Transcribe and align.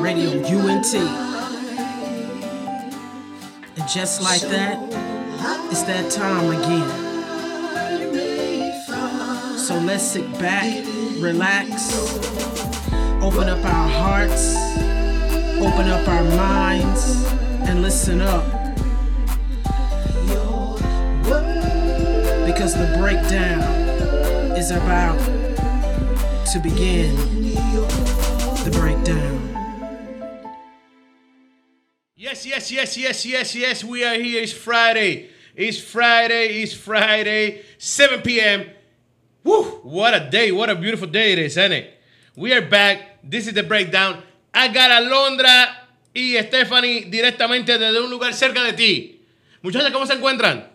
Radio 0.00 0.30
UNT. 0.46 0.94
And 3.76 3.88
just 3.88 4.22
like 4.22 4.40
that, 4.42 4.78
it's 5.70 5.82
that 5.82 6.10
time 6.10 6.50
again. 6.50 6.88
So 9.58 9.78
let's 9.80 10.04
sit 10.04 10.30
back, 10.38 10.84
relax, 11.18 11.92
open 13.22 13.48
up 13.48 13.64
our 13.64 13.88
hearts, 13.88 14.56
open 15.60 15.88
up 15.88 16.08
our 16.08 16.24
minds, 16.36 17.24
and 17.68 17.82
listen 17.82 18.20
up. 18.20 18.44
Because 22.46 22.74
the 22.74 22.94
breakdown 22.98 23.60
is 24.56 24.70
about 24.70 25.37
to 26.52 26.58
begin 26.60 27.14
the 28.64 28.70
breakdown. 28.72 29.36
Yes, 32.16 32.46
yes, 32.46 32.72
yes, 32.72 32.96
yes, 32.96 33.26
yes, 33.26 33.54
yes. 33.54 33.84
We 33.84 34.02
are 34.02 34.14
here. 34.14 34.42
It's 34.42 34.52
Friday. 34.52 35.28
It's 35.54 35.78
Friday. 35.78 36.62
It's 36.62 36.72
Friday. 36.72 37.64
7 37.76 38.22
p.m. 38.22 38.64
Woo! 39.44 39.62
What 39.82 40.14
a 40.14 40.30
day. 40.30 40.50
What 40.50 40.70
a 40.70 40.74
beautiful 40.74 41.08
day 41.08 41.32
it 41.32 41.38
is, 41.38 41.58
isn't 41.58 41.72
it? 41.72 42.00
We 42.34 42.54
are 42.54 42.62
back. 42.62 43.18
This 43.22 43.46
is 43.46 43.52
the 43.52 43.62
breakdown. 43.62 44.22
I 44.54 44.68
got 44.68 44.90
Alondra 44.90 45.66
y 46.14 46.34
Stephanie 46.40 47.10
directamente 47.10 47.76
desde 47.76 48.00
un 48.00 48.08
lugar 48.08 48.32
cerca 48.32 48.64
de 48.64 48.72
ti. 48.72 49.20
Muchachas, 49.62 49.92
¿cómo 49.92 50.06
se 50.06 50.14
encuentran? 50.14 50.66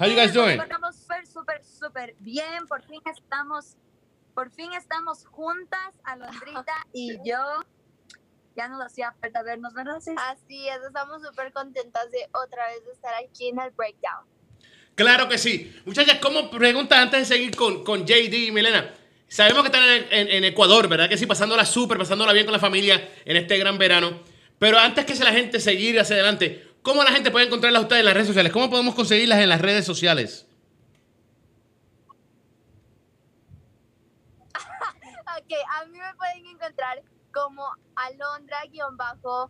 How 0.00 0.06
you 0.06 0.16
guys 0.16 0.32
doing? 0.32 0.58
Súper, 1.40 1.64
súper, 1.64 2.14
bien. 2.18 2.66
Por 2.68 2.82
fin 2.82 3.00
estamos, 3.10 3.76
por 4.34 4.50
fin 4.50 4.72
estamos 4.74 5.24
juntas, 5.26 5.94
Alondrita 6.04 6.74
y 6.92 7.16
yo. 7.26 7.38
Ya 8.56 8.68
nos 8.68 8.84
hacía 8.84 9.14
falta 9.20 9.42
vernos, 9.42 9.72
¿verdad? 9.72 10.00
Sí. 10.00 10.10
Así 10.18 10.68
es, 10.68 10.78
estamos 10.86 11.22
súper 11.22 11.52
contentas 11.52 12.10
de 12.10 12.28
otra 12.34 12.66
vez 12.66 12.82
estar 12.92 13.14
aquí 13.14 13.48
en 13.48 13.58
el 13.60 13.70
Breakdown. 13.70 14.26
Claro 14.96 15.28
que 15.28 15.38
sí. 15.38 15.74
Muchachas, 15.86 16.18
¿cómo 16.20 16.50
pregunta 16.50 17.00
antes 17.00 17.20
de 17.20 17.24
seguir 17.36 17.56
con, 17.56 17.84
con 17.84 18.04
JD 18.04 18.34
y 18.34 18.50
Milena? 18.50 18.92
Sabemos 19.28 19.62
que 19.62 19.68
están 19.68 19.84
en, 19.84 20.06
en- 20.12 20.28
en 20.28 20.44
Ecuador, 20.44 20.88
¿verdad? 20.88 21.08
Que 21.08 21.16
sí, 21.16 21.24
pasándola 21.24 21.64
súper, 21.64 21.96
pasándola 21.96 22.32
bien 22.34 22.44
con 22.44 22.52
la 22.52 22.58
familia 22.58 23.08
en 23.24 23.36
este 23.36 23.56
gran 23.56 23.78
verano. 23.78 24.20
Pero 24.58 24.78
antes 24.78 25.06
que 25.06 25.14
se 25.16 25.24
la 25.24 25.32
gente 25.32 25.58
seguir 25.60 25.98
hacia 25.98 26.16
adelante, 26.16 26.68
¿cómo 26.82 27.02
la 27.04 27.12
gente 27.12 27.30
puede 27.30 27.46
encontrarlas 27.46 27.80
a 27.80 27.82
ustedes 27.84 28.00
en 28.00 28.06
las 28.06 28.14
redes 28.14 28.26
sociales? 28.28 28.52
¿Cómo 28.52 28.68
podemos 28.68 28.94
conseguirlas 28.94 29.38
en 29.38 29.48
las 29.48 29.60
redes 29.62 29.86
sociales? 29.86 30.48
A 35.56 35.84
mí 35.86 35.98
me 35.98 36.14
pueden 36.14 36.46
encontrar 36.46 37.02
como 37.32 37.64
Alondra-Aiva, 37.96 39.48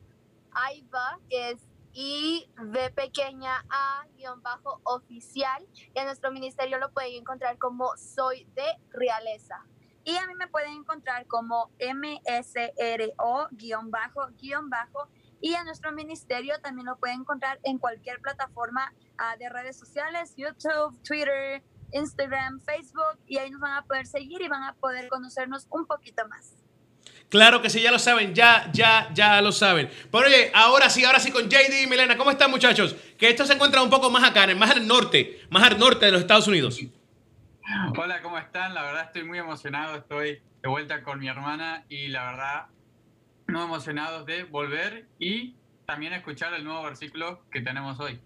que 1.28 1.50
es 1.50 1.60
I 1.92 2.48
V 2.56 2.90
pequeña 2.90 3.64
A 3.68 4.06
guion 4.16 4.42
bajo 4.42 4.80
oficial. 4.84 5.66
Y 5.94 5.98
a 5.98 6.04
nuestro 6.04 6.30
ministerio 6.30 6.78
lo 6.78 6.92
pueden 6.92 7.14
encontrar 7.14 7.58
como 7.58 7.96
Soy 7.96 8.44
de 8.54 8.78
Realeza. 8.90 9.64
Y 10.04 10.16
a 10.16 10.26
mí 10.26 10.34
me 10.34 10.48
pueden 10.48 10.72
encontrar 10.72 11.26
como 11.26 11.70
MSRO 11.78 13.48
guion 13.52 13.90
bajo 13.90 14.28
guion 14.38 14.70
bajo. 14.70 15.08
Y 15.42 15.54
a 15.54 15.64
nuestro 15.64 15.92
ministerio 15.92 16.60
también 16.60 16.86
lo 16.86 16.96
pueden 16.96 17.20
encontrar 17.20 17.58
en 17.62 17.78
cualquier 17.78 18.20
plataforma 18.20 18.92
ah, 19.18 19.36
de 19.36 19.48
redes 19.48 19.78
sociales, 19.78 20.34
YouTube, 20.36 20.98
Twitter, 21.02 21.62
Instagram, 21.92 22.60
Facebook. 22.60 23.19
Y 23.27 23.38
ahí 23.38 23.50
nos 23.50 23.60
van 23.60 23.72
a 23.77 23.83
poder 23.83 24.06
seguir 24.06 24.41
y 24.42 24.48
van 24.48 24.62
a 24.62 24.74
poder 24.74 25.08
conocernos 25.08 25.66
un 25.70 25.86
poquito 25.86 26.27
más. 26.28 26.55
Claro 27.28 27.62
que 27.62 27.70
sí, 27.70 27.80
ya 27.80 27.92
lo 27.92 27.98
saben, 28.00 28.34
ya, 28.34 28.70
ya, 28.72 29.09
ya 29.14 29.41
lo 29.41 29.53
saben. 29.53 29.88
Pero 30.10 30.26
oye, 30.26 30.50
ahora 30.53 30.91
sí, 30.91 31.04
ahora 31.04 31.20
sí 31.20 31.31
con 31.31 31.48
JD 31.48 31.82
y 31.84 31.87
Milena, 31.87 32.16
¿cómo 32.16 32.31
están 32.32 32.50
muchachos? 32.50 32.97
Que 33.16 33.28
esto 33.31 33.47
se 33.47 33.53
encuentra 33.53 33.82
un 33.82 33.91
poco 33.91 34.10
más 34.10 34.25
acá, 34.28 34.44
en- 34.44 34.59
más 34.59 34.72
al 34.72 34.84
norte, 34.87 35.41
más 35.48 35.62
al 35.62 35.78
norte 35.78 36.06
de 36.06 36.12
los 36.12 36.22
Estados 36.22 36.48
Unidos. 36.48 36.81
Hola, 37.97 38.20
¿cómo 38.22 38.37
están? 38.38 38.75
La 38.75 38.82
verdad 38.82 39.04
estoy 39.06 39.22
muy 39.25 39.38
emocionado, 39.38 39.94
estoy 39.97 40.43
de 40.62 40.69
vuelta 40.69 41.03
con 41.04 41.20
mi 41.20 41.28
hermana 41.28 41.84
y 41.88 42.09
la 42.09 42.25
verdad 42.32 42.66
muy 43.47 43.62
emocionados 43.62 44.26
de 44.26 44.43
volver 44.44 45.06
y 45.20 45.54
también 45.87 46.12
escuchar 46.12 46.53
el 46.54 46.64
nuevo 46.64 46.82
versículo 46.82 47.44
que 47.50 47.60
tenemos 47.60 47.98
hoy. 48.00 48.20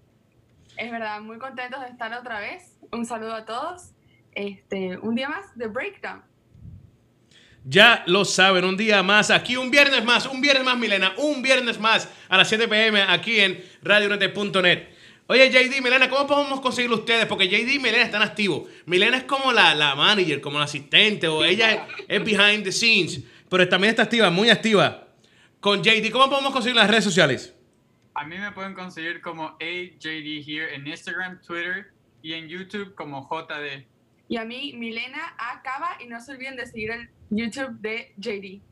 Es 0.77 0.91
verdad, 0.91 1.21
muy 1.21 1.39
contentos 1.39 1.81
de 1.81 1.89
estar 1.89 2.13
otra 2.13 2.41
vez. 2.41 2.77
Un 2.91 3.07
saludo 3.07 3.35
a 3.35 3.45
todos. 3.45 3.91
Este, 4.35 4.99
un 4.99 5.15
día 5.15 5.29
más 5.29 5.57
de 5.57 5.69
Breakdown. 5.69 6.23
Ya 7.67 8.03
lo 8.07 8.25
saben, 8.25 8.65
un 8.65 8.77
día 8.77 9.03
más, 9.03 9.31
aquí 9.31 9.57
un 9.57 9.71
viernes 9.71 10.05
más, 10.05 10.27
un 10.27 10.43
viernes 10.43 10.65
más, 10.65 10.77
Milena, 10.77 11.15
un 11.17 11.41
viernes 11.41 11.81
más 11.81 12.11
a 12.29 12.37
las 12.37 12.47
7 12.49 12.69
pm 12.69 13.01
aquí 13.03 13.41
en 13.41 13.65
radiounete.net. 13.83 14.89
Oye, 15.27 15.51
JD, 15.51 15.81
Milena, 15.81 16.11
¿cómo 16.11 16.27
podemos 16.27 16.61
conseguirlo 16.61 16.97
ustedes? 16.97 17.25
Porque 17.25 17.49
JD 17.49 17.73
y 17.73 17.79
Milena 17.79 18.05
están 18.05 18.21
activos. 18.21 18.69
Milena 18.85 19.17
es 19.17 19.25
como 19.25 19.51
la, 19.51 19.75
la 19.75 19.95
manager, 19.95 20.43
como 20.43 20.59
la 20.59 20.65
asistente, 20.65 21.27
o 21.27 21.43
ella 21.43 21.87
es 22.07 22.23
behind 22.23 22.65
the 22.65 22.73
scenes, 22.73 23.23
pero 23.49 23.67
también 23.67 23.91
está 23.91 24.03
activa, 24.03 24.29
muy 24.29 24.51
activa. 24.51 25.09
Con 25.61 25.83
JD, 25.83 26.11
¿cómo 26.11 26.29
podemos 26.29 26.53
conseguir 26.53 26.77
las 26.77 26.91
redes 26.91 27.05
sociales? 27.05 27.55
A 28.17 28.25
mí 28.25 28.39
me 28.39 28.53
pueden 28.53 28.75
conseguir 28.75 29.21
como 29.21 29.57
AJD 29.61 30.47
here 30.47 30.73
en 30.73 30.87
Instagram, 30.87 31.41
Twitter 31.43 31.91
y 32.23 32.35
en 32.35 32.49
YouTube 32.49 32.95
como 32.95 33.29
JD. 33.29 33.85
Y 34.29 34.37
a 34.37 34.45
mí, 34.45 34.73
Milena 34.75 35.35
acaba 35.37 35.99
y 36.01 36.07
no 36.07 36.21
se 36.21 36.33
olviden 36.33 36.57
de 36.57 36.67
seguir 36.67 36.93
el 36.93 37.09
YouTube 37.31 37.81
de 37.81 38.13
JD. 38.17 38.63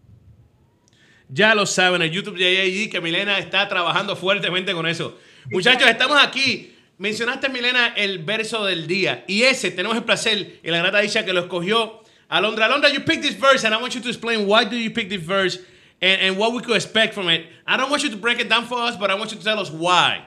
Ya 1.29 1.57
lo 1.57 1.67
saben, 1.67 2.03
el 2.03 2.11
YouTube 2.13 2.39
de 2.39 2.87
JD, 2.87 2.91
que 2.93 3.01
Milena 3.01 3.39
está 3.39 3.69
trabajando 3.69 4.15
fuertemente 4.15 4.73
con 4.75 4.87
eso. 4.87 5.19
Muchachos, 5.51 5.89
estamos 5.89 6.23
aquí. 6.23 6.77
Mencionaste, 6.99 7.49
Milena, 7.49 7.95
el 7.97 8.21
verso 8.21 8.65
del 8.65 8.87
día. 8.87 9.25
Y 9.27 9.43
ese, 9.43 9.73
tenemos 9.73 9.97
el 9.97 10.05
placer 10.05 10.61
y 10.63 10.71
la 10.71 10.79
grata 10.79 11.01
dicha 11.01 11.25
que 11.25 11.33
lo 11.33 11.41
escogió 11.41 12.03
Alondra. 12.29 12.67
Alondra, 12.67 12.91
you 12.91 13.01
picked 13.01 13.23
this 13.23 13.37
verse, 13.37 13.67
and 13.67 13.75
I 13.75 13.79
want 13.79 13.93
you 13.93 14.01
to 14.01 14.09
explain 14.09 14.47
why 14.47 14.65
do 14.65 14.77
you 14.77 14.93
pick 14.93 15.09
this 15.09 15.21
verse 15.21 15.59
and, 16.03 16.21
and 16.21 16.37
what 16.37 16.53
we 16.53 16.61
could 16.61 16.77
expect 16.77 17.15
from 17.15 17.29
it. 17.29 17.47
I 17.67 17.77
don't 17.77 17.89
want 17.89 18.03
you 18.03 18.11
to 18.11 18.17
break 18.17 18.41
it 18.41 18.49
down 18.49 18.67
for 18.67 18.79
us, 18.81 18.97
but 18.97 19.11
I 19.11 19.15
want 19.15 19.31
you 19.31 19.39
to 19.39 19.45
tell 19.45 19.61
us 19.61 19.71
why. 19.71 20.27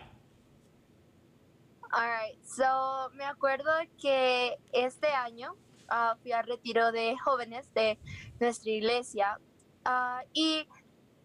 Alright, 1.94 2.38
so 2.44 3.10
me 3.16 3.24
acuerdo 3.24 3.72
que 4.02 4.56
este 4.74 5.08
año 5.08 5.56
ah, 5.90 6.16
fui 6.22 6.32
al 6.32 6.46
retiro 6.46 6.92
de 6.92 7.16
jóvenes 7.18 7.72
de 7.74 7.98
nuestra 8.40 8.72
iglesia 8.72 9.38
ah, 9.86 10.22
y 10.34 10.68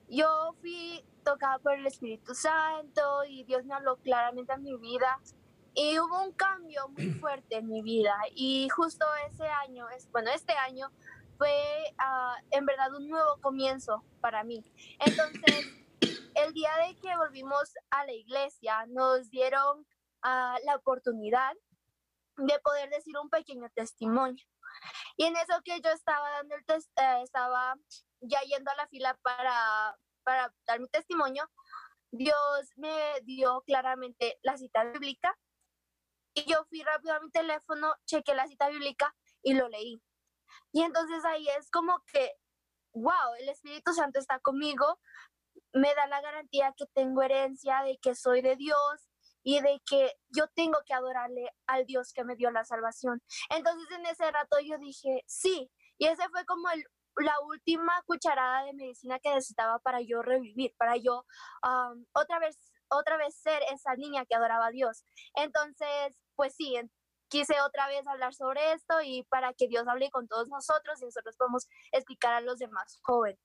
yo 0.09 0.55
fui 0.61 1.05
tocada 1.25 1.59
por 1.59 1.75
el 1.75 1.87
Espíritu 1.87 2.35
Santo 2.35 3.25
y 3.29 3.43
Dios 3.45 3.65
me 3.65 3.75
habló 3.75 3.97
claramente 3.97 4.53
a 4.53 4.59
mi 4.59 4.77
vida 4.77 5.19
y 5.75 5.99
hubo 5.99 6.23
un 6.23 6.33
cambio 6.33 6.89
muy 6.89 7.11
fuerte 7.15 7.57
en 7.57 7.69
mi 7.69 7.83
vida 7.83 8.15
y 8.35 8.69
justo 8.69 9.07
ese 9.29 9.47
año, 9.47 9.87
bueno, 10.13 10.31
este 10.31 10.53
año 10.53 10.91
fue 11.41 11.95
ah, 11.97 12.37
en 12.51 12.67
verdad 12.67 12.95
un 12.95 13.09
nuevo 13.09 13.41
comienzo 13.41 14.05
para 14.21 14.45
mí. 14.45 14.63
Entonces, 14.99 15.65
el 16.35 16.53
día 16.53 16.71
de 16.87 16.95
que 17.01 17.17
volvimos 17.17 17.73
a 17.89 18.05
la 18.05 18.13
iglesia, 18.13 18.85
nos 18.89 19.31
dieron 19.31 19.87
ah, 20.23 20.59
la 20.67 20.77
oportunidad 20.77 21.55
de 22.37 22.59
poder 22.59 22.91
decir 22.91 23.17
un 23.17 23.31
pequeño 23.31 23.71
testimonio. 23.75 24.45
Y 25.17 25.25
en 25.25 25.35
eso 25.37 25.63
que 25.65 25.81
yo 25.81 25.91
estaba 25.91 26.31
dando 26.31 26.57
el 26.57 26.65
tes- 26.67 26.91
eh, 26.97 27.23
estaba 27.23 27.75
ya 28.21 28.41
yendo 28.43 28.71
a 28.71 28.77
la 28.77 28.87
fila 28.89 29.19
para, 29.23 29.97
para 30.23 30.55
dar 30.67 30.79
mi 30.79 30.89
testimonio, 30.89 31.51
Dios 32.11 32.69
me 32.77 33.19
dio 33.23 33.63
claramente 33.63 34.39
la 34.43 34.59
cita 34.59 34.85
bíblica 34.85 35.35
y 36.35 36.45
yo 36.45 36.67
fui 36.67 36.83
rápido 36.83 37.15
a 37.15 37.21
mi 37.21 37.31
teléfono, 37.31 37.95
chequé 38.05 38.35
la 38.35 38.47
cita 38.47 38.69
bíblica 38.69 39.15
y 39.43 39.55
lo 39.55 39.69
leí. 39.69 40.03
Y 40.73 40.83
entonces 40.83 41.25
ahí 41.25 41.47
es 41.59 41.71
como 41.71 42.01
que, 42.13 42.33
wow, 42.95 43.35
el 43.41 43.49
Espíritu 43.49 43.93
Santo 43.93 44.19
está 44.19 44.39
conmigo, 44.41 44.99
me 45.73 45.95
da 45.95 46.07
la 46.07 46.21
garantía 46.21 46.75
que 46.77 46.87
tengo 46.95 47.23
herencia, 47.23 47.83
de 47.83 47.99
que 48.03 48.15
soy 48.15 48.43
de 48.43 48.57
Dios 48.57 49.11
y 49.43 49.61
de 49.61 49.81
que 49.89 50.13
yo 50.29 50.49
tengo 50.55 50.79
que 50.87 50.95
adorarle 50.95 51.51
al 51.67 51.87
Dios 51.87 52.13
que 52.13 52.25
me 52.25 52.37
dio 52.37 52.51
la 52.51 52.65
salvación. 52.65 53.23
Entonces 53.51 53.89
en 53.99 54.07
ese 54.07 54.31
rato 54.31 54.59
yo 54.61 54.79
dije, 54.79 55.23
sí, 55.27 55.71
y 55.99 56.07
ese 56.07 56.29
fue 56.31 56.45
como 56.47 56.69
el- 56.71 56.85
la 57.17 57.35
última 57.41 58.03
cucharada 58.07 58.65
de 58.65 58.73
medicina 58.75 59.19
que 59.19 59.31
necesitaba 59.35 59.79
para 59.81 60.01
yo 60.01 60.23
revivir, 60.23 60.75
para 60.79 60.97
yo 60.97 61.25
otra 62.13 62.39
vez 62.39 62.59
otra 62.93 63.17
vez 63.17 63.37
ser 63.37 63.63
esa 63.73 63.95
niña 63.95 64.25
que 64.27 64.35
adoraba 64.35 64.67
a 64.67 64.71
Dios. 64.71 65.05
Entonces, 65.35 66.25
pues 66.35 66.55
sí, 66.57 66.77
quise 67.31 67.55
otra 67.61 67.87
vez 67.87 68.07
hablar 68.07 68.35
sobre 68.35 68.73
esto 68.73 69.01
y 69.03 69.23
para 69.31 69.55
que 69.55 69.69
Dios 69.69 69.87
hable 69.89 70.11
con 70.11 70.29
todos 70.29 70.49
nosotros 70.49 71.01
y 71.01 71.07
nosotros 71.07 71.37
podamos 71.37 71.69
explicar 71.93 72.35
a 72.35 72.41
los 72.41 72.59
demás 72.59 72.99
jóvenes. 73.03 73.39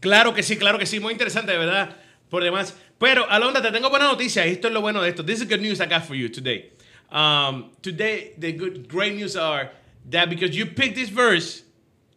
Claro 0.00 0.34
que 0.34 0.42
sí, 0.42 0.56
claro 0.58 0.78
que 0.78 0.86
sí, 0.86 0.98
muy 0.98 1.12
interesante, 1.12 1.52
de 1.52 1.58
verdad, 1.58 1.96
por 2.28 2.42
demás. 2.42 2.76
Pero, 2.98 3.28
Alondra, 3.30 3.62
te 3.62 3.70
tengo 3.70 3.88
buena 3.88 4.06
noticia, 4.06 4.44
esto 4.44 4.66
es 4.66 4.74
lo 4.74 4.80
bueno 4.80 5.00
de 5.00 5.10
esto. 5.10 5.24
This 5.24 5.40
is 5.42 5.48
good 5.48 5.60
news 5.60 5.80
I 5.80 5.86
got 5.86 6.02
for 6.02 6.16
you 6.16 6.28
today. 6.28 6.72
Um, 7.12 7.70
today, 7.82 8.34
the 8.38 8.52
good, 8.52 8.88
great 8.88 9.14
news 9.14 9.36
are 9.36 9.70
that 10.10 10.28
because 10.28 10.56
you 10.56 10.66
picked 10.66 10.96
this 10.96 11.10
verse, 11.10 11.62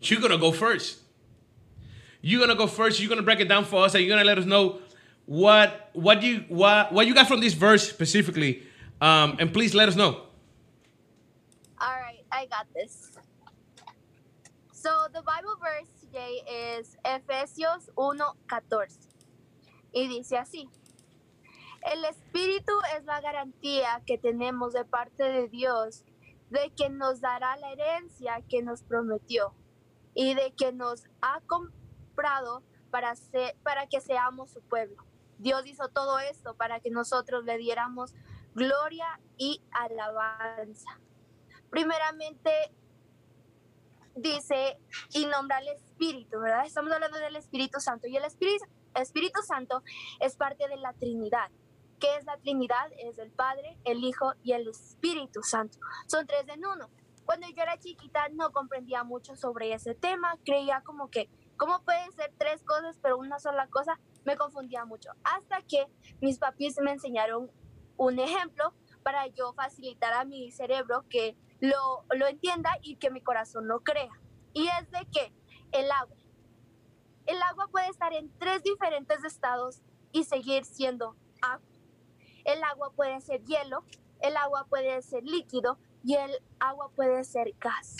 you're 0.01 0.21
gonna 0.21 0.37
go 0.37 0.51
first. 0.51 1.01
You're 2.21 2.39
gonna 2.39 2.55
go 2.55 2.65
first. 2.65 2.99
You're 2.99 3.09
gonna 3.09 3.21
break 3.21 3.39
it 3.39 3.47
down 3.47 3.65
for 3.65 3.85
us, 3.85 3.93
and 3.93 4.03
you're 4.03 4.15
gonna 4.15 4.25
let 4.25 4.39
us 4.39 4.45
know 4.45 4.79
what 5.25 5.89
what 5.93 6.23
you 6.23 6.45
what 6.47 6.91
what 6.91 7.05
you 7.05 7.13
got 7.13 7.27
from 7.27 7.39
this 7.41 7.53
verse 7.53 7.87
specifically. 7.87 8.63
Um, 9.01 9.37
and 9.39 9.51
please 9.53 9.73
let 9.73 9.89
us 9.89 9.95
know. 9.95 10.23
All 11.79 11.99
right, 12.01 12.23
I 12.31 12.45
got 12.45 12.67
this. 12.73 13.11
So 14.71 15.07
the 15.13 15.21
Bible 15.21 15.57
verse 15.59 15.89
today 15.99 16.41
is 16.77 16.95
Efesios 17.03 17.89
1:14. 17.95 18.97
Y 19.93 20.07
dice 20.07 20.37
así: 20.37 20.69
El 21.81 22.03
Espíritu 22.05 22.73
es 22.97 23.05
la 23.05 23.21
garantía 23.21 24.01
que 24.05 24.17
tenemos 24.17 24.73
de 24.73 24.85
parte 24.85 25.23
de 25.23 25.47
Dios 25.49 26.03
de 26.49 26.71
que 26.75 26.89
nos 26.89 27.21
dará 27.21 27.57
la 27.57 27.71
herencia 27.71 28.41
que 28.47 28.61
nos 28.61 28.83
prometió 28.83 29.53
y 30.13 30.33
de 30.33 30.53
que 30.53 30.71
nos 30.71 31.03
ha 31.21 31.41
comprado 31.41 32.63
para, 32.91 33.15
ser, 33.15 33.55
para 33.63 33.87
que 33.87 33.99
seamos 33.99 34.51
su 34.51 34.61
pueblo. 34.61 35.03
Dios 35.37 35.65
hizo 35.65 35.89
todo 35.89 36.19
esto 36.19 36.55
para 36.55 36.79
que 36.79 36.89
nosotros 36.89 37.43
le 37.43 37.57
diéramos 37.57 38.13
gloria 38.55 39.19
y 39.37 39.61
alabanza. 39.71 40.99
Primeramente 41.69 42.51
dice 44.15 44.79
y 45.13 45.25
nombra 45.25 45.57
al 45.57 45.67
Espíritu, 45.67 46.39
¿verdad? 46.39 46.65
Estamos 46.65 46.91
hablando 46.91 47.19
del 47.19 47.35
Espíritu 47.35 47.81
Santo 47.81 48.07
y 48.07 48.15
el 48.15 48.23
Espíritu, 48.23 48.65
Espíritu 48.95 49.41
Santo 49.41 49.83
es 50.21 50.37
parte 50.37 50.67
de 50.69 50.77
la 50.77 50.93
Trinidad. 50.93 51.51
¿Qué 51.99 52.15
es 52.15 52.25
la 52.25 52.37
Trinidad? 52.37 52.91
Es 52.97 53.17
el 53.19 53.29
Padre, 53.31 53.77
el 53.83 54.03
Hijo 54.03 54.33
y 54.41 54.53
el 54.53 54.69
Espíritu 54.69 55.43
Santo. 55.43 55.77
Son 56.07 56.25
tres 56.25 56.47
en 56.47 56.65
uno. 56.65 56.89
Cuando 57.25 57.47
yo 57.49 57.61
era 57.61 57.77
chiquita 57.77 58.29
no 58.29 58.51
comprendía 58.51 59.03
mucho 59.03 59.35
sobre 59.35 59.73
ese 59.73 59.95
tema, 59.95 60.37
creía 60.45 60.81
como 60.81 61.09
que, 61.09 61.29
¿cómo 61.57 61.81
pueden 61.81 62.11
ser 62.13 62.31
tres 62.37 62.63
cosas 62.63 62.97
pero 63.01 63.17
una 63.17 63.39
sola 63.39 63.67
cosa? 63.67 63.99
Me 64.23 64.37
confundía 64.37 64.85
mucho. 64.85 65.09
Hasta 65.23 65.61
que 65.63 65.87
mis 66.21 66.37
papis 66.37 66.79
me 66.81 66.91
enseñaron 66.91 67.51
un 67.97 68.19
ejemplo 68.19 68.73
para 69.03 69.27
yo 69.27 69.53
facilitar 69.53 70.13
a 70.13 70.25
mi 70.25 70.51
cerebro 70.51 71.05
que 71.09 71.37
lo, 71.59 72.05
lo 72.15 72.27
entienda 72.27 72.71
y 72.81 72.95
que 72.95 73.11
mi 73.11 73.21
corazón 73.21 73.67
lo 73.67 73.81
crea. 73.81 74.11
Y 74.53 74.67
es 74.67 74.89
de 74.91 75.05
que 75.11 75.33
el 75.71 75.91
agua. 75.91 76.15
El 77.25 77.41
agua 77.41 77.67
puede 77.67 77.89
estar 77.89 78.13
en 78.13 78.31
tres 78.37 78.63
diferentes 78.63 79.23
estados 79.23 79.81
y 80.11 80.23
seguir 80.23 80.65
siendo 80.65 81.15
agua. 81.41 81.67
El 82.45 82.63
agua 82.63 82.91
puede 82.95 83.19
ser 83.21 83.43
hielo, 83.43 83.83
el 84.21 84.37
agua 84.37 84.65
puede 84.69 85.01
ser 85.01 85.23
líquido 85.23 85.77
y 86.03 86.15
el 86.15 86.31
agua 86.59 86.89
puede 86.95 87.23
ser 87.23 87.53
gas. 87.59 87.97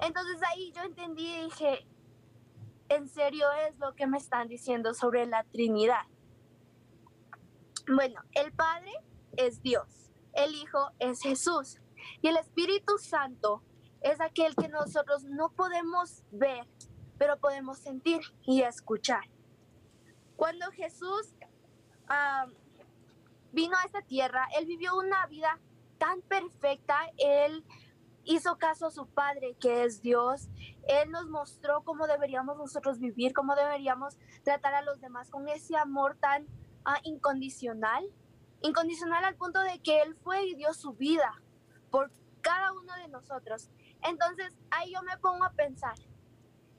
Entonces 0.00 0.40
ahí 0.48 0.72
yo 0.72 0.82
entendí 0.82 1.26
y 1.26 1.44
dije, 1.44 1.86
en 2.88 3.08
serio 3.08 3.46
es 3.66 3.78
lo 3.78 3.94
que 3.94 4.06
me 4.06 4.18
están 4.18 4.48
diciendo 4.48 4.94
sobre 4.94 5.26
la 5.26 5.44
Trinidad. 5.44 6.02
Bueno, 7.86 8.20
el 8.32 8.52
Padre 8.52 8.92
es 9.36 9.62
Dios, 9.62 10.10
el 10.32 10.54
Hijo 10.54 10.90
es 10.98 11.20
Jesús 11.20 11.80
y 12.22 12.28
el 12.28 12.36
Espíritu 12.36 12.98
Santo 12.98 13.62
es 14.00 14.20
aquel 14.20 14.54
que 14.54 14.68
nosotros 14.68 15.24
no 15.24 15.50
podemos 15.50 16.22
ver, 16.30 16.66
pero 17.18 17.38
podemos 17.38 17.78
sentir 17.78 18.20
y 18.44 18.62
escuchar. 18.62 19.24
Cuando 20.36 20.70
Jesús 20.70 21.34
vino 23.52 23.76
a 23.76 23.84
esta 23.84 24.02
tierra, 24.02 24.46
Él 24.56 24.66
vivió 24.66 24.96
una 24.96 25.26
vida 25.26 25.58
tan 25.98 26.22
perfecta, 26.22 26.96
Él 27.16 27.64
hizo 28.28 28.56
caso 28.58 28.86
a 28.86 28.90
su 28.90 29.06
Padre, 29.06 29.56
que 29.58 29.84
es 29.84 30.02
Dios. 30.02 30.48
Él 30.86 31.10
nos 31.10 31.28
mostró 31.28 31.82
cómo 31.82 32.06
deberíamos 32.06 32.56
nosotros 32.56 32.98
vivir, 32.98 33.32
cómo 33.32 33.56
deberíamos 33.56 34.16
tratar 34.44 34.74
a 34.74 34.82
los 34.82 35.00
demás 35.00 35.30
con 35.30 35.48
ese 35.48 35.76
amor 35.76 36.16
tan 36.16 36.44
uh, 36.44 37.00
incondicional. 37.04 38.04
Incondicional 38.62 39.24
al 39.24 39.36
punto 39.36 39.60
de 39.60 39.80
que 39.80 40.02
Él 40.02 40.16
fue 40.22 40.44
y 40.44 40.54
dio 40.54 40.72
su 40.74 40.92
vida 40.92 41.32
por 41.90 42.10
cada 42.40 42.72
uno 42.72 42.94
de 42.96 43.08
nosotros. 43.08 43.70
Entonces 44.02 44.56
ahí 44.70 44.92
yo 44.92 45.02
me 45.02 45.16
pongo 45.18 45.44
a 45.44 45.52
pensar, 45.52 45.94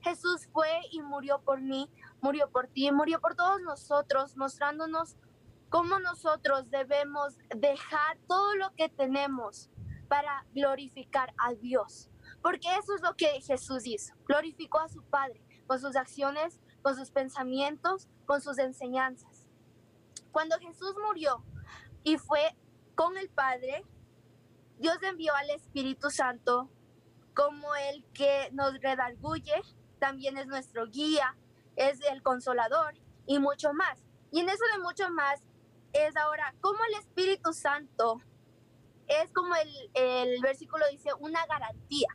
Jesús 0.00 0.48
fue 0.52 0.80
y 0.90 1.02
murió 1.02 1.40
por 1.40 1.60
mí, 1.60 1.90
murió 2.20 2.50
por 2.50 2.68
ti, 2.68 2.90
murió 2.90 3.20
por 3.20 3.34
todos 3.34 3.60
nosotros, 3.60 4.36
mostrándonos 4.36 5.16
cómo 5.68 5.98
nosotros 6.00 6.70
debemos 6.70 7.36
dejar 7.54 8.18
todo 8.26 8.54
lo 8.56 8.74
que 8.74 8.88
tenemos 8.88 9.70
para 10.08 10.44
glorificar 10.54 11.32
a 11.38 11.52
Dios. 11.54 12.10
Porque 12.42 12.68
eso 12.76 12.94
es 12.94 13.02
lo 13.02 13.14
que 13.14 13.40
Jesús 13.42 13.86
hizo. 13.86 14.14
Glorificó 14.26 14.80
a 14.80 14.88
su 14.88 15.02
Padre 15.02 15.44
con 15.66 15.78
sus 15.78 15.94
acciones, 15.94 16.60
con 16.82 16.96
sus 16.96 17.10
pensamientos, 17.10 18.08
con 18.26 18.40
sus 18.40 18.58
enseñanzas. 18.58 19.46
Cuando 20.32 20.58
Jesús 20.58 20.94
murió 21.06 21.44
y 22.02 22.18
fue 22.18 22.56
con 22.94 23.16
el 23.16 23.28
Padre, 23.28 23.84
Dios 24.78 24.96
envió 25.02 25.34
al 25.34 25.50
Espíritu 25.50 26.10
Santo 26.10 26.70
como 27.34 27.74
el 27.74 28.04
que 28.12 28.50
nos 28.52 28.80
redarguye, 28.80 29.54
también 29.98 30.36
es 30.38 30.46
nuestro 30.46 30.86
guía, 30.86 31.36
es 31.76 32.00
el 32.10 32.22
consolador 32.22 32.94
y 33.26 33.38
mucho 33.38 33.72
más. 33.72 34.02
Y 34.30 34.40
en 34.40 34.48
eso 34.48 34.64
de 34.72 34.82
mucho 34.82 35.10
más 35.10 35.40
es 35.92 36.16
ahora 36.16 36.54
como 36.60 36.78
el 36.84 36.94
Espíritu 36.94 37.52
Santo 37.52 38.20
es 39.10 39.32
como 39.32 39.54
el, 39.56 39.68
el 39.94 40.40
versículo 40.40 40.84
dice, 40.90 41.10
una 41.18 41.44
garantía. 41.46 42.08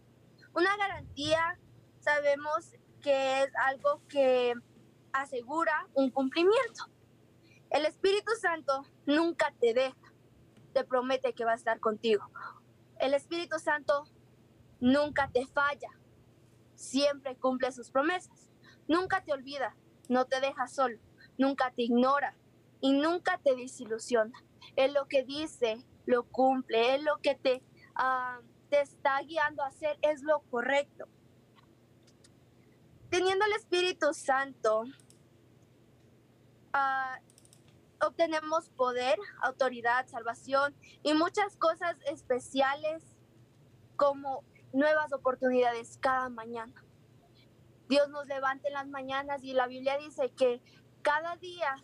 Una 0.53 0.77
garantía 0.77 1.59
sabemos 1.99 2.71
que 3.01 3.43
es 3.43 3.49
algo 3.65 4.01
que 4.07 4.53
asegura 5.11 5.87
un 5.93 6.09
cumplimiento. 6.09 6.85
El 7.69 7.85
Espíritu 7.85 8.31
Santo 8.39 8.85
nunca 9.05 9.53
te 9.59 9.73
deja, 9.73 10.13
te 10.73 10.83
promete 10.83 11.33
que 11.33 11.45
va 11.45 11.51
a 11.53 11.55
estar 11.55 11.79
contigo. 11.79 12.29
El 12.99 13.13
Espíritu 13.13 13.59
Santo 13.59 14.05
nunca 14.79 15.29
te 15.31 15.45
falla, 15.47 15.89
siempre 16.75 17.35
cumple 17.35 17.71
sus 17.71 17.89
promesas. 17.89 18.49
Nunca 18.87 19.23
te 19.23 19.33
olvida, 19.33 19.75
no 20.09 20.25
te 20.25 20.39
deja 20.39 20.67
solo, 20.67 20.99
nunca 21.37 21.71
te 21.71 21.83
ignora 21.83 22.35
y 22.81 22.93
nunca 22.93 23.39
te 23.39 23.55
desilusiona. 23.55 24.43
Es 24.75 24.93
lo 24.93 25.07
que 25.07 25.23
dice, 25.23 25.83
lo 26.05 26.23
cumple, 26.23 26.95
es 26.95 27.03
lo 27.03 27.17
que 27.17 27.35
te, 27.35 27.63
uh, 27.97 28.43
te 28.69 28.81
está 28.81 29.19
guiando 29.21 29.63
a 29.63 29.67
hacer, 29.67 29.97
es 30.01 30.21
lo 30.21 30.41
correcto. 30.51 31.07
Teniendo 33.09 33.45
el 33.45 33.53
Espíritu 33.53 34.13
Santo, 34.13 34.81
uh, 36.73 37.17
obtenemos 38.01 38.69
poder, 38.69 39.17
autoridad, 39.41 40.07
salvación 40.07 40.75
y 41.03 41.13
muchas 41.13 41.57
cosas 41.57 41.95
especiales 42.05 43.03
como 43.95 44.43
nuevas 44.73 45.13
oportunidades 45.13 45.97
cada 46.01 46.29
mañana. 46.29 46.83
Dios 47.87 48.09
nos 48.09 48.25
levanta 48.27 48.67
en 48.67 48.73
las 48.73 48.87
mañanas 48.87 49.43
y 49.43 49.53
la 49.53 49.67
Biblia 49.67 49.97
dice 49.97 50.31
que 50.31 50.61
cada 51.05 51.35
día 51.35 51.75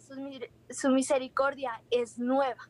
su, 0.72 0.90
misericordia 0.90 1.84
es 1.92 2.18
nueva. 2.18 2.68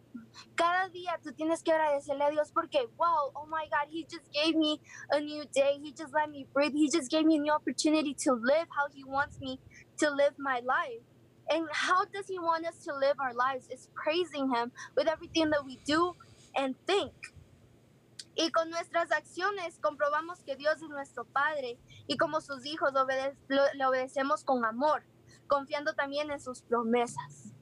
Cada 0.56 0.90
día 0.90 1.18
tú 1.24 1.32
tienes 1.32 1.64
que 1.64 1.72
agradecerle 1.72 2.26
a 2.26 2.30
Dios 2.30 2.52
porque, 2.52 2.88
wow, 2.98 3.32
oh 3.34 3.46
my 3.46 3.70
God, 3.70 3.88
He 3.90 4.04
just 4.04 4.30
gave 4.34 4.58
me 4.58 4.82
a 5.12 5.22
new 5.22 5.46
day. 5.54 5.80
He 5.82 5.94
just 5.94 6.14
let 6.14 6.30
me 6.30 6.46
breathe. 6.54 6.74
He 6.74 6.90
just 6.90 7.10
gave 7.10 7.26
me 7.26 7.38
a 7.38 7.40
new 7.40 7.54
opportunity 7.54 8.14
to 8.26 8.34
live 8.34 8.68
how 8.70 8.88
He 8.94 9.06
wants 9.06 9.40
me 9.40 9.62
to 10.00 10.10
live 10.12 10.34
my 10.38 10.60
life. 10.60 11.02
And 11.50 11.68
how 11.72 12.06
does 12.06 12.28
He 12.28 12.40
want 12.40 12.66
us 12.66 12.84
to 12.86 12.96
live 12.96 13.20
our 13.20 13.34
lives? 13.34 13.68
Is 13.70 13.90
praising 13.94 14.54
Him 14.54 14.72
with 14.96 15.08
everything 15.08 15.50
that 15.52 15.66
we 15.66 15.80
do 15.86 16.16
and 16.56 16.76
think. 16.86 17.14
Y 18.38 18.50
con 18.50 18.70
nuestras 18.70 19.12
acciones 19.12 19.78
comprobamos 19.82 20.44
que 20.46 20.56
Dios 20.56 20.82
es 20.82 20.90
nuestro 20.90 21.26
Padre 21.26 21.78
y 22.08 22.16
como 22.16 22.40
sus 22.40 22.66
hijos 22.66 22.96
obede 22.96 23.36
le 23.50 23.86
obedecemos 23.86 24.46
con 24.46 24.64
amor, 24.64 25.04
confiando 25.48 25.94
también 25.94 26.32
en 26.32 26.40
sus 26.40 26.62
promesas. 26.62 27.54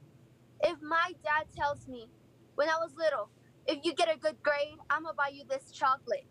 If 0.62 0.80
my 0.80 1.14
dad 1.24 1.46
tells 1.56 1.88
me 1.88 2.08
when 2.54 2.68
I 2.68 2.76
was 2.78 2.94
little, 2.96 3.30
if 3.66 3.84
you 3.84 3.94
get 3.94 4.08
a 4.14 4.16
good 4.18 4.40
grade, 4.42 4.78
I'm 4.88 5.02
gonna 5.02 5.14
buy 5.14 5.30
you 5.32 5.44
this 5.48 5.72
chocolate. 5.72 6.26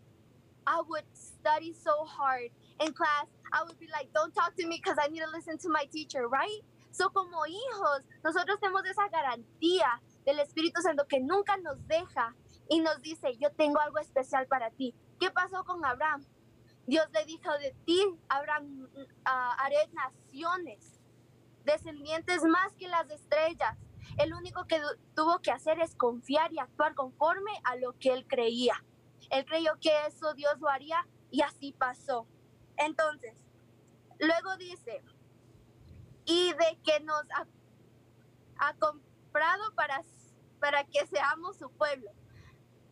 I 0.66 0.80
would 0.88 1.04
study 1.12 1.72
so 1.72 2.04
hard 2.04 2.50
in 2.80 2.92
class. 2.92 3.26
I 3.52 3.62
would 3.64 3.78
be 3.78 3.88
like, 3.92 4.08
don't 4.14 4.32
talk 4.34 4.54
to 4.56 4.66
me 4.66 4.80
because 4.82 4.98
I 5.02 5.08
need 5.08 5.20
to 5.20 5.30
listen 5.30 5.58
to 5.58 5.68
my 5.68 5.84
teacher, 5.92 6.28
right? 6.28 6.60
So 6.90 7.10
como 7.10 7.46
hijos, 7.46 8.02
nosotros 8.24 8.58
tenemos 8.60 8.84
esa 8.84 9.08
garantía 9.08 10.00
del 10.24 10.40
Espíritu 10.40 10.80
Santo 10.82 11.06
que 11.06 11.20
nunca 11.20 11.56
nos 11.58 11.86
deja 11.86 12.34
y 12.68 12.80
nos 12.80 13.00
dice, 13.00 13.36
yo 13.38 13.50
tengo 13.52 13.80
algo 13.80 13.98
especial 13.98 14.46
para 14.46 14.70
ti. 14.70 14.94
¿Qué 15.18 15.30
pasó 15.30 15.64
con 15.64 15.84
Abraham? 15.84 16.24
Dios 16.86 17.06
le 17.12 17.24
dijo 17.24 17.52
de 17.58 17.74
ti, 17.84 18.04
Abraham, 18.28 18.88
uh, 18.94 19.06
haré 19.24 19.88
naciones, 19.92 21.00
descendientes 21.64 22.42
más 22.44 22.72
que 22.74 22.88
las 22.88 23.08
estrellas. 23.10 23.76
El 24.18 24.34
único 24.34 24.64
que 24.66 24.80
tuvo 25.14 25.38
que 25.40 25.52
hacer 25.52 25.78
es 25.80 25.94
confiar 25.94 26.52
y 26.52 26.58
actuar 26.58 26.94
conforme 26.94 27.52
a 27.64 27.76
lo 27.76 27.96
que 27.98 28.12
él 28.12 28.26
creía. 28.26 28.74
él 29.30 29.44
creyó 29.44 29.72
que 29.80 29.92
eso 30.06 30.34
Dios 30.34 30.58
lo 30.58 30.68
haría 30.68 31.06
y 31.30 31.42
así 31.42 31.72
pasó. 31.72 32.26
Entonces, 32.76 33.36
luego 34.18 34.56
dice, 34.56 35.02
y 36.30 36.52
de 36.52 36.78
que 36.84 37.00
nos 37.00 37.22
ha, 37.32 37.44
ha 38.58 38.74
comprado 38.74 39.74
para, 39.74 40.00
para 40.60 40.84
que 40.84 41.04
seamos 41.08 41.56
su 41.56 41.68
pueblo. 41.72 42.08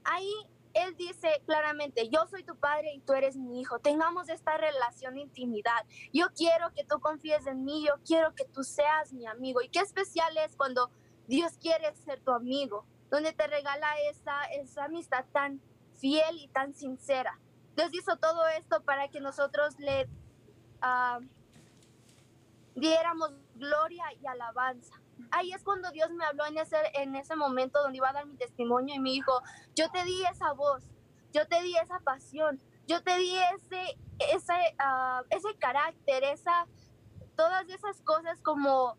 Ahí 0.03 0.33
él 0.75 0.97
dice 0.97 1.41
claramente, 1.47 2.09
yo 2.09 2.27
soy 2.27 2.43
tu 2.43 2.57
padre 2.57 2.93
y 2.95 3.01
tú 3.01 3.13
eres 3.13 3.37
mi 3.37 3.61
hijo. 3.61 3.79
Tengamos 3.79 4.29
esta 4.29 4.57
relación 4.57 5.15
de 5.15 5.21
intimidad. 5.21 5.87
Yo 6.13 6.27
quiero 6.35 6.73
que 6.75 6.85
tú 6.85 6.99
confíes 6.99 7.47
en 7.47 7.65
mí, 7.65 7.87
yo 7.87 7.95
quiero 8.05 8.35
que 8.35 8.45
tú 8.45 8.65
seas 8.65 9.13
mi 9.13 9.27
amigo. 9.27 9.63
Y 9.63 9.69
qué 9.69 9.81
especial 9.81 10.37
es 10.39 10.57
cuando 10.57 10.91
Dios 11.29 11.59
quiere 11.59 11.95
ser 11.95 12.21
tu 12.21 12.33
amigo, 12.33 12.87
donde 13.09 13.33
te 13.33 13.47
regala 13.47 13.89
esa, 14.11 14.45
esa 14.47 14.87
amistad 14.87 15.25
tan 15.33 15.61
fiel 15.95 16.39
y 16.39 16.49
tan 16.49 16.75
sincera. 16.75 17.39
Dios 17.77 17.91
hizo 17.93 18.17
todo 18.17 18.49
esto 18.49 18.83
para 18.83 19.09
que 19.09 19.21
nosotros 19.21 19.79
le 19.79 20.09
ah, 20.81 21.21
diéramos 22.79 23.31
gloria 23.55 24.05
y 24.21 24.27
alabanza. 24.27 24.95
Ahí 25.31 25.53
es 25.53 25.63
cuando 25.63 25.91
Dios 25.91 26.11
me 26.11 26.25
habló 26.25 26.47
en 26.47 26.59
ese, 26.59 26.77
en 26.95 27.17
ese 27.17 27.37
momento 27.37 27.81
donde 27.83 27.99
iba 27.99 28.09
a 28.09 28.13
dar 28.13 28.27
mi 28.27 28.37
testimonio 28.37 28.95
y 28.95 29.01
me 29.01 29.11
dijo, 29.11 29.33
yo 29.75 29.91
te 29.91 30.05
di 30.05 30.25
esa 30.25 30.53
voz, 30.53 30.85
yo 31.33 31.47
te 31.47 31.63
di 31.63 31.77
esa 31.77 32.01
pasión, 32.01 32.61
yo 32.87 33.03
te 33.03 33.19
di 33.19 33.37
ese, 33.55 33.99
ese, 34.33 34.55
ah, 34.79 35.23
ese 35.31 35.55
carácter, 35.59 36.25
esa, 36.25 36.67
todas 37.37 37.69
esas 37.69 38.01
cosas 38.03 38.41
como 38.43 38.97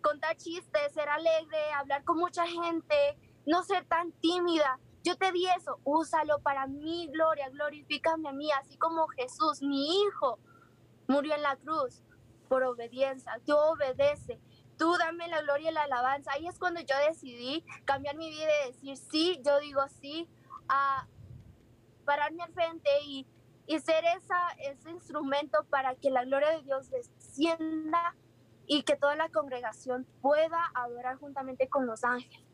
contar 0.00 0.36
chistes, 0.36 0.92
ser 0.92 1.08
alegre, 1.08 1.72
hablar 1.76 2.04
con 2.04 2.18
mucha 2.18 2.46
gente, 2.46 3.18
no 3.46 3.62
ser 3.64 3.84
tan 3.86 4.12
tímida. 4.12 4.78
Yo 5.02 5.16
te 5.16 5.32
di 5.32 5.46
eso, 5.46 5.80
úsalo 5.84 6.40
para 6.40 6.66
mi 6.66 7.08
gloria, 7.08 7.48
glorifícame 7.50 8.28
a 8.28 8.32
mí, 8.32 8.50
así 8.52 8.76
como 8.76 9.08
Jesús, 9.08 9.62
mi 9.62 10.02
hijo, 10.02 10.38
murió 11.08 11.34
en 11.34 11.42
la 11.42 11.56
cruz 11.56 12.02
por 12.50 12.64
obediencia. 12.64 13.40
Tú 13.46 13.56
obedece, 13.56 14.40
tú 14.76 14.96
dame 14.98 15.28
la 15.28 15.40
gloria 15.42 15.70
y 15.70 15.74
la 15.74 15.84
alabanza. 15.84 16.32
Ahí 16.32 16.48
es 16.48 16.58
cuando 16.58 16.80
yo 16.80 16.96
decidí 17.08 17.64
cambiar 17.84 18.16
mi 18.16 18.28
vida 18.28 18.50
y 18.64 18.72
decir 18.72 18.96
sí, 18.96 19.40
yo 19.46 19.60
digo 19.60 19.80
sí, 20.00 20.28
a 20.68 21.06
pararme 22.04 22.42
al 22.42 22.52
frente 22.52 22.90
y, 23.06 23.24
y 23.68 23.78
ser 23.78 24.04
esa, 24.16 24.48
ese 24.58 24.90
instrumento 24.90 25.64
para 25.70 25.94
que 25.94 26.10
la 26.10 26.24
gloria 26.24 26.50
de 26.50 26.62
Dios 26.62 26.90
descienda 26.90 28.16
y 28.66 28.82
que 28.82 28.96
toda 28.96 29.14
la 29.14 29.28
congregación 29.28 30.04
pueda 30.20 30.72
adorar 30.74 31.18
juntamente 31.18 31.68
con 31.68 31.86
los 31.86 32.02
ángeles. 32.02 32.44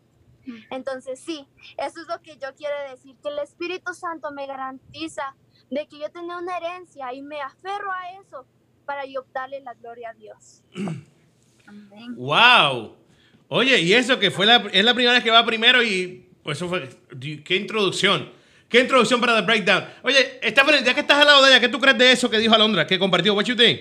Entonces 0.71 1.19
sí, 1.21 1.49
eso 1.79 2.03
es 2.03 2.07
lo 2.07 2.21
que 2.21 2.37
yo 2.37 2.55
quiero 2.55 2.79
decir, 2.91 3.17
que 3.23 3.31
el 3.31 3.39
Espíritu 3.39 3.95
Santo 3.95 4.31
me 4.31 4.47
garantiza 4.47 5.35
de 5.71 5.89
que 5.89 5.99
yo 5.99 6.13
tengo 6.13 6.37
una 6.37 6.59
herencia 6.59 7.15
y 7.15 7.23
me 7.23 7.41
aferro 7.41 7.91
a 7.91 8.21
eso 8.21 8.47
para 8.87 9.05
yo 9.05 9.27
darle 9.35 9.61
la 9.61 9.75
gloria 9.75 10.11
a 10.11 10.15
Dios. 10.15 10.63
Amén. 11.67 12.15
¡Wow! 12.17 12.97
Oye, 13.49 13.81
y 13.81 13.93
eso 13.93 14.19
que 14.19 14.31
fue 14.31 14.47
la, 14.47 14.57
es 14.73 14.85
la 14.85 14.95
primera 14.95 15.15
vez 15.15 15.23
que 15.23 15.31
va 15.31 15.45
primero 15.45 15.83
y 15.83 16.29
pues 16.43 16.59
eso 16.59 16.69
fue, 16.69 16.89
qué 17.45 17.57
introducción. 17.57 18.33
Qué 18.69 18.81
introducción 18.81 19.21
para 19.21 19.37
The 19.37 19.47
Breakdown. 19.47 19.85
Oye, 20.03 20.41
Stephanie, 20.43 20.83
ya 20.83 20.95
que 20.95 21.01
estás 21.01 21.19
al 21.19 21.27
lado 21.27 21.45
de 21.45 21.51
ella, 21.51 21.61
¿qué 21.61 21.69
tú 21.69 21.79
crees 21.79 21.99
de 21.99 22.13
eso 22.13 22.29
que 22.29 22.39
dijo 22.39 22.55
Alondra, 22.55 22.87
que 22.87 22.99
compartió? 22.99 23.35
What 23.35 23.45
you 23.45 23.55
think? 23.55 23.81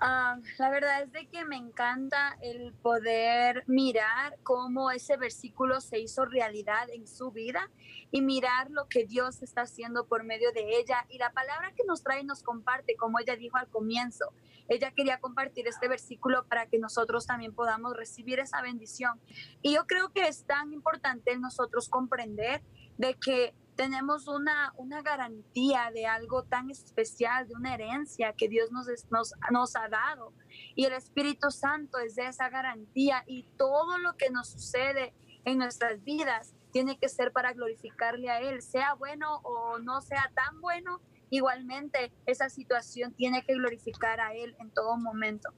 Ah, 0.00 0.25
la 0.58 0.70
verdad 0.70 1.02
es 1.02 1.12
de 1.12 1.26
que 1.26 1.44
me 1.44 1.56
encanta 1.56 2.36
el 2.40 2.72
poder 2.74 3.64
mirar 3.66 4.38
cómo 4.42 4.90
ese 4.90 5.16
versículo 5.16 5.80
se 5.80 5.98
hizo 5.98 6.24
realidad 6.24 6.88
en 6.90 7.06
su 7.06 7.30
vida 7.30 7.70
y 8.10 8.22
mirar 8.22 8.70
lo 8.70 8.88
que 8.88 9.04
Dios 9.04 9.42
está 9.42 9.62
haciendo 9.62 10.06
por 10.06 10.24
medio 10.24 10.52
de 10.52 10.78
ella 10.78 11.06
y 11.08 11.18
la 11.18 11.32
palabra 11.32 11.72
que 11.76 11.84
nos 11.84 12.02
trae 12.02 12.24
nos 12.24 12.42
comparte, 12.42 12.96
como 12.96 13.18
ella 13.18 13.36
dijo 13.36 13.56
al 13.56 13.68
comienzo. 13.68 14.32
Ella 14.68 14.90
quería 14.90 15.20
compartir 15.20 15.68
este 15.68 15.88
versículo 15.88 16.44
para 16.46 16.66
que 16.66 16.78
nosotros 16.78 17.26
también 17.26 17.54
podamos 17.54 17.96
recibir 17.96 18.40
esa 18.40 18.62
bendición. 18.62 19.20
Y 19.62 19.74
yo 19.74 19.86
creo 19.86 20.12
que 20.12 20.26
es 20.26 20.44
tan 20.44 20.72
importante 20.72 21.36
nosotros 21.38 21.88
comprender 21.88 22.62
de 22.98 23.14
que 23.14 23.54
tenemos 23.76 24.26
una, 24.26 24.72
una 24.76 25.02
garantía 25.02 25.90
de 25.92 26.06
algo 26.06 26.42
tan 26.44 26.70
especial, 26.70 27.46
de 27.46 27.54
una 27.54 27.74
herencia 27.74 28.32
que 28.32 28.48
Dios 28.48 28.72
nos, 28.72 28.88
es- 28.88 29.06
nos, 29.10 29.32
nos 29.50 29.76
ha 29.76 29.88
dado. 29.88 30.32
Y 30.74 30.84
el 30.86 30.92
Espíritu 30.94 31.50
Santo 31.50 31.98
es 31.98 32.16
de 32.16 32.26
esa 32.26 32.48
garantía 32.48 33.22
y 33.26 33.44
todo 33.56 33.98
lo 33.98 34.16
que 34.16 34.30
nos 34.30 34.48
sucede 34.48 35.12
en 35.44 35.58
nuestras 35.58 36.02
vidas 36.04 36.54
tiene 36.72 36.98
que 36.98 37.08
ser 37.08 37.32
para 37.32 37.52
glorificarle 37.52 38.28
a 38.30 38.40
Él, 38.40 38.62
sea 38.62 38.94
bueno 38.94 39.36
o 39.44 39.78
no 39.78 40.00
sea 40.00 40.30
tan 40.34 40.60
bueno. 40.60 41.00
Igualmente, 41.30 42.12
esa 42.26 42.48
situación 42.48 43.12
tiene 43.14 43.44
que 43.44 43.54
glorificar 43.54 44.20
a 44.20 44.34
Él 44.34 44.54
en 44.60 44.70
todo 44.70 44.96
momento. 44.96 45.50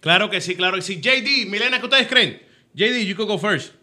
Claro 0.00 0.30
que 0.30 0.40
sí, 0.40 0.56
claro 0.56 0.76
que 0.76 0.82
sí. 0.82 1.00
JD, 1.00 1.48
Milena, 1.50 1.78
¿qué 1.78 1.84
ustedes 1.86 2.08
creen? 2.08 2.40
JD, 2.74 3.06
you 3.06 3.14
could 3.16 3.28
go 3.28 3.38
first. 3.38 3.74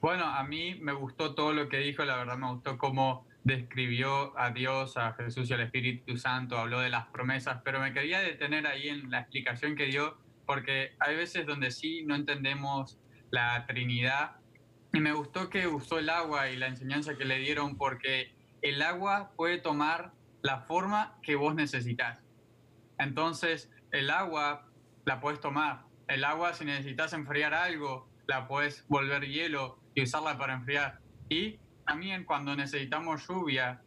Bueno, 0.00 0.24
a 0.24 0.42
mí 0.44 0.76
me 0.80 0.92
gustó 0.92 1.34
todo 1.34 1.52
lo 1.52 1.68
que 1.68 1.76
dijo, 1.76 2.04
la 2.06 2.16
verdad 2.16 2.38
me 2.38 2.50
gustó 2.50 2.78
cómo 2.78 3.26
describió 3.44 4.38
a 4.38 4.50
Dios, 4.50 4.96
a 4.96 5.12
Jesús 5.12 5.50
y 5.50 5.52
al 5.52 5.60
Espíritu 5.60 6.16
Santo, 6.16 6.56
habló 6.56 6.80
de 6.80 6.88
las 6.88 7.08
promesas, 7.08 7.60
pero 7.64 7.80
me 7.80 7.92
quería 7.92 8.20
detener 8.20 8.66
ahí 8.66 8.88
en 8.88 9.10
la 9.10 9.20
explicación 9.20 9.76
que 9.76 9.86
dio, 9.86 10.16
porque 10.46 10.94
hay 11.00 11.16
veces 11.16 11.46
donde 11.46 11.70
sí 11.70 12.02
no 12.06 12.14
entendemos 12.14 12.98
la 13.30 13.66
Trinidad, 13.66 14.36
y 14.94 15.00
me 15.00 15.12
gustó 15.12 15.50
que 15.50 15.66
usó 15.66 15.98
el 15.98 16.08
agua 16.08 16.48
y 16.48 16.56
la 16.56 16.68
enseñanza 16.68 17.18
que 17.18 17.26
le 17.26 17.38
dieron, 17.38 17.76
porque 17.76 18.34
el 18.62 18.80
agua 18.80 19.32
puede 19.36 19.58
tomar 19.58 20.12
la 20.40 20.62
forma 20.62 21.18
que 21.22 21.36
vos 21.36 21.54
necesitas. 21.54 22.24
Entonces, 22.98 23.70
el 23.92 24.08
agua 24.08 24.66
la 25.04 25.20
puedes 25.20 25.40
tomar. 25.40 25.84
El 26.08 26.24
agua, 26.24 26.54
si 26.54 26.64
necesitas 26.64 27.12
enfriar 27.12 27.52
algo, 27.52 28.08
la 28.26 28.48
puedes 28.48 28.86
volver 28.88 29.26
hielo 29.26 29.79
y 29.94 30.02
usarla 30.02 30.38
para 30.38 30.54
enfriar. 30.54 31.00
Y 31.28 31.58
también 31.86 32.24
cuando 32.24 32.54
necesitamos 32.54 33.26
lluvia, 33.26 33.82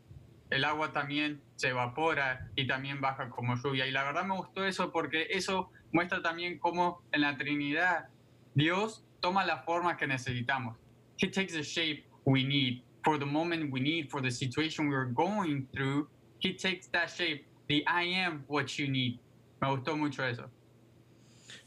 el 0.50 0.66
agua 0.66 0.92
también 0.92 1.42
se 1.56 1.70
evapora 1.70 2.50
y 2.56 2.68
también 2.68 3.02
baja 3.02 3.30
como 3.30 3.56
lluvia. 3.56 3.88
Y 3.88 3.92
la 3.92 4.04
verdad 4.04 4.24
me 4.24 4.36
gustó 4.36 4.66
eso 4.66 4.92
porque 4.92 5.28
eso 5.30 5.72
muestra 5.92 6.22
también 6.22 6.60
cómo 6.60 7.02
en 7.12 7.22
la 7.22 7.38
Trinidad 7.38 8.08
Dios 8.54 9.04
toma 9.20 9.46
la 9.46 9.64
forma 9.64 9.98
que 9.98 10.06
necesitamos. 10.06 10.78
He 11.18 11.30
takes 11.30 11.54
the 11.54 11.64
shape 11.64 12.06
we 12.26 12.44
need 12.44 12.84
for 13.04 13.18
the 13.18 13.26
moment 13.26 13.72
we 13.72 13.80
need, 13.80 14.10
for 14.10 14.22
the 14.22 14.32
situation 14.32 14.90
we're 14.90 15.12
going 15.12 15.68
through. 15.74 16.08
He 16.40 16.54
takes 16.54 16.88
that 16.92 17.10
shape, 17.10 17.46
the 17.68 17.84
I 17.88 18.04
am 18.04 18.44
what 18.48 18.78
you 18.78 18.88
need. 18.90 19.20
Me 19.62 19.70
gustó 19.70 19.98
mucho 19.98 20.24
eso. 20.24 20.50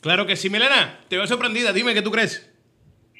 Claro 0.00 0.26
que 0.26 0.36
sí, 0.36 0.50
Milena, 0.50 1.00
te 1.08 1.16
veo 1.16 1.26
sorprendida. 1.26 1.72
Dime 1.72 1.94
qué 1.94 2.02
tú 2.02 2.10
crees. 2.10 2.50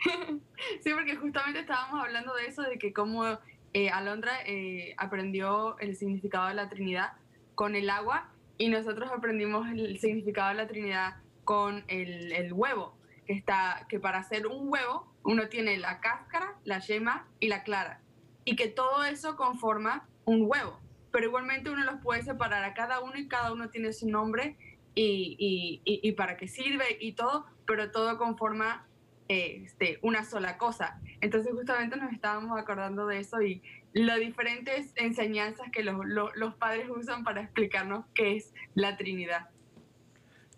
Sí, 0.82 0.90
porque 0.94 1.16
justamente 1.16 1.60
estábamos 1.60 2.00
hablando 2.00 2.34
de 2.34 2.46
eso, 2.46 2.62
de 2.62 2.78
que 2.78 2.92
cómo 2.92 3.38
eh, 3.72 3.90
Alondra 3.90 4.32
eh, 4.44 4.94
aprendió 4.98 5.78
el 5.78 5.96
significado 5.96 6.48
de 6.48 6.54
la 6.54 6.68
Trinidad 6.68 7.12
con 7.54 7.74
el 7.74 7.90
agua 7.90 8.30
y 8.58 8.68
nosotros 8.68 9.10
aprendimos 9.12 9.68
el 9.68 9.98
significado 9.98 10.50
de 10.50 10.54
la 10.54 10.66
Trinidad 10.66 11.16
con 11.44 11.84
el, 11.88 12.32
el 12.32 12.52
huevo, 12.52 12.96
que, 13.26 13.32
está, 13.32 13.86
que 13.88 14.00
para 14.00 14.18
hacer 14.18 14.46
un 14.46 14.68
huevo 14.68 15.12
uno 15.22 15.48
tiene 15.48 15.76
la 15.78 16.00
cáscara, 16.00 16.54
la 16.64 16.78
yema 16.78 17.26
y 17.40 17.48
la 17.48 17.64
clara, 17.64 18.00
y 18.44 18.56
que 18.56 18.68
todo 18.68 19.04
eso 19.04 19.36
conforma 19.36 20.06
un 20.24 20.46
huevo, 20.48 20.80
pero 21.12 21.26
igualmente 21.26 21.70
uno 21.70 21.84
los 21.84 22.00
puede 22.00 22.22
separar 22.22 22.64
a 22.64 22.74
cada 22.74 23.00
uno 23.00 23.16
y 23.16 23.28
cada 23.28 23.52
uno 23.52 23.70
tiene 23.70 23.92
su 23.92 24.08
nombre 24.08 24.56
y, 24.94 25.36
y, 25.38 25.82
y, 25.84 26.08
y 26.08 26.12
para 26.12 26.36
qué 26.36 26.48
sirve 26.48 26.96
y 27.00 27.12
todo, 27.12 27.46
pero 27.66 27.90
todo 27.90 28.16
conforma 28.18 28.86
este, 29.28 29.98
una 30.02 30.24
sola 30.24 30.56
cosa. 30.58 31.00
Entonces 31.20 31.52
justamente 31.52 31.96
nos 31.96 32.12
estábamos 32.12 32.58
acordando 32.58 33.06
de 33.06 33.20
eso 33.20 33.42
y 33.42 33.62
las 33.92 34.18
diferentes 34.18 34.92
enseñanzas 34.96 35.70
que 35.72 35.82
los, 35.82 35.96
los, 36.06 36.54
padres 36.54 36.86
usan 36.94 37.24
para 37.24 37.42
explicarnos 37.42 38.04
qué 38.14 38.36
es 38.36 38.52
la 38.74 38.96
Trinidad. 38.96 39.48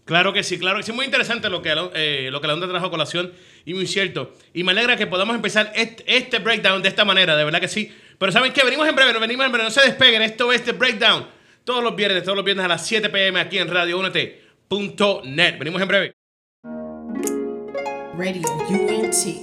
Claro 0.05 0.33
que 0.33 0.43
sí, 0.43 0.59
claro 0.59 0.79
que 0.79 0.83
sí. 0.83 0.93
Muy 0.93 1.05
interesante 1.05 1.49
lo 1.51 1.63
que, 1.63 1.73
eh, 1.95 2.31
lo 2.33 2.41
que 2.41 2.47
la 2.47 2.55
onda 2.55 2.69
trajo 2.69 2.87
a 2.87 2.91
colación 2.91 3.33
y 3.65 3.75
muy 3.75 3.87
cierto. 3.87 4.35
Y 4.55 4.65
me 4.65 4.73
alegra 4.73 4.97
que 4.97 5.07
podamos 5.07 5.37
empezar 5.37 5.71
este, 5.77 6.03
este, 6.07 6.39
breakdown 6.39 6.83
de 6.83 6.89
esta 6.89 7.05
manera, 7.05 7.37
de 7.37 7.45
verdad 7.45 7.61
que 7.61 7.69
sí. 7.69 7.95
Pero 8.19 8.33
¿saben 8.33 8.53
qué? 8.53 8.65
Venimos 8.65 8.89
en 8.89 8.97
breve, 8.97 9.13
no 9.13 9.21
venimos 9.21 9.47
en 9.47 9.53
breve, 9.53 9.65
no 9.67 9.71
se 9.71 9.83
despeguen. 9.83 10.23
Esto 10.23 10.53
es 10.53 10.65
The 10.65 10.73
Breakdown. 10.73 11.29
Todos 11.63 11.85
los 11.85 11.95
viernes, 11.95 12.25
todos 12.25 12.37
los 12.37 12.45
viernes 12.45 12.65
a 12.65 12.69
las 12.69 12.87
7 12.87 13.09
pm 13.11 13.39
aquí 13.39 13.59
en 13.59 13.69
Radio 13.69 13.99
Únete.net. 13.99 15.59
Venimos 15.59 15.83
en 15.83 15.89
breve. 15.89 16.18
Radio 18.19 18.43
UNT.net 18.51 19.43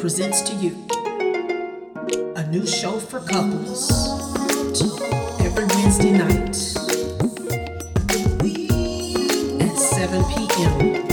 presents 0.00 0.40
to 0.40 0.56
you 0.56 0.88
a 2.36 2.46
new 2.46 2.66
show 2.66 2.98
for 2.98 3.20
couples 3.20 3.90
every 5.42 5.66
Wednesday 5.66 6.12
night 6.12 6.56
at 9.60 9.76
7 9.76 10.24
p.m. 10.24 11.03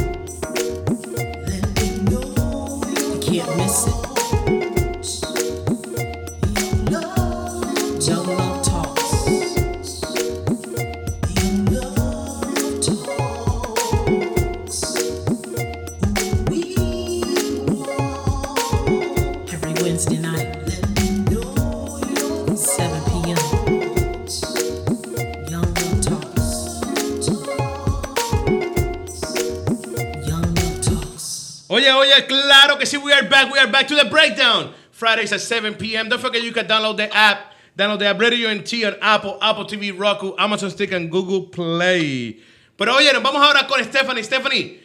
claro 32.91 32.99
que 32.99 32.99
sí, 32.99 33.03
we 33.03 33.13
are 33.13 33.27
back, 33.27 33.51
we 33.51 33.59
are 33.59 33.67
back 33.67 33.87
to 33.87 33.95
the 33.95 34.05
breakdown. 34.05 34.73
Fridays 34.91 35.31
at 35.31 35.41
7 35.41 35.75
p.m. 35.75 36.09
Don't 36.09 36.21
forget 36.21 36.43
you 36.43 36.51
can 36.51 36.67
download 36.67 36.97
the 36.97 37.13
app, 37.15 37.53
download 37.77 37.99
the 37.99 38.07
app 38.07 38.19
Radio 38.19 38.53
NT 38.53 38.85
on 38.85 38.95
Apple, 39.01 39.37
Apple 39.41 39.65
TV, 39.65 39.97
Roku, 39.97 40.35
Amazon 40.37 40.69
Stick, 40.69 40.91
and 40.91 41.09
Google 41.09 41.43
Play. 41.43 42.39
Pero 42.77 42.93
oye, 42.93 43.09
oh, 43.09 43.13
nos 43.13 43.23
vamos 43.23 43.41
ahora 43.41 43.67
con 43.67 43.83
Stephanie. 43.83 44.23
Stephanie, 44.23 44.79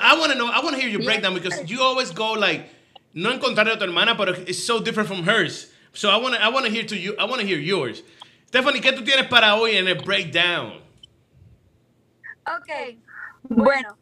I 0.00 0.18
want 0.18 0.32
to 0.32 0.38
know, 0.38 0.48
I 0.48 0.60
want 0.62 0.76
to 0.76 0.80
hear 0.80 0.90
your 0.90 1.02
breakdown 1.02 1.34
because 1.34 1.70
you 1.70 1.80
always 1.80 2.10
go 2.10 2.32
like, 2.32 2.68
no 3.14 3.30
en 3.30 3.40
contrario 3.40 3.74
a 3.74 3.76
tu 3.76 3.84
hermana, 3.84 4.14
pero 4.16 4.32
it's 4.46 4.62
so 4.62 4.80
different 4.80 5.08
from 5.08 5.22
hers. 5.22 5.72
So 5.92 6.10
I 6.10 6.16
want 6.16 6.34
to, 6.34 6.42
I 6.42 6.48
want 6.48 6.66
to 6.66 6.72
hear 6.72 6.84
to 6.84 6.96
you, 6.96 7.14
I 7.18 7.24
want 7.24 7.40
to 7.40 7.46
hear 7.46 7.58
yours. 7.58 8.02
Stephanie, 8.46 8.80
¿qué 8.80 8.92
tú 8.92 9.04
tienes 9.04 9.28
para 9.28 9.56
hoy 9.56 9.76
en 9.76 9.88
el 9.88 10.02
breakdown? 10.02 10.80
Ok, 12.46 12.96
bueno, 13.48 13.96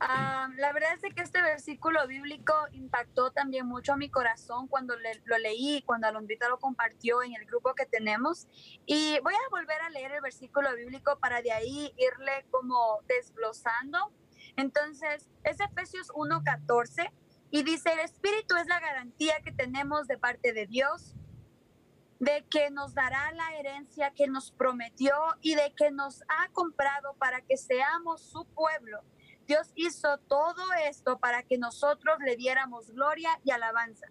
la 0.00 0.72
verdad 0.72 0.90
es 1.02 1.14
que 1.14 1.22
este 1.22 1.42
versículo 1.42 2.06
bíblico 2.06 2.52
impactó 2.72 3.32
también 3.32 3.66
mucho 3.66 3.94
a 3.94 3.96
mi 3.96 4.08
corazón 4.10 4.68
cuando 4.68 4.96
le- 4.96 5.20
lo 5.24 5.38
leí, 5.38 5.82
cuando 5.82 6.06
Alondrita 6.06 6.48
lo 6.48 6.58
compartió 6.58 7.22
en 7.22 7.34
el 7.34 7.44
grupo 7.46 7.74
que 7.74 7.84
tenemos. 7.86 8.46
Y 8.86 9.18
voy 9.20 9.34
a 9.34 9.48
volver 9.50 9.80
a 9.82 9.90
leer 9.90 10.12
el 10.12 10.20
versículo 10.20 10.74
bíblico 10.76 11.18
para 11.18 11.42
de 11.42 11.52
ahí 11.52 11.92
irle 11.96 12.46
como 12.50 13.00
desglosando. 13.08 14.12
Entonces, 14.56 15.28
es 15.44 15.58
Efesios 15.60 16.10
1.14 16.14 17.12
y 17.50 17.62
dice, 17.64 17.92
el 17.92 18.00
Espíritu 18.00 18.56
es 18.56 18.66
la 18.66 18.78
garantía 18.80 19.40
que 19.42 19.52
tenemos 19.52 20.06
de 20.06 20.18
parte 20.18 20.52
de 20.52 20.66
Dios 20.66 21.14
de 22.20 22.44
que 22.50 22.70
nos 22.70 22.94
dará 22.94 23.30
la 23.32 23.56
herencia 23.58 24.10
que 24.10 24.26
nos 24.26 24.50
prometió 24.50 25.14
y 25.40 25.54
de 25.54 25.72
que 25.76 25.92
nos 25.92 26.22
ha 26.22 26.48
comprado 26.48 27.14
para 27.14 27.42
que 27.42 27.56
seamos 27.56 28.22
su 28.22 28.44
pueblo. 28.44 29.02
Dios 29.48 29.72
hizo 29.74 30.18
todo 30.28 30.62
esto 30.86 31.18
para 31.18 31.42
que 31.42 31.56
nosotros 31.56 32.18
le 32.20 32.36
diéramos 32.36 32.90
gloria 32.90 33.30
y 33.44 33.50
alabanza. 33.50 34.06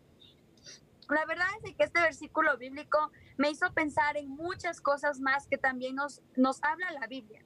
La 1.10 1.26
verdad 1.26 1.46
es 1.64 1.76
que 1.76 1.84
este 1.84 2.02
versículo 2.02 2.58
bíblico 2.58 3.12
me 3.38 3.52
hizo 3.52 3.72
pensar 3.72 4.18
en 4.18 4.30
muchas 4.30 4.82
cosas 4.82 5.20
más 5.20 5.48
que 5.48 5.60
también 5.60 5.96
nos, 5.96 6.24
nos 6.36 6.62
habla 6.64 6.92
la 6.92 7.06
Biblia. 7.06 7.46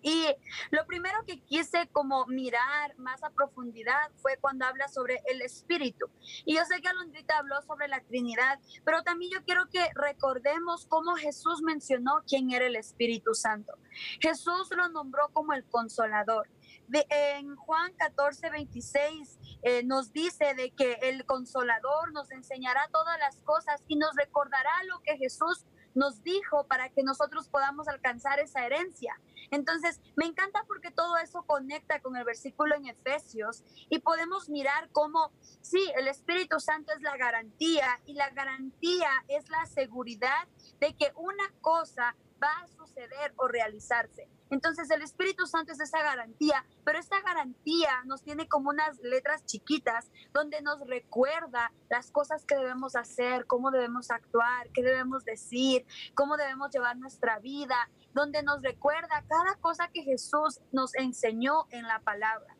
Y 0.00 0.26
lo 0.70 0.84
primero 0.86 1.24
que 1.24 1.40
quise 1.40 1.86
como 1.92 2.26
mirar 2.26 2.96
más 2.98 3.22
a 3.22 3.30
profundidad 3.30 4.10
fue 4.16 4.36
cuando 4.40 4.64
habla 4.64 4.88
sobre 4.88 5.22
el 5.26 5.42
Espíritu. 5.42 6.06
Y 6.44 6.56
yo 6.56 6.64
sé 6.64 6.80
que 6.80 6.88
Alondrita 6.88 7.38
habló 7.38 7.62
sobre 7.62 7.86
la 7.86 8.00
Trinidad, 8.00 8.58
pero 8.84 9.04
también 9.04 9.30
yo 9.32 9.44
quiero 9.44 9.68
que 9.68 9.90
recordemos 9.94 10.86
cómo 10.86 11.14
Jesús 11.14 11.62
mencionó 11.62 12.22
quién 12.26 12.50
era 12.50 12.66
el 12.66 12.74
Espíritu 12.74 13.34
Santo. 13.34 13.74
Jesús 14.18 14.70
lo 14.76 14.88
nombró 14.88 15.28
como 15.32 15.52
el 15.52 15.64
consolador. 15.66 16.48
En 16.92 17.56
Juan 17.56 17.92
14, 17.94 18.50
26 18.50 19.38
eh, 19.62 19.82
nos 19.84 20.12
dice 20.12 20.54
de 20.54 20.70
que 20.72 20.98
el 21.02 21.24
consolador 21.24 22.12
nos 22.12 22.30
enseñará 22.30 22.88
todas 22.92 23.18
las 23.18 23.36
cosas 23.40 23.82
y 23.88 23.96
nos 23.96 24.14
recordará 24.14 24.70
lo 24.88 25.00
que 25.00 25.16
Jesús 25.16 25.64
nos 25.94 26.22
dijo 26.22 26.66
para 26.66 26.88
que 26.90 27.02
nosotros 27.02 27.48
podamos 27.48 27.88
alcanzar 27.88 28.40
esa 28.40 28.64
herencia. 28.64 29.18
Entonces, 29.50 30.00
me 30.16 30.26
encanta 30.26 30.64
porque 30.66 30.90
todo 30.90 31.16
eso 31.18 31.42
conecta 31.42 32.00
con 32.00 32.16
el 32.16 32.24
versículo 32.24 32.74
en 32.74 32.86
Efesios 32.86 33.62
y 33.90 33.98
podemos 33.98 34.48
mirar 34.48 34.90
cómo, 34.92 35.32
sí, 35.60 35.92
el 35.96 36.08
Espíritu 36.08 36.60
Santo 36.60 36.92
es 36.94 37.02
la 37.02 37.16
garantía 37.16 38.00
y 38.06 38.14
la 38.14 38.30
garantía 38.30 39.10
es 39.28 39.48
la 39.50 39.66
seguridad 39.66 40.48
de 40.80 40.94
que 40.94 41.12
una 41.16 41.52
cosa 41.60 42.16
va 42.42 42.50
a 42.62 42.68
suceder 42.68 43.32
o 43.36 43.48
realizarse. 43.48 44.28
Entonces 44.50 44.90
el 44.90 45.02
Espíritu 45.02 45.46
Santo 45.46 45.72
es 45.72 45.80
esa 45.80 46.02
garantía, 46.02 46.64
pero 46.84 46.98
esta 46.98 47.20
garantía 47.22 48.02
nos 48.04 48.22
tiene 48.22 48.48
como 48.48 48.70
unas 48.70 48.98
letras 49.00 49.46
chiquitas 49.46 50.10
donde 50.32 50.60
nos 50.60 50.86
recuerda 50.86 51.72
las 51.88 52.10
cosas 52.10 52.44
que 52.44 52.56
debemos 52.56 52.96
hacer, 52.96 53.46
cómo 53.46 53.70
debemos 53.70 54.10
actuar, 54.10 54.68
qué 54.74 54.82
debemos 54.82 55.24
decir, 55.24 55.86
cómo 56.14 56.36
debemos 56.36 56.70
llevar 56.70 56.96
nuestra 56.98 57.38
vida, 57.38 57.88
donde 58.12 58.42
nos 58.42 58.62
recuerda 58.62 59.24
cada 59.28 59.56
cosa 59.60 59.88
que 59.88 60.02
Jesús 60.02 60.60
nos 60.70 60.94
enseñó 60.96 61.66
en 61.70 61.84
la 61.84 62.00
palabra. 62.00 62.56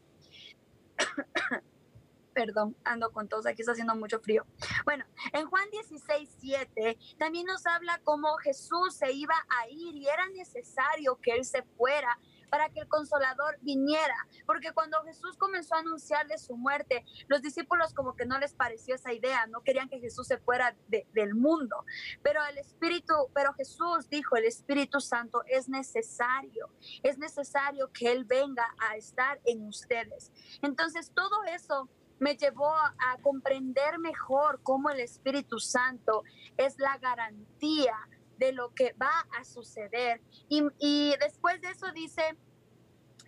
Perdón, 2.35 2.77
ando 2.85 3.11
con 3.13 3.29
tos, 3.29 3.47
aquí 3.47 3.63
está 3.63 3.73
haciendo 3.73 3.95
mucho 3.95 4.19
frío. 4.21 4.47
Bueno, 4.85 5.05
en 5.33 5.47
Juan 5.47 5.69
16, 5.71 6.29
7 6.39 6.99
también 7.19 7.47
nos 7.47 7.67
habla 7.67 8.01
cómo 8.05 8.37
Jesús 8.39 8.95
se 8.95 9.13
iba 9.13 9.35
a 9.61 9.69
ir 9.69 9.95
y 9.97 10.09
era 10.09 10.29
necesario 10.31 11.19
que 11.21 11.33
Él 11.33 11.45
se 11.45 11.63
fuera 11.63 12.19
para 12.51 12.69
que 12.69 12.81
el 12.81 12.89
consolador 12.89 13.57
viniera, 13.63 14.15
porque 14.45 14.73
cuando 14.73 15.03
Jesús 15.05 15.39
comenzó 15.39 15.75
a 15.75 15.79
anunciar 15.79 16.27
de 16.27 16.37
su 16.37 16.55
muerte, 16.55 17.03
los 17.27 17.41
discípulos 17.41 17.95
como 17.95 18.15
que 18.15 18.27
no 18.27 18.39
les 18.39 18.53
pareció 18.53 18.95
esa 18.95 19.11
idea, 19.15 19.47
no 19.47 19.63
querían 19.63 19.89
que 19.89 20.01
Jesús 20.01 20.27
se 20.27 20.37
fuera 20.37 20.77
de- 20.89 21.07
del 21.15 21.35
mundo, 21.35 21.87
pero 22.23 22.45
el 22.45 22.59
Espíritu, 22.59 23.15
pero 23.33 23.55
Jesús 23.55 24.07
dijo, 24.11 24.37
el 24.37 24.45
Espíritu 24.45 25.01
Santo 25.01 25.43
es 25.47 25.71
necesario, 25.71 26.69
es 27.03 27.17
necesario 27.17 27.91
que 27.91 28.13
Él 28.13 28.25
venga 28.27 28.67
a 28.91 28.97
estar 28.97 29.41
en 29.47 29.67
ustedes. 29.67 30.31
Entonces 30.61 31.11
todo 31.15 31.45
eso 31.45 31.89
me 32.23 32.37
llevó 32.37 32.73
a, 32.73 32.95
comprender 33.21 33.99
mejor 33.99 34.61
cómo 34.63 34.91
el 34.91 35.01
Espíritu 35.01 35.59
Santo 35.59 36.23
es 36.57 36.79
la 36.79 36.97
garantía 36.99 37.97
de 38.39 38.53
lo 38.53 38.73
que 38.75 38.93
va 38.93 39.27
a 39.39 39.45
suceder. 39.45 40.21
Y, 40.49 40.63
y 40.79 41.17
después 41.19 41.61
de 41.61 41.71
eso 41.71 41.91
dice, 41.93 42.23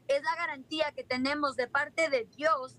es 0.07 0.23
la 0.23 0.37
garantía 0.37 0.93
que 0.93 1.03
tenemos 1.03 1.57
de 1.57 1.67
parte 1.67 2.09
de 2.09 2.25
Dios 2.37 2.79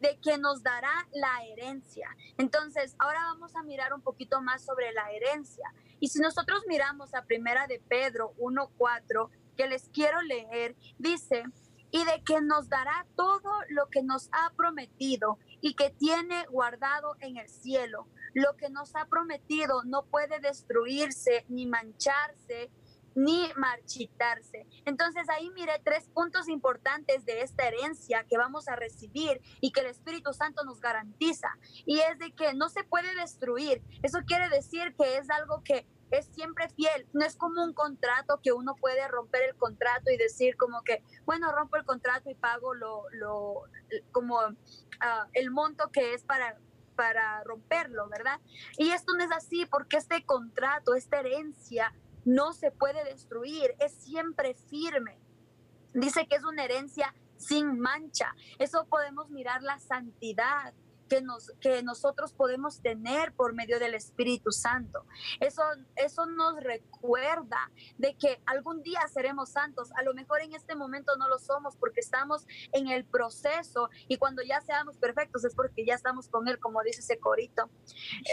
de 0.00 0.18
que 0.20 0.38
nos 0.38 0.62
dará 0.62 1.06
la 1.12 1.44
herencia. 1.44 2.08
Entonces, 2.38 2.96
ahora 2.98 3.20
vamos 3.24 3.54
a 3.54 3.62
mirar 3.62 3.92
un 3.92 4.00
poquito 4.00 4.40
más 4.40 4.64
sobre 4.64 4.90
la 4.92 5.10
herencia. 5.12 5.70
Y 6.00 6.08
si 6.08 6.18
nosotros 6.18 6.62
miramos 6.66 7.14
a 7.14 7.24
Primera 7.24 7.66
de 7.66 7.78
Pedro 7.78 8.32
1:4, 8.38 9.28
que 9.56 9.66
les 9.66 9.90
quiero 9.90 10.20
leer, 10.22 10.74
dice, 10.98 11.44
y 11.92 12.04
de 12.04 12.22
que 12.24 12.40
nos 12.40 12.68
dará 12.68 13.06
todo 13.14 13.52
lo 13.68 13.88
que 13.88 14.02
nos 14.02 14.28
ha 14.32 14.50
prometido 14.56 15.38
y 15.60 15.74
que 15.74 15.90
tiene 15.90 16.46
guardado 16.46 17.14
en 17.20 17.36
el 17.36 17.48
cielo. 17.48 18.08
Lo 18.34 18.56
que 18.56 18.70
nos 18.70 18.96
ha 18.96 19.06
prometido 19.06 19.84
no 19.84 20.06
puede 20.06 20.40
destruirse 20.40 21.44
ni 21.48 21.66
mancharse 21.66 22.70
ni 23.14 23.50
marchitarse. 23.56 24.66
Entonces 24.84 25.28
ahí 25.28 25.50
miré 25.50 25.80
tres 25.84 26.08
puntos 26.08 26.48
importantes 26.48 27.24
de 27.24 27.42
esta 27.42 27.68
herencia 27.68 28.24
que 28.24 28.38
vamos 28.38 28.68
a 28.68 28.76
recibir 28.76 29.40
y 29.60 29.72
que 29.72 29.80
el 29.80 29.86
Espíritu 29.86 30.32
Santo 30.32 30.64
nos 30.64 30.80
garantiza. 30.80 31.48
Y 31.84 32.00
es 32.00 32.18
de 32.18 32.32
que 32.32 32.54
no 32.54 32.68
se 32.68 32.84
puede 32.84 33.14
destruir. 33.14 33.82
Eso 34.02 34.20
quiere 34.26 34.48
decir 34.48 34.94
que 34.96 35.18
es 35.18 35.30
algo 35.30 35.62
que 35.62 35.86
es 36.12 36.26
siempre 36.26 36.68
fiel. 36.68 37.08
No 37.12 37.24
es 37.24 37.36
como 37.36 37.64
un 37.64 37.72
contrato 37.72 38.40
que 38.42 38.52
uno 38.52 38.76
puede 38.76 39.08
romper 39.08 39.42
el 39.42 39.56
contrato 39.56 40.10
y 40.10 40.16
decir 40.16 40.56
como 40.56 40.82
que, 40.82 41.02
bueno, 41.24 41.50
rompo 41.50 41.76
el 41.76 41.84
contrato 41.84 42.30
y 42.30 42.34
pago 42.34 42.74
lo, 42.74 43.04
lo 43.10 43.64
como 44.12 44.38
ah, 45.00 45.26
el 45.32 45.50
monto 45.50 45.90
que 45.90 46.14
es 46.14 46.22
para 46.22 46.56
para 46.94 47.42
romperlo, 47.44 48.06
¿verdad? 48.10 48.38
Y 48.76 48.90
esto 48.90 49.14
no 49.16 49.24
es 49.24 49.32
así 49.32 49.66
porque 49.66 49.96
este 49.96 50.24
contrato, 50.24 50.94
esta 50.94 51.20
herencia 51.20 51.92
no 52.26 52.52
se 52.52 52.70
puede 52.70 53.02
destruir, 53.04 53.74
es 53.80 53.92
siempre 53.92 54.54
firme. 54.54 55.18
Dice 55.94 56.26
que 56.26 56.36
es 56.36 56.44
una 56.44 56.64
herencia 56.64 57.14
sin 57.36 57.78
mancha. 57.78 58.34
Eso 58.58 58.86
podemos 58.86 59.30
mirar 59.30 59.62
la 59.62 59.78
santidad 59.78 60.74
que, 61.12 61.20
nos, 61.20 61.52
que 61.60 61.82
nosotros 61.82 62.32
podemos 62.32 62.80
tener 62.80 63.34
por 63.34 63.52
medio 63.52 63.78
del 63.78 63.92
Espíritu 63.92 64.50
Santo. 64.50 65.04
Eso, 65.40 65.62
eso 65.94 66.24
nos 66.24 66.56
recuerda 66.62 67.70
de 67.98 68.14
que 68.14 68.40
algún 68.46 68.82
día 68.82 69.00
seremos 69.12 69.50
santos. 69.50 69.92
A 69.98 70.02
lo 70.04 70.14
mejor 70.14 70.40
en 70.40 70.54
este 70.54 70.74
momento 70.74 71.14
no 71.18 71.28
lo 71.28 71.38
somos 71.38 71.76
porque 71.76 72.00
estamos 72.00 72.46
en 72.72 72.88
el 72.88 73.04
proceso 73.04 73.90
y 74.08 74.16
cuando 74.16 74.42
ya 74.42 74.62
seamos 74.62 74.96
perfectos 74.96 75.44
es 75.44 75.54
porque 75.54 75.84
ya 75.84 75.96
estamos 75.96 76.28
con 76.28 76.48
Él, 76.48 76.58
como 76.58 76.82
dice 76.82 77.00
ese 77.00 77.18
corito. 77.18 77.68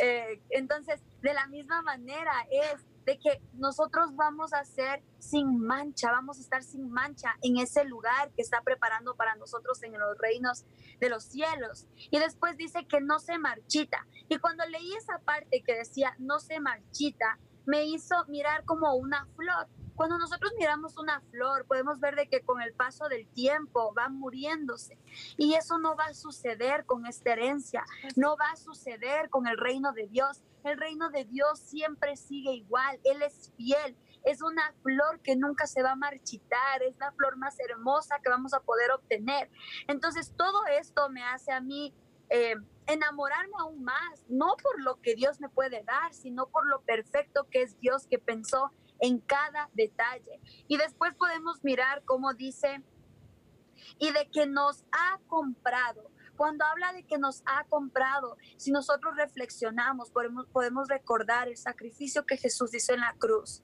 Eh, 0.01 0.41
entonces, 0.49 1.01
de 1.21 1.33
la 1.33 1.47
misma 1.47 1.81
manera 1.81 2.31
es 2.49 2.85
de 3.09 3.17
que 3.17 3.41
nosotros 3.53 4.15
vamos 4.15 4.53
a 4.53 4.63
ser 4.63 5.01
sin 5.17 5.57
mancha, 5.57 6.11
vamos 6.11 6.37
a 6.37 6.41
estar 6.41 6.61
sin 6.61 6.91
mancha 6.91 7.35
en 7.41 7.57
ese 7.57 7.83
lugar 7.83 8.29
que 8.35 8.43
está 8.43 8.61
preparando 8.61 9.15
para 9.15 9.33
nosotros 9.35 9.81
en 9.81 9.97
los 9.97 10.15
reinos 10.19 10.63
de 10.99 11.09
los 11.09 11.23
cielos. 11.23 11.87
Y 12.11 12.19
después 12.19 12.55
dice 12.55 12.85
que 12.85 13.01
no 13.01 13.17
se 13.17 13.39
marchita. 13.39 14.05
Y 14.27 14.37
cuando 14.37 14.63
leí 14.67 14.93
esa 14.93 15.17
parte 15.25 15.63
que 15.63 15.75
decía 15.75 16.13
no 16.19 16.39
se 16.39 16.59
marchita, 16.59 17.39
me 17.65 17.85
hizo 17.85 18.13
mirar 18.27 18.63
como 18.65 18.93
una 18.93 19.25
flor. 19.35 19.67
Cuando 19.95 20.19
nosotros 20.19 20.53
miramos 20.57 20.95
una 20.97 21.19
flor, 21.31 21.65
podemos 21.65 21.99
ver 21.99 22.15
de 22.15 22.29
que 22.29 22.41
con 22.41 22.61
el 22.61 22.73
paso 22.73 23.09
del 23.09 23.27
tiempo 23.27 23.91
va 23.93 24.07
muriéndose. 24.07 24.99
Y 25.35 25.55
eso 25.55 25.79
no 25.79 25.95
va 25.95 26.05
a 26.05 26.13
suceder 26.13 26.85
con 26.85 27.07
esta 27.07 27.33
herencia, 27.33 27.83
no 28.15 28.37
va 28.37 28.51
a 28.51 28.55
suceder 28.55 29.29
con 29.31 29.47
el 29.47 29.57
reino 29.57 29.93
de 29.93 30.07
Dios. 30.07 30.43
El 30.63 30.77
reino 30.77 31.09
de 31.09 31.25
Dios 31.25 31.59
siempre 31.59 32.15
sigue 32.15 32.51
igual, 32.53 32.99
Él 33.03 33.21
es 33.21 33.51
fiel. 33.55 33.95
es 34.25 34.41
una 34.41 34.73
flor 34.83 35.21
que 35.21 35.35
nunca 35.35 35.65
se 35.65 35.81
va 35.81 35.91
a 35.91 35.95
marchitar, 35.95 36.83
es 36.83 36.97
la 36.97 37.11
flor 37.13 37.37
más 37.37 37.57
hermosa 37.59 38.19
que 38.21 38.29
vamos 38.29 38.53
a 38.53 38.59
poder 38.59 38.91
obtener. 38.91 39.49
Entonces, 39.87 40.33
todo 40.35 40.65
esto 40.67 41.09
me 41.09 41.23
hace 41.23 41.53
a 41.53 41.61
mí 41.61 41.93
eh, 42.29 42.55
enamorarme 42.87 43.53
aún 43.59 43.83
más, 43.83 44.25
no 44.27 44.55
por 44.61 44.81
lo 44.81 45.01
que 45.01 45.15
Dios 45.15 45.39
me 45.39 45.49
puede 45.49 45.83
dar, 45.83 46.13
sino 46.13 46.47
por 46.47 46.67
lo 46.67 46.81
perfecto 46.81 47.47
que 47.49 47.61
es 47.61 47.79
Dios 47.79 48.07
que 48.07 48.19
pensó 48.19 48.71
en 48.99 49.19
cada 49.19 49.69
detalle. 49.73 50.39
Y 50.67 50.77
después 50.77 51.15
podemos 51.15 51.63
mirar 51.63 52.03
cómo 52.05 52.33
dice, 52.33 52.83
y 53.97 54.11
de 54.11 54.29
que 54.29 54.45
nos 54.45 54.83
ha 54.91 55.19
comprado. 55.27 56.11
Cuando 56.39 56.63
habla 56.63 56.93
de 56.93 57.03
que 57.03 57.17
nos 57.17 57.43
ha 57.45 57.65
comprado, 57.65 58.37
si 58.55 58.71
nosotros 58.71 59.13
reflexionamos, 59.17 60.09
podemos, 60.09 60.47
podemos 60.47 60.87
recordar 60.87 61.49
el 61.49 61.57
sacrificio 61.57 62.25
que 62.25 62.37
Jesús 62.37 62.73
hizo 62.73 62.93
en 62.93 63.01
la 63.01 63.13
cruz 63.19 63.61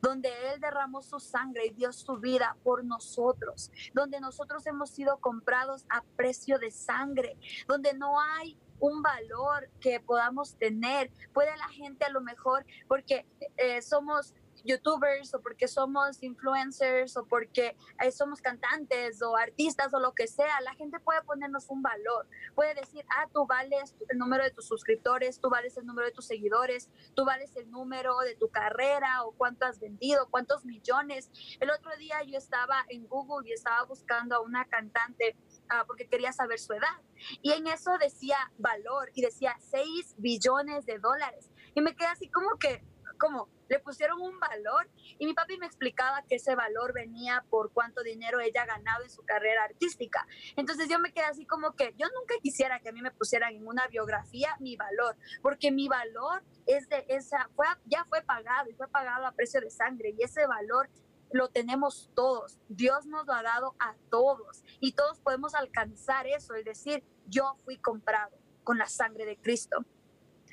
donde 0.00 0.30
Él 0.50 0.60
derramó 0.60 1.02
su 1.02 1.18
sangre 1.18 1.66
y 1.66 1.74
dio 1.74 1.92
su 1.92 2.18
vida 2.18 2.56
por 2.62 2.84
nosotros, 2.84 3.70
donde 3.94 4.20
nosotros 4.20 4.66
hemos 4.66 4.90
sido 4.90 5.18
comprados 5.18 5.86
a 5.88 6.02
precio 6.16 6.58
de 6.58 6.70
sangre, 6.70 7.38
donde 7.68 7.94
no 7.94 8.20
hay 8.20 8.58
un 8.80 9.02
valor 9.02 9.70
que 9.80 10.00
podamos 10.00 10.56
tener. 10.56 11.10
Puede 11.32 11.56
la 11.56 11.68
gente 11.68 12.04
a 12.04 12.10
lo 12.10 12.20
mejor, 12.20 12.66
porque 12.86 13.26
eh, 13.56 13.80
somos 13.80 14.34
youtubers 14.64 15.34
o 15.34 15.40
porque 15.40 15.68
somos 15.68 16.22
influencers 16.22 17.16
o 17.16 17.26
porque 17.26 17.76
eh, 18.02 18.10
somos 18.10 18.40
cantantes 18.40 19.22
o 19.22 19.36
artistas 19.36 19.92
o 19.94 20.00
lo 20.00 20.12
que 20.12 20.26
sea, 20.26 20.60
la 20.62 20.74
gente 20.74 20.98
puede 21.00 21.22
ponernos 21.22 21.68
un 21.68 21.82
valor. 21.82 22.26
Puede 22.54 22.74
decir, 22.74 23.04
ah, 23.16 23.28
tú 23.32 23.46
vales 23.46 23.94
el 24.08 24.18
número 24.18 24.42
de 24.42 24.50
tus 24.50 24.66
suscriptores, 24.66 25.40
tú 25.40 25.50
vales 25.50 25.76
el 25.76 25.86
número 25.86 26.08
de 26.08 26.12
tus 26.12 26.26
seguidores, 26.26 26.90
tú 27.14 27.24
vales 27.24 27.54
el 27.56 27.70
número 27.70 28.18
de 28.20 28.34
tu 28.36 28.48
carrera 28.48 29.24
o 29.24 29.32
cuánto 29.32 29.66
has 29.66 29.78
vendido, 29.78 30.28
cuántos 30.30 30.64
millones. 30.64 31.30
El 31.60 31.70
otro 31.70 31.90
día 31.98 32.22
yo 32.26 32.38
estaba 32.38 32.84
en 32.88 33.06
Google 33.06 33.48
y 33.48 33.52
estaba 33.52 33.84
buscando 33.84 34.36
a 34.36 34.40
una 34.40 34.64
cantante 34.66 35.36
ah, 35.68 35.84
porque 35.86 36.08
quería 36.08 36.32
saber 36.32 36.58
su 36.58 36.72
edad. 36.72 37.02
Y 37.42 37.52
en 37.52 37.66
eso 37.66 37.96
decía 37.98 38.36
valor 38.58 39.10
y 39.14 39.22
decía 39.22 39.56
6 39.60 40.16
billones 40.18 40.86
de 40.86 40.98
dólares. 40.98 41.50
Y 41.74 41.80
me 41.80 41.94
quedé 41.94 42.08
así 42.08 42.28
como 42.28 42.56
que, 42.58 42.82
como 43.14 43.48
le 43.68 43.78
pusieron 43.78 44.20
un 44.20 44.38
valor 44.38 44.88
y 45.18 45.26
mi 45.26 45.34
papi 45.34 45.56
me 45.58 45.66
explicaba 45.66 46.22
que 46.28 46.36
ese 46.36 46.54
valor 46.54 46.92
venía 46.92 47.44
por 47.50 47.72
cuánto 47.72 48.02
dinero 48.02 48.40
ella 48.40 48.62
ha 48.62 48.66
ganado 48.66 49.04
en 49.04 49.10
su 49.10 49.22
carrera 49.24 49.64
artística. 49.64 50.26
Entonces 50.56 50.88
yo 50.88 50.98
me 50.98 51.12
quedé 51.12 51.24
así 51.24 51.46
como 51.46 51.74
que 51.74 51.94
yo 51.96 52.06
nunca 52.18 52.34
quisiera 52.42 52.80
que 52.80 52.90
a 52.90 52.92
mí 52.92 53.02
me 53.02 53.10
pusieran 53.10 53.54
en 53.54 53.66
una 53.66 53.86
biografía 53.88 54.56
mi 54.60 54.76
valor, 54.76 55.16
porque 55.42 55.70
mi 55.70 55.88
valor 55.88 56.42
es 56.66 56.88
de 56.88 57.04
esa, 57.08 57.48
fue, 57.54 57.66
ya 57.86 58.04
fue 58.04 58.22
pagado 58.22 58.70
y 58.70 58.74
fue 58.74 58.88
pagado 58.88 59.26
a 59.26 59.32
precio 59.32 59.60
de 59.60 59.70
sangre 59.70 60.14
y 60.16 60.22
ese 60.22 60.46
valor 60.46 60.88
lo 61.32 61.48
tenemos 61.48 62.10
todos. 62.14 62.58
Dios 62.68 63.06
nos 63.06 63.26
lo 63.26 63.32
ha 63.32 63.42
dado 63.42 63.74
a 63.78 63.94
todos 64.10 64.62
y 64.80 64.92
todos 64.92 65.20
podemos 65.20 65.54
alcanzar 65.54 66.26
eso, 66.26 66.54
es 66.54 66.64
decir, 66.64 67.02
yo 67.26 67.56
fui 67.64 67.78
comprado 67.78 68.36
con 68.62 68.78
la 68.78 68.86
sangre 68.86 69.26
de 69.26 69.36
Cristo. 69.36 69.84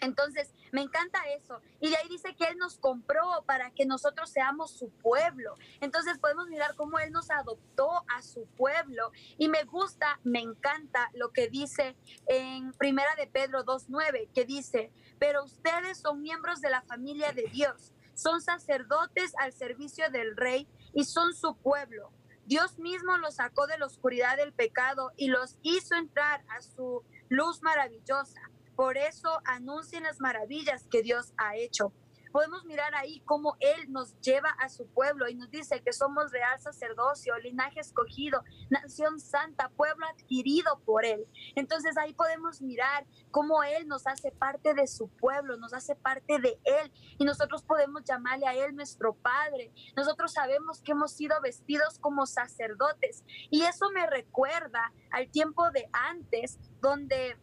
Entonces, 0.01 0.53
me 0.71 0.81
encanta 0.81 1.19
eso. 1.37 1.61
Y 1.79 1.89
de 1.89 1.97
ahí 1.97 2.09
dice 2.09 2.35
que 2.35 2.45
Él 2.45 2.57
nos 2.57 2.77
compró 2.77 3.43
para 3.45 3.71
que 3.71 3.85
nosotros 3.85 4.31
seamos 4.31 4.71
su 4.71 4.89
pueblo. 4.89 5.55
Entonces 5.79 6.17
podemos 6.17 6.47
mirar 6.47 6.75
cómo 6.75 6.99
Él 6.99 7.11
nos 7.11 7.29
adoptó 7.29 8.03
a 8.15 8.21
su 8.21 8.47
pueblo. 8.57 9.11
Y 9.37 9.47
me 9.47 9.63
gusta, 9.63 10.19
me 10.23 10.39
encanta 10.39 11.09
lo 11.13 11.31
que 11.31 11.47
dice 11.47 11.95
en 12.27 12.73
Primera 12.73 13.15
de 13.15 13.27
Pedro 13.27 13.63
2.9, 13.63 14.31
que 14.33 14.45
dice, 14.45 14.91
pero 15.19 15.43
ustedes 15.43 15.99
son 15.99 16.21
miembros 16.21 16.61
de 16.61 16.71
la 16.71 16.81
familia 16.81 17.31
de 17.31 17.43
Dios, 17.43 17.93
son 18.15 18.41
sacerdotes 18.41 19.33
al 19.39 19.53
servicio 19.53 20.09
del 20.09 20.35
rey 20.35 20.67
y 20.93 21.05
son 21.05 21.33
su 21.35 21.55
pueblo. 21.57 22.11
Dios 22.45 22.79
mismo 22.79 23.17
los 23.17 23.35
sacó 23.35 23.67
de 23.67 23.77
la 23.77 23.85
oscuridad 23.85 24.35
del 24.35 24.51
pecado 24.51 25.11
y 25.15 25.27
los 25.27 25.57
hizo 25.61 25.95
entrar 25.95 26.43
a 26.49 26.61
su 26.61 27.03
luz 27.29 27.61
maravillosa. 27.61 28.41
Por 28.75 28.97
eso 28.97 29.41
anuncien 29.45 30.03
las 30.03 30.19
maravillas 30.19 30.87
que 30.89 31.01
Dios 31.01 31.33
ha 31.37 31.55
hecho. 31.55 31.93
Podemos 32.31 32.63
mirar 32.63 32.95
ahí 32.95 33.21
cómo 33.25 33.57
Él 33.59 33.91
nos 33.91 34.17
lleva 34.21 34.49
a 34.59 34.69
su 34.69 34.87
pueblo 34.87 35.27
y 35.27 35.35
nos 35.35 35.51
dice 35.51 35.81
que 35.81 35.91
somos 35.91 36.31
real 36.31 36.59
sacerdocio, 36.61 37.37
linaje 37.39 37.81
escogido, 37.81 38.41
nación 38.69 39.19
santa, 39.19 39.69
pueblo 39.69 40.05
adquirido 40.07 40.79
por 40.85 41.03
Él. 41.03 41.27
Entonces 41.55 41.97
ahí 41.97 42.13
podemos 42.13 42.61
mirar 42.61 43.05
cómo 43.31 43.63
Él 43.63 43.87
nos 43.87 44.07
hace 44.07 44.31
parte 44.31 44.73
de 44.73 44.87
su 44.87 45.09
pueblo, 45.09 45.57
nos 45.57 45.73
hace 45.73 45.95
parte 45.95 46.39
de 46.39 46.57
Él 46.63 46.91
y 47.17 47.25
nosotros 47.25 47.63
podemos 47.63 48.03
llamarle 48.05 48.47
a 48.47 48.55
Él 48.55 48.75
nuestro 48.75 49.13
Padre. 49.13 49.73
Nosotros 49.97 50.31
sabemos 50.31 50.81
que 50.81 50.93
hemos 50.93 51.11
sido 51.11 51.39
vestidos 51.41 51.99
como 51.99 52.25
sacerdotes 52.25 53.25
y 53.49 53.63
eso 53.63 53.89
me 53.91 54.07
recuerda 54.07 54.93
al 55.11 55.29
tiempo 55.29 55.69
de 55.71 55.89
antes 55.91 56.57
donde 56.81 57.37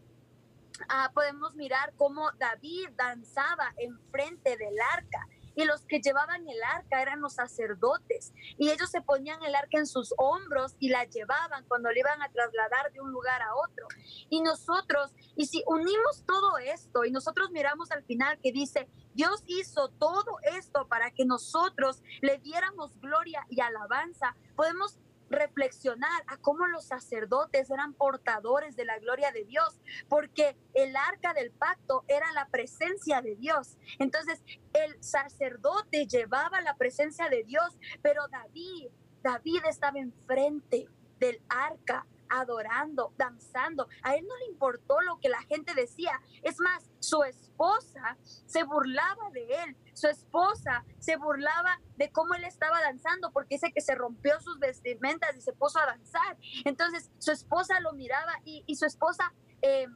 Ah, 0.89 1.11
podemos 1.15 1.55
mirar 1.55 1.93
cómo 1.97 2.31
David 2.39 2.91
danzaba 2.97 3.73
enfrente 3.79 4.57
del 4.57 4.75
arca 4.95 5.27
y 5.59 5.65
los 5.65 5.85
que 5.87 6.01
llevaban 6.01 6.49
el 6.49 6.63
arca 6.63 7.03
eran 7.03 7.21
los 7.21 7.35
sacerdotes 7.35 8.33
y 8.59 8.71
ellos 8.71 8.91
se 8.91 9.01
ponían 9.01 9.43
el 9.43 9.57
arca 9.57 9.79
en 9.79 9.89
sus 9.89 10.15
hombros 10.17 10.77
y 10.79 10.89
la 10.89 11.05
llevaban 11.05 11.65
cuando 11.67 11.91
le 11.91 11.99
iban 11.99 12.23
a 12.23 12.29
trasladar 12.31 12.93
de 12.93 13.01
un 13.01 13.11
lugar 13.11 13.43
a 13.43 13.57
otro. 13.57 13.89
Y 14.31 14.41
nosotros, 14.41 15.13
y 15.35 15.47
si 15.47 15.65
unimos 15.67 16.25
todo 16.25 16.59
esto 16.59 17.05
y 17.05 17.11
nosotros 17.11 17.51
miramos 17.51 17.91
al 17.91 18.05
final 18.05 18.39
que 18.41 18.53
dice, 18.53 18.89
Dios 19.15 19.43
hizo 19.49 19.89
todo 19.89 20.39
esto 20.57 20.87
para 20.87 21.11
que 21.11 21.25
nosotros 21.25 22.03
le 22.21 22.39
diéramos 22.39 22.97
gloria 23.01 23.45
y 23.51 23.61
alabanza, 23.61 24.37
podemos 24.55 24.97
reflexionar 25.31 26.23
a 26.27 26.37
cómo 26.37 26.67
los 26.67 26.87
sacerdotes 26.87 27.71
eran 27.71 27.95
portadores 27.95 28.77
de 28.77 28.85
la 28.85 28.99
gloria 28.99 29.31
de 29.33 29.45
Dios, 29.45 29.81
porque 30.09 30.57
el 30.75 30.97
arca 30.97 31.35
del 31.35 31.51
pacto 31.51 32.05
era 32.09 32.33
la 32.33 32.47
presencia 32.49 33.23
de 33.23 33.37
Dios. 33.37 33.77
Entonces, 33.99 34.43
el 34.73 35.03
sacerdote 35.03 36.07
llevaba 36.07 36.61
la 36.61 36.77
presencia 36.77 37.29
de 37.29 37.45
Dios, 37.45 37.79
pero 38.03 38.29
David, 38.29 38.89
David 39.23 39.63
estaba 39.69 39.99
enfrente 39.99 40.89
del 41.19 41.41
arca 41.49 42.07
adorando, 42.31 43.13
danzando. 43.17 43.89
A 44.03 44.15
él 44.15 44.27
no 44.27 44.37
le 44.37 44.47
importó 44.47 45.01
lo 45.03 45.19
que 45.19 45.29
la 45.29 45.43
gente 45.43 45.75
decía. 45.75 46.21
Es 46.43 46.61
más, 46.61 46.91
su 47.01 47.23
esposa 47.25 48.17
se 48.47 48.65
burlaba 48.65 49.31
de 49.33 49.47
él. 49.65 49.77
Su 49.95 50.09
esposa 50.09 50.85
se 50.99 51.17
burlaba 51.17 51.81
de 51.97 52.11
cómo 52.11 52.35
él 52.35 52.45
estaba 52.45 52.81
danzando 52.81 53.33
porque 53.33 53.57
dice 53.57 53.73
que 53.73 53.81
se 53.81 53.95
rompió 53.95 54.41
sus 54.41 54.59
vestimentas 54.59 55.37
y 55.37 55.41
se 55.41 55.53
puso 55.53 55.79
a 55.79 55.87
danzar. 55.87 56.37
Entonces 56.65 57.11
su 57.19 57.33
esposa 57.33 57.81
lo 57.81 57.93
miraba 57.93 58.33
y, 58.45 58.75
su 58.77 58.87
esposa... 58.87 59.33
Eh, 59.63 59.87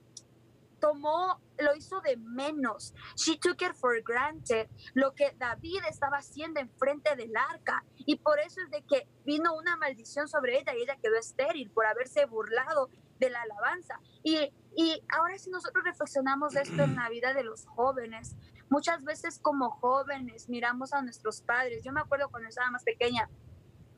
tomó, 0.82 1.40
lo 1.58 1.76
hizo 1.76 2.00
de 2.00 2.16
menos. 2.16 2.92
She 3.14 3.38
took 3.38 3.62
it 3.62 3.72
for 3.74 4.02
granted, 4.02 4.68
lo 4.94 5.14
que 5.14 5.30
David 5.38 5.80
estaba 5.88 6.18
haciendo 6.18 6.58
enfrente 6.58 7.14
del 7.14 7.32
arca. 7.36 7.84
Y 7.98 8.16
por 8.16 8.40
eso 8.40 8.60
es 8.64 8.70
de 8.70 8.82
que 8.82 9.06
vino 9.24 9.54
una 9.54 9.76
maldición 9.76 10.26
sobre 10.26 10.58
ella 10.58 10.74
y 10.74 10.82
ella 10.82 10.98
quedó 11.00 11.16
estéril 11.16 11.70
por 11.70 11.86
haberse 11.86 12.26
burlado 12.26 12.90
de 13.20 13.30
la 13.30 13.42
alabanza. 13.42 14.00
Y, 14.24 14.52
y 14.76 15.00
ahora 15.16 15.38
si 15.38 15.50
nosotros 15.50 15.84
reflexionamos 15.84 16.56
esto 16.56 16.82
en 16.82 16.96
la 16.96 17.08
vida 17.08 17.32
de 17.32 17.44
los 17.44 17.64
jóvenes, 17.66 18.34
muchas 18.68 19.04
veces 19.04 19.38
como 19.38 19.70
jóvenes 19.70 20.48
miramos 20.48 20.92
a 20.92 21.02
nuestros 21.02 21.42
padres. 21.42 21.84
Yo 21.84 21.92
me 21.92 22.00
acuerdo 22.00 22.28
cuando 22.28 22.48
estaba 22.48 22.72
más 22.72 22.82
pequeña, 22.82 23.30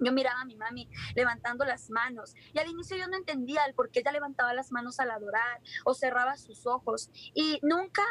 yo 0.01 0.13
miraba 0.13 0.41
a 0.41 0.45
mi 0.45 0.57
mami 0.57 0.89
levantando 1.15 1.65
las 1.65 1.91
manos 1.91 2.35
y 2.53 2.59
al 2.59 2.69
inicio 2.69 2.97
yo 2.97 3.07
no 3.09 3.17
entendía 3.17 3.65
el 3.65 3.75
por 3.75 3.91
qué 3.91 4.01
ella 4.01 4.13
levantaba 4.13 4.55
las 4.55 4.73
manos 4.73 5.01
al 5.01 5.11
adorar 5.11 5.61
o 5.85 5.95
cerraba 5.95 6.37
sus 6.37 6.67
ojos 6.67 7.11
y 7.35 7.59
nunca, 7.63 8.03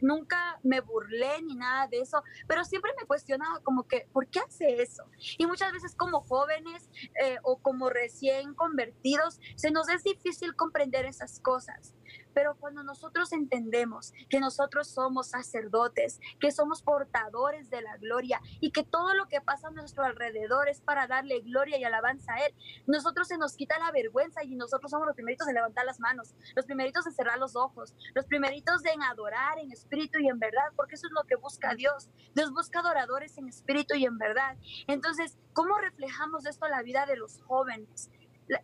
nunca 0.00 0.58
me 0.62 0.80
burlé 0.80 1.42
ni 1.42 1.56
nada 1.56 1.86
de 1.88 2.00
eso, 2.00 2.22
pero 2.46 2.64
siempre 2.64 2.92
me 2.98 3.06
cuestionaba 3.06 3.60
como 3.60 3.86
que, 3.86 4.08
¿por 4.12 4.28
qué 4.28 4.40
hace 4.40 4.82
eso? 4.82 5.04
Y 5.38 5.46
muchas 5.46 5.72
veces 5.72 5.94
como 5.94 6.20
jóvenes 6.20 6.90
eh, 7.22 7.38
o 7.42 7.58
como 7.58 7.90
recién 7.90 8.54
convertidos, 8.54 9.40
se 9.56 9.70
nos 9.70 9.88
es 9.88 10.02
difícil 10.04 10.54
comprender 10.54 11.06
esas 11.06 11.40
cosas. 11.40 11.94
Pero 12.34 12.56
cuando 12.56 12.82
nosotros 12.82 13.32
entendemos 13.32 14.12
que 14.28 14.40
nosotros 14.40 14.88
somos 14.88 15.28
sacerdotes, 15.28 16.20
que 16.38 16.50
somos 16.50 16.82
portadores 16.82 17.70
de 17.70 17.82
la 17.82 17.96
gloria 17.96 18.40
y 18.60 18.72
que 18.72 18.84
todo 18.84 19.14
lo 19.14 19.26
que 19.26 19.40
pasa 19.40 19.68
a 19.68 19.72
nuestro 19.72 20.04
alrededor 20.04 20.68
es 20.68 20.80
para 20.80 21.06
darle 21.06 21.40
gloria 21.40 21.78
y 21.78 21.84
alabanza 21.84 22.34
a 22.34 22.46
Él, 22.46 22.54
nosotros 22.86 23.28
se 23.28 23.38
nos 23.38 23.56
quita 23.56 23.78
la 23.78 23.92
vergüenza 23.92 24.44
y 24.44 24.54
nosotros 24.54 24.90
somos 24.90 25.06
los 25.06 25.16
primeritos 25.16 25.48
en 25.48 25.54
levantar 25.54 25.84
las 25.84 26.00
manos, 26.00 26.34
los 26.54 26.66
primeritos 26.66 27.06
en 27.06 27.12
cerrar 27.12 27.38
los 27.38 27.56
ojos, 27.56 27.94
los 28.14 28.26
primeritos 28.26 28.84
en 28.84 29.02
adorar 29.02 29.58
en 29.58 29.72
espíritu 29.72 30.18
y 30.18 30.28
en 30.28 30.38
verdad, 30.38 30.72
porque 30.76 30.94
eso 30.94 31.06
es 31.06 31.12
lo 31.12 31.24
que 31.24 31.36
busca 31.36 31.74
Dios. 31.74 32.10
Dios 32.34 32.52
busca 32.52 32.80
adoradores 32.80 33.36
en 33.38 33.48
espíritu 33.48 33.94
y 33.94 34.04
en 34.04 34.18
verdad. 34.18 34.56
Entonces, 34.86 35.38
¿cómo 35.52 35.78
reflejamos 35.78 36.46
esto 36.46 36.66
en 36.66 36.72
la 36.72 36.82
vida 36.82 37.06
de 37.06 37.16
los 37.16 37.40
jóvenes? 37.42 38.10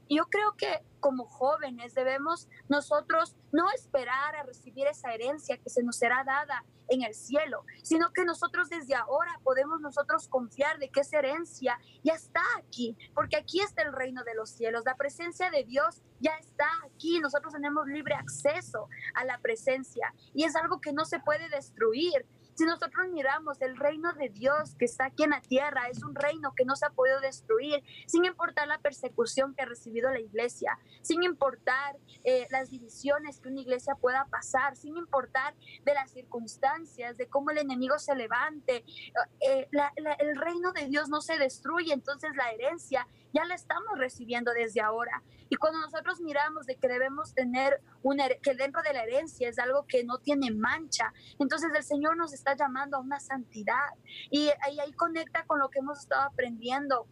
Yo 0.08 0.26
creo 0.26 0.56
que 0.56 0.82
como 1.00 1.24
jóvenes 1.26 1.94
debemos 1.94 2.48
nosotros 2.68 3.36
no 3.52 3.70
esperar 3.70 4.34
a 4.36 4.42
recibir 4.42 4.86
esa 4.86 5.12
herencia 5.14 5.56
que 5.58 5.70
se 5.70 5.82
nos 5.82 5.96
será 5.96 6.24
dada 6.24 6.64
en 6.88 7.02
el 7.02 7.14
cielo, 7.14 7.64
sino 7.82 8.12
que 8.12 8.24
nosotros 8.24 8.68
desde 8.68 8.94
ahora 8.94 9.40
podemos 9.42 9.80
nosotros 9.80 10.28
confiar 10.28 10.78
de 10.78 10.88
que 10.88 11.00
esa 11.00 11.18
herencia 11.18 11.78
ya 12.02 12.14
está 12.14 12.42
aquí, 12.58 12.96
porque 13.14 13.36
aquí 13.36 13.60
está 13.60 13.82
el 13.82 13.92
reino 13.92 14.24
de 14.24 14.34
los 14.34 14.50
cielos, 14.50 14.84
la 14.84 14.96
presencia 14.96 15.50
de 15.50 15.64
Dios 15.64 16.02
ya 16.20 16.34
está 16.36 16.68
aquí, 16.84 17.20
nosotros 17.20 17.52
tenemos 17.52 17.86
libre 17.86 18.14
acceso 18.14 18.88
a 19.14 19.24
la 19.24 19.38
presencia 19.38 20.12
y 20.34 20.44
es 20.44 20.56
algo 20.56 20.80
que 20.80 20.92
no 20.92 21.04
se 21.04 21.20
puede 21.20 21.48
destruir, 21.48 22.26
si 22.56 22.64
nosotros 22.64 23.06
miramos 23.12 23.60
el 23.60 23.76
reino 23.76 24.12
de 24.14 24.30
Dios 24.30 24.74
que 24.76 24.86
está 24.86 25.06
aquí 25.06 25.24
en 25.24 25.30
la 25.30 25.42
tierra, 25.42 25.88
es 25.88 26.02
un 26.02 26.14
reino 26.14 26.54
que 26.56 26.64
no 26.64 26.74
se 26.74 26.86
ha 26.86 26.90
podido 26.90 27.20
destruir, 27.20 27.84
sin 28.06 28.24
importar 28.24 28.66
la 28.66 28.78
persecución 28.78 29.54
que 29.54 29.62
ha 29.62 29.66
recibido 29.66 30.10
la 30.10 30.20
iglesia, 30.20 30.78
sin 31.02 31.22
importar 31.22 31.96
eh, 32.24 32.46
las 32.50 32.70
divisiones 32.70 33.40
que 33.40 33.50
una 33.50 33.60
iglesia 33.60 33.94
pueda 33.94 34.24
pasar, 34.30 34.74
sin 34.74 34.96
importar 34.96 35.54
de 35.84 35.94
las 35.94 36.10
circunstancias, 36.10 37.16
de 37.18 37.28
cómo 37.28 37.50
el 37.50 37.58
enemigo 37.58 37.98
se 37.98 38.14
levante. 38.14 38.84
Eh, 39.40 39.68
el 40.18 40.36
reino 40.36 40.72
de 40.72 40.86
Dios 40.86 41.10
no 41.10 41.20
se 41.20 41.38
destruye, 41.38 41.92
entonces 41.92 42.34
la 42.36 42.50
herencia 42.52 43.06
ya 43.32 43.44
la 43.44 43.54
estamos 43.54 43.98
recibiendo 43.98 44.52
desde 44.52 44.80
ahora. 44.80 45.22
Y 45.48 45.56
cuando 45.56 45.80
nosotros 45.80 46.20
miramos 46.20 46.66
de 46.66 46.76
que 46.76 46.88
debemos 46.88 47.34
tener 47.34 47.80
una, 48.02 48.28
que 48.42 48.54
dentro 48.54 48.82
de 48.82 48.92
la 48.92 49.04
herencia 49.04 49.48
es 49.48 49.58
algo 49.58 49.86
que 49.86 50.04
no 50.04 50.18
tiene 50.18 50.50
mancha, 50.50 51.12
entonces 51.38 51.70
el 51.74 51.82
Señor 51.82 52.16
nos 52.16 52.32
está 52.32 52.56
llamando 52.56 52.96
a 52.96 53.00
una 53.00 53.20
santidad. 53.20 53.86
Y 54.30 54.48
ahí, 54.62 54.78
ahí 54.80 54.92
conecta 54.92 55.44
con 55.44 55.58
lo 55.58 55.68
que 55.68 55.80
hemos 55.80 56.00
estado 56.00 56.22
aprendiendo 56.22 57.06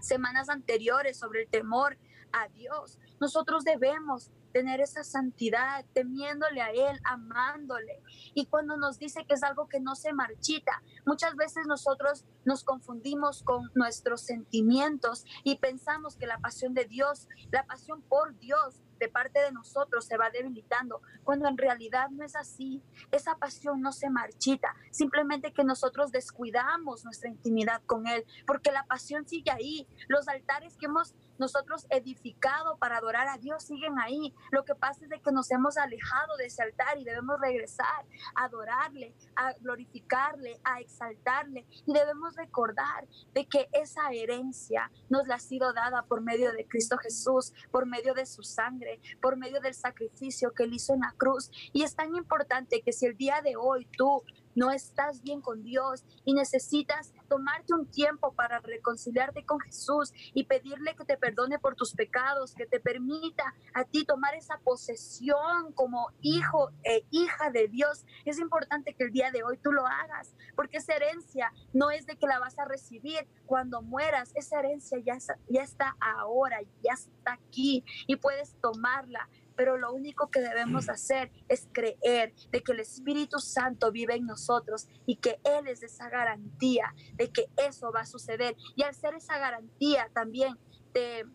semanas 0.00 0.48
anteriores 0.48 1.18
sobre 1.18 1.42
el 1.42 1.48
temor 1.48 1.96
a 2.32 2.48
Dios. 2.48 2.98
Nosotros 3.20 3.64
debemos 3.64 4.30
tener 4.52 4.80
esa 4.80 5.02
santidad, 5.04 5.84
temiéndole 5.92 6.60
a 6.60 6.70
Él, 6.70 7.00
amándole. 7.04 8.02
Y 8.34 8.46
cuando 8.46 8.76
nos 8.76 8.98
dice 8.98 9.24
que 9.26 9.34
es 9.34 9.42
algo 9.42 9.68
que 9.68 9.80
no 9.80 9.94
se 9.94 10.12
marchita, 10.12 10.82
muchas 11.06 11.34
veces 11.36 11.66
nosotros 11.66 12.24
nos 12.44 12.64
confundimos 12.64 13.42
con 13.42 13.70
nuestros 13.74 14.20
sentimientos 14.20 15.24
y 15.44 15.56
pensamos 15.56 16.16
que 16.16 16.26
la 16.26 16.38
pasión 16.38 16.74
de 16.74 16.84
Dios, 16.84 17.28
la 17.50 17.64
pasión 17.66 18.02
por 18.02 18.38
Dios, 18.38 18.80
de 19.02 19.08
parte 19.08 19.40
de 19.40 19.50
nosotros 19.50 20.04
se 20.04 20.16
va 20.16 20.30
debilitando, 20.30 21.02
cuando 21.24 21.48
en 21.48 21.58
realidad 21.58 22.08
no 22.10 22.24
es 22.24 22.36
así. 22.36 22.80
Esa 23.10 23.34
pasión 23.34 23.80
no 23.80 23.90
se 23.90 24.10
marchita, 24.10 24.76
simplemente 24.92 25.52
que 25.52 25.64
nosotros 25.64 26.12
descuidamos 26.12 27.04
nuestra 27.04 27.28
intimidad 27.28 27.82
con 27.84 28.06
Él, 28.06 28.24
porque 28.46 28.70
la 28.70 28.86
pasión 28.86 29.26
sigue 29.26 29.50
ahí. 29.50 29.88
Los 30.06 30.28
altares 30.28 30.76
que 30.76 30.86
hemos 30.86 31.16
nosotros 31.38 31.86
edificado 31.90 32.76
para 32.76 32.98
adorar 32.98 33.26
a 33.26 33.38
Dios 33.38 33.64
siguen 33.64 33.98
ahí. 33.98 34.32
Lo 34.52 34.64
que 34.64 34.76
pasa 34.76 35.02
es 35.02 35.10
de 35.10 35.20
que 35.20 35.32
nos 35.32 35.50
hemos 35.50 35.76
alejado 35.76 36.36
de 36.36 36.46
ese 36.46 36.62
altar 36.62 36.96
y 36.98 37.04
debemos 37.04 37.40
regresar 37.40 38.06
a 38.36 38.44
adorarle, 38.44 39.16
a 39.34 39.52
glorificarle, 39.54 40.60
a 40.62 40.78
exaltarle 40.78 41.66
y 41.86 41.92
debemos 41.92 42.36
recordar 42.36 43.08
de 43.34 43.46
que 43.46 43.68
esa 43.72 44.12
herencia 44.12 44.92
nos 45.08 45.26
la 45.26 45.36
ha 45.36 45.40
sido 45.40 45.72
dada 45.72 46.04
por 46.04 46.20
medio 46.20 46.52
de 46.52 46.68
Cristo 46.68 46.96
Jesús, 46.98 47.52
por 47.72 47.86
medio 47.86 48.14
de 48.14 48.26
su 48.26 48.44
sangre, 48.44 48.91
por 49.20 49.36
medio 49.36 49.60
del 49.60 49.74
sacrificio 49.74 50.52
que 50.52 50.64
él 50.64 50.74
hizo 50.74 50.94
en 50.94 51.00
la 51.00 51.14
cruz. 51.16 51.50
Y 51.72 51.82
es 51.82 51.94
tan 51.94 52.14
importante 52.14 52.82
que 52.82 52.92
si 52.92 53.06
el 53.06 53.16
día 53.16 53.40
de 53.42 53.56
hoy 53.56 53.86
tú 53.96 54.22
no 54.54 54.70
estás 54.70 55.22
bien 55.22 55.40
con 55.40 55.62
Dios 55.62 56.04
y 56.24 56.34
necesitas 56.34 57.12
tomarte 57.28 57.74
un 57.74 57.86
tiempo 57.86 58.32
para 58.34 58.60
reconciliarte 58.60 59.44
con 59.44 59.60
Jesús 59.60 60.12
y 60.34 60.44
pedirle 60.44 60.94
que 60.94 61.04
te 61.04 61.16
perdone 61.16 61.58
por 61.58 61.74
tus 61.74 61.94
pecados, 61.94 62.54
que 62.54 62.66
te 62.66 62.80
permita 62.80 63.54
a 63.74 63.84
ti 63.84 64.04
tomar 64.04 64.34
esa 64.34 64.58
posesión 64.58 65.72
como 65.74 66.10
hijo 66.20 66.70
e 66.84 67.04
hija 67.10 67.50
de 67.50 67.68
Dios. 67.68 68.04
Es 68.24 68.38
importante 68.38 68.94
que 68.94 69.04
el 69.04 69.12
día 69.12 69.30
de 69.30 69.42
hoy 69.42 69.58
tú 69.58 69.72
lo 69.72 69.86
hagas, 69.86 70.34
porque 70.54 70.78
esa 70.78 70.94
herencia 70.94 71.52
no 71.72 71.90
es 71.90 72.06
de 72.06 72.16
que 72.16 72.26
la 72.26 72.38
vas 72.38 72.58
a 72.58 72.64
recibir 72.64 73.26
cuando 73.46 73.82
mueras, 73.82 74.32
esa 74.34 74.58
herencia 74.60 74.98
ya, 74.98 75.18
ya 75.48 75.62
está 75.62 75.96
ahora, 76.00 76.60
ya 76.82 76.92
está 76.92 77.32
aquí 77.32 77.84
y 78.06 78.16
puedes 78.16 78.54
tomarla 78.60 79.28
pero 79.62 79.78
lo 79.78 79.92
único 79.92 80.28
que 80.28 80.40
debemos 80.40 80.88
hacer 80.88 81.30
es 81.48 81.68
creer 81.70 82.34
de 82.50 82.64
que 82.64 82.72
el 82.72 82.80
Espíritu 82.80 83.38
Santo 83.38 83.92
vive 83.92 84.16
en 84.16 84.26
nosotros 84.26 84.88
y 85.06 85.18
que 85.18 85.38
Él 85.44 85.68
es 85.68 85.84
esa 85.84 86.08
garantía 86.08 86.92
de 87.14 87.30
que 87.30 87.46
eso 87.56 87.92
va 87.92 88.00
a 88.00 88.06
suceder. 88.06 88.56
Y 88.74 88.82
al 88.82 88.92
ser 88.92 89.14
esa 89.14 89.38
garantía 89.38 90.10
también 90.12 90.58
te, 90.92 91.26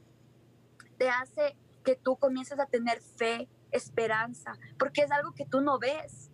te 0.98 1.08
hace 1.08 1.56
que 1.86 1.96
tú 1.96 2.18
comiences 2.18 2.60
a 2.60 2.66
tener 2.66 3.02
fe, 3.02 3.48
esperanza, 3.72 4.58
porque 4.78 5.04
es 5.04 5.12
algo 5.12 5.32
que 5.34 5.46
tú 5.46 5.62
no 5.62 5.80
ves, 5.80 6.30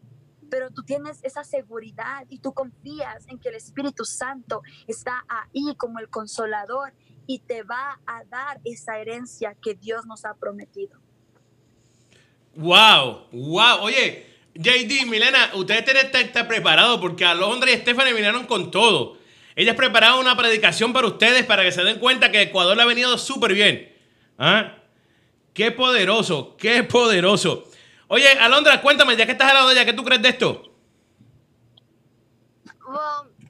pero 0.50 0.72
tú 0.72 0.82
tienes 0.82 1.24
esa 1.24 1.44
seguridad 1.44 2.26
y 2.28 2.40
tú 2.40 2.56
confías 2.56 3.28
en 3.28 3.38
que 3.38 3.50
el 3.50 3.56
Espíritu 3.56 4.04
Santo 4.04 4.64
está 4.88 5.24
ahí 5.28 5.76
como 5.78 6.00
el 6.00 6.10
consolador 6.10 6.96
y 7.28 7.42
te 7.42 7.62
va 7.62 8.02
a 8.08 8.24
dar 8.24 8.62
esa 8.64 8.98
herencia 8.98 9.56
que 9.62 9.76
Dios 9.76 10.08
nos 10.08 10.26
ha 10.26 10.34
prometido. 10.34 11.03
Wow, 12.56 13.28
wow. 13.32 13.82
Oye, 13.82 14.26
JD, 14.56 15.08
Milena, 15.08 15.52
ustedes 15.56 15.84
tienen 15.86 16.12
que 16.12 16.22
estar 16.22 16.48
preparados 16.48 17.00
porque 17.00 17.26
Alondra 17.26 17.72
y 17.72 17.78
Stephanie 17.78 18.14
vinieron 18.14 18.46
con 18.46 18.70
todo. 18.70 19.18
Ellas 19.56 19.76
prepararon 19.76 20.20
una 20.20 20.36
predicación 20.36 20.94
para 20.94 21.08
ustedes 21.08 21.46
para 21.46 21.64
que 21.64 21.72
se 21.72 21.84
den 21.84 22.00
cuenta 22.00 22.32
que 22.32 22.42
Ecuador 22.42 22.76
le 22.76 22.84
ha 22.84 22.86
venido 22.86 23.18
súper 23.18 23.54
bien. 23.54 23.92
¿Ah? 24.38 24.78
Qué 25.54 25.72
poderoso, 25.72 26.56
qué 26.58 26.84
poderoso. 26.84 27.66
Oye, 28.08 28.28
Alondra, 28.40 28.82
cuéntame, 28.82 29.16
ya 29.16 29.26
que 29.26 29.32
estás 29.34 29.50
al 29.50 29.56
lado 29.56 29.70
de 29.70 29.76
ella, 29.76 29.86
¿qué 29.86 29.94
tú 29.94 30.04
crees 30.04 30.22
de 30.22 30.30
esto? 30.30 30.70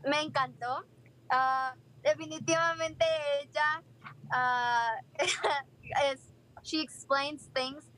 me 0.05 0.21
encantó. 0.21 0.85
Ah, 1.29 1.73
definitivamente 2.01 3.05
ella, 3.41 3.81
uh, 4.33 6.15
she 6.61 6.81
explains 6.81 7.49
things 7.53 7.89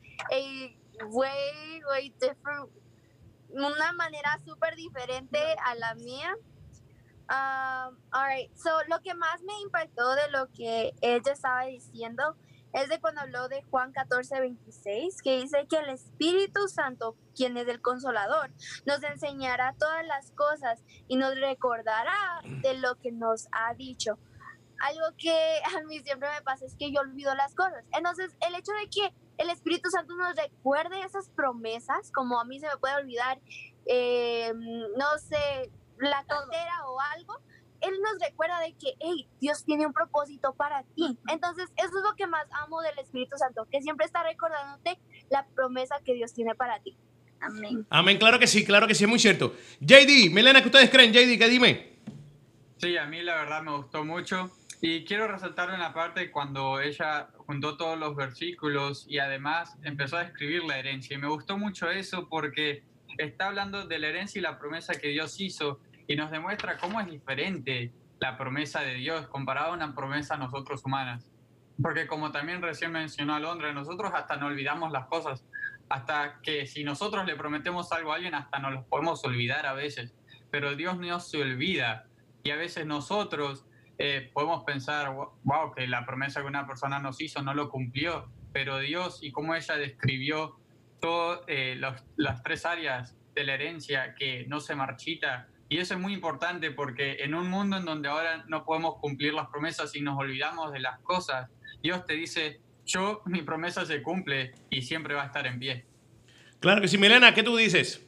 way, 1.10 1.82
way 1.90 2.10
different, 2.20 2.70
una 3.50 3.92
manera 3.92 4.38
súper 4.44 4.76
diferente 4.76 5.38
a 5.64 5.74
la 5.74 5.94
mía. 5.94 6.34
Um, 7.28 7.96
alright, 8.12 8.54
so 8.56 8.70
lo 8.88 9.00
que 9.00 9.14
más 9.14 9.42
me 9.42 9.58
impactó 9.60 10.14
de 10.14 10.30
lo 10.30 10.46
que 10.52 10.94
ella 11.00 11.32
estaba 11.32 11.64
diciendo 11.64 12.36
es 12.72 12.88
de 12.88 13.00
cuando 13.00 13.22
habló 13.22 13.48
de 13.48 13.62
Juan 13.62 13.92
14, 13.92 14.38
26, 14.40 15.22
que 15.22 15.40
dice 15.40 15.66
que 15.68 15.78
el 15.78 15.88
Espíritu 15.88 16.68
Santo, 16.68 17.16
quien 17.34 17.56
es 17.56 17.66
el 17.68 17.80
consolador, 17.80 18.50
nos 18.84 19.02
enseñará 19.02 19.74
todas 19.78 20.06
las 20.06 20.30
cosas 20.32 20.82
y 21.08 21.16
nos 21.16 21.34
recordará 21.40 22.14
de 22.44 22.74
lo 22.74 22.96
que 22.96 23.12
nos 23.12 23.48
ha 23.52 23.72
dicho. 23.74 24.18
Algo 24.78 25.06
que 25.16 25.32
a 25.74 25.82
mí 25.86 26.00
siempre 26.00 26.28
me 26.30 26.42
pasa 26.42 26.66
es 26.66 26.76
que 26.76 26.92
yo 26.92 27.00
olvido 27.00 27.34
las 27.34 27.54
cosas. 27.54 27.82
Entonces, 27.92 28.36
el 28.46 28.54
hecho 28.54 28.72
de 28.72 28.90
que 28.90 29.14
el 29.38 29.50
Espíritu 29.50 29.90
Santo 29.90 30.14
nos 30.16 30.34
recuerde 30.36 31.02
esas 31.02 31.28
promesas, 31.30 32.10
como 32.12 32.40
a 32.40 32.44
mí 32.44 32.58
se 32.60 32.66
me 32.66 32.76
puede 32.78 32.96
olvidar, 32.96 33.38
eh, 33.86 34.52
no 34.54 35.18
sé, 35.18 35.70
la 35.98 36.24
cartera 36.24 36.86
o 36.88 37.00
algo, 37.00 37.40
Él 37.80 37.94
nos 38.02 38.18
recuerda 38.20 38.60
de 38.60 38.74
que, 38.74 38.94
hey, 39.00 39.28
Dios 39.40 39.64
tiene 39.64 39.86
un 39.86 39.92
propósito 39.92 40.54
para 40.54 40.82
ti. 40.94 41.18
Entonces, 41.28 41.68
eso 41.76 41.98
es 41.98 42.04
lo 42.04 42.14
que 42.16 42.26
más 42.26 42.46
amo 42.50 42.80
del 42.80 42.98
Espíritu 42.98 43.36
Santo, 43.36 43.66
que 43.70 43.82
siempre 43.82 44.06
está 44.06 44.22
recordándote 44.22 44.98
la 45.30 45.46
promesa 45.54 45.96
que 46.04 46.14
Dios 46.14 46.32
tiene 46.32 46.54
para 46.54 46.80
ti. 46.80 46.96
Amén. 47.40 47.86
Amén, 47.90 48.18
claro 48.18 48.38
que 48.38 48.46
sí, 48.46 48.64
claro 48.64 48.86
que 48.86 48.94
sí, 48.94 49.04
es 49.04 49.10
muy 49.10 49.18
cierto. 49.18 49.54
JD, 49.80 50.30
Milena, 50.30 50.62
¿qué 50.62 50.68
ustedes 50.68 50.90
creen? 50.90 51.12
JD, 51.12 51.38
¿qué 51.38 51.48
dime? 51.48 51.96
Sí, 52.78 52.96
a 52.96 53.06
mí 53.06 53.22
la 53.22 53.36
verdad 53.36 53.62
me 53.62 53.76
gustó 53.76 54.04
mucho. 54.04 54.50
Y 54.88 55.04
quiero 55.04 55.26
resaltar 55.26 55.70
una 55.70 55.92
parte 55.92 56.30
cuando 56.30 56.78
ella 56.78 57.26
juntó 57.38 57.76
todos 57.76 57.98
los 57.98 58.14
versículos 58.14 59.04
y 59.08 59.18
además 59.18 59.76
empezó 59.82 60.16
a 60.16 60.22
escribir 60.22 60.62
la 60.62 60.78
herencia. 60.78 61.16
Y 61.16 61.20
me 61.20 61.26
gustó 61.26 61.58
mucho 61.58 61.90
eso 61.90 62.28
porque 62.28 62.84
está 63.18 63.48
hablando 63.48 63.88
de 63.88 63.98
la 63.98 64.06
herencia 64.06 64.38
y 64.38 64.42
la 64.42 64.60
promesa 64.60 64.94
que 64.94 65.08
Dios 65.08 65.40
hizo 65.40 65.80
y 66.06 66.14
nos 66.14 66.30
demuestra 66.30 66.76
cómo 66.76 67.00
es 67.00 67.08
diferente 67.08 67.92
la 68.20 68.38
promesa 68.38 68.82
de 68.82 68.94
Dios 68.94 69.26
comparada 69.26 69.70
a 69.70 69.72
una 69.72 69.92
promesa 69.92 70.36
nosotros 70.36 70.84
humanas. 70.84 71.32
Porque 71.82 72.06
como 72.06 72.30
también 72.30 72.62
recién 72.62 72.92
mencionó 72.92 73.34
Alondra, 73.34 73.72
nosotros 73.72 74.12
hasta 74.14 74.36
no 74.36 74.46
olvidamos 74.46 74.92
las 74.92 75.06
cosas, 75.08 75.44
hasta 75.88 76.38
que 76.44 76.64
si 76.68 76.84
nosotros 76.84 77.26
le 77.26 77.34
prometemos 77.34 77.90
algo 77.90 78.12
a 78.12 78.14
alguien, 78.14 78.36
hasta 78.36 78.60
nos 78.60 78.72
lo 78.72 78.84
podemos 78.84 79.24
olvidar 79.24 79.66
a 79.66 79.72
veces, 79.72 80.14
pero 80.52 80.76
Dios 80.76 80.96
no 80.96 81.18
se 81.18 81.42
olvida 81.42 82.06
y 82.44 82.52
a 82.52 82.56
veces 82.56 82.86
nosotros 82.86 83.65
eh, 83.98 84.30
podemos 84.32 84.64
pensar, 84.64 85.14
wow, 85.14 85.72
que 85.74 85.86
la 85.86 86.04
promesa 86.04 86.40
que 86.40 86.46
una 86.46 86.66
persona 86.66 86.98
nos 86.98 87.20
hizo 87.20 87.42
no 87.42 87.54
lo 87.54 87.70
cumplió, 87.70 88.30
pero 88.52 88.78
Dios 88.78 89.20
y 89.22 89.32
cómo 89.32 89.54
ella 89.54 89.76
describió 89.76 90.58
todas 91.00 91.40
eh, 91.46 91.80
las 92.16 92.42
tres 92.42 92.66
áreas 92.66 93.16
de 93.34 93.44
la 93.44 93.54
herencia 93.54 94.14
que 94.14 94.46
no 94.48 94.60
se 94.60 94.74
marchita. 94.74 95.48
Y 95.68 95.78
eso 95.78 95.94
es 95.94 96.00
muy 96.00 96.14
importante 96.14 96.70
porque 96.70 97.16
en 97.20 97.34
un 97.34 97.48
mundo 97.48 97.76
en 97.76 97.84
donde 97.84 98.08
ahora 98.08 98.44
no 98.48 98.64
podemos 98.64 98.96
cumplir 98.96 99.34
las 99.34 99.48
promesas 99.48 99.94
y 99.96 100.00
nos 100.00 100.18
olvidamos 100.18 100.72
de 100.72 100.80
las 100.80 101.00
cosas, 101.00 101.50
Dios 101.82 102.04
te 102.06 102.14
dice, 102.14 102.60
yo, 102.84 103.22
mi 103.26 103.42
promesa 103.42 103.84
se 103.84 104.02
cumple 104.02 104.52
y 104.70 104.82
siempre 104.82 105.14
va 105.14 105.24
a 105.24 105.26
estar 105.26 105.46
en 105.46 105.58
pie. 105.58 105.86
Claro 106.60 106.80
que 106.80 106.88
sí, 106.88 106.98
Milena, 106.98 107.34
¿qué 107.34 107.42
tú 107.42 107.56
dices? 107.56 108.06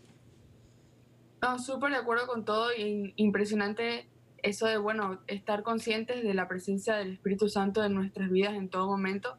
No, 1.42 1.59
súper 1.59 1.90
de 1.90 1.96
acuerdo 1.96 2.27
con 2.27 2.44
todo 2.44 2.72
y 2.74 3.12
impresionante 3.16 4.09
eso 4.42 4.66
de, 4.66 4.79
bueno, 4.79 5.20
estar 5.27 5.62
conscientes 5.62 6.22
de 6.22 6.35
la 6.35 6.48
presencia 6.48 6.96
del 6.96 7.12
Espíritu 7.12 7.48
Santo 7.48 7.85
en 7.85 7.94
nuestras 7.94 8.31
vidas 8.31 8.55
en 8.55 8.68
todo 8.68 8.87
momento, 8.87 9.37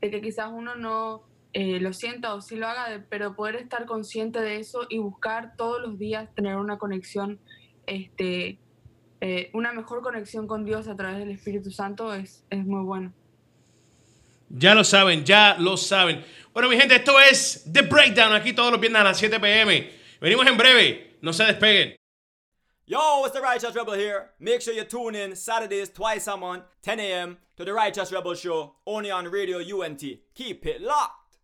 de 0.00 0.10
que 0.10 0.20
quizás 0.20 0.50
uno 0.52 0.74
no 0.74 1.22
eh, 1.52 1.80
lo 1.80 1.92
sienta 1.92 2.34
o 2.34 2.40
sí 2.40 2.56
lo 2.56 2.66
haga, 2.66 3.04
pero 3.08 3.36
poder 3.36 3.56
estar 3.56 3.86
consciente 3.86 4.40
de 4.40 4.58
eso 4.58 4.86
y 4.88 4.98
buscar 4.98 5.56
todos 5.56 5.80
los 5.80 5.98
días 5.98 6.28
tener 6.34 6.56
una 6.56 6.78
conexión, 6.78 7.38
este, 7.86 8.58
eh, 9.20 9.50
una 9.54 9.72
mejor 9.72 10.02
conexión 10.02 10.46
con 10.46 10.64
Dios 10.64 10.88
a 10.88 10.96
través 10.96 11.18
del 11.18 11.30
Espíritu 11.30 11.70
Santo 11.70 12.12
es, 12.12 12.44
es 12.50 12.64
muy 12.64 12.82
bueno. 12.82 13.12
Ya 14.50 14.74
lo 14.74 14.84
saben, 14.84 15.24
ya 15.24 15.56
lo 15.58 15.76
saben. 15.76 16.24
Bueno, 16.52 16.68
mi 16.68 16.76
gente, 16.76 16.96
esto 16.96 17.18
es 17.18 17.68
The 17.72 17.82
Breakdown, 17.82 18.34
aquí 18.34 18.52
todos 18.52 18.70
los 18.70 18.80
viernes 18.80 19.00
a 19.00 19.04
las 19.04 19.18
7 19.18 19.40
pm. 19.40 19.90
Venimos 20.20 20.46
en 20.46 20.56
breve, 20.56 21.16
no 21.22 21.32
se 21.32 21.44
despeguen. 21.44 21.96
Yo, 22.86 23.24
it's 23.24 23.32
the 23.34 23.40
Righteous 23.40 23.74
Rebel 23.74 23.94
here. 23.94 24.32
Make 24.38 24.60
sure 24.60 24.74
you 24.74 24.84
tune 24.84 25.14
in 25.14 25.34
Saturdays 25.34 25.88
twice 25.88 26.26
a 26.26 26.36
month, 26.36 26.64
10 26.82 27.00
a.m. 27.00 27.38
to 27.56 27.64
the 27.64 27.72
Righteous 27.72 28.12
Rebel 28.12 28.34
Show, 28.34 28.74
only 28.86 29.10
on 29.10 29.26
Radio 29.28 29.58
UNT. 29.58 30.02
Keep 30.34 30.66
it 30.66 30.82
locked. 30.82 31.38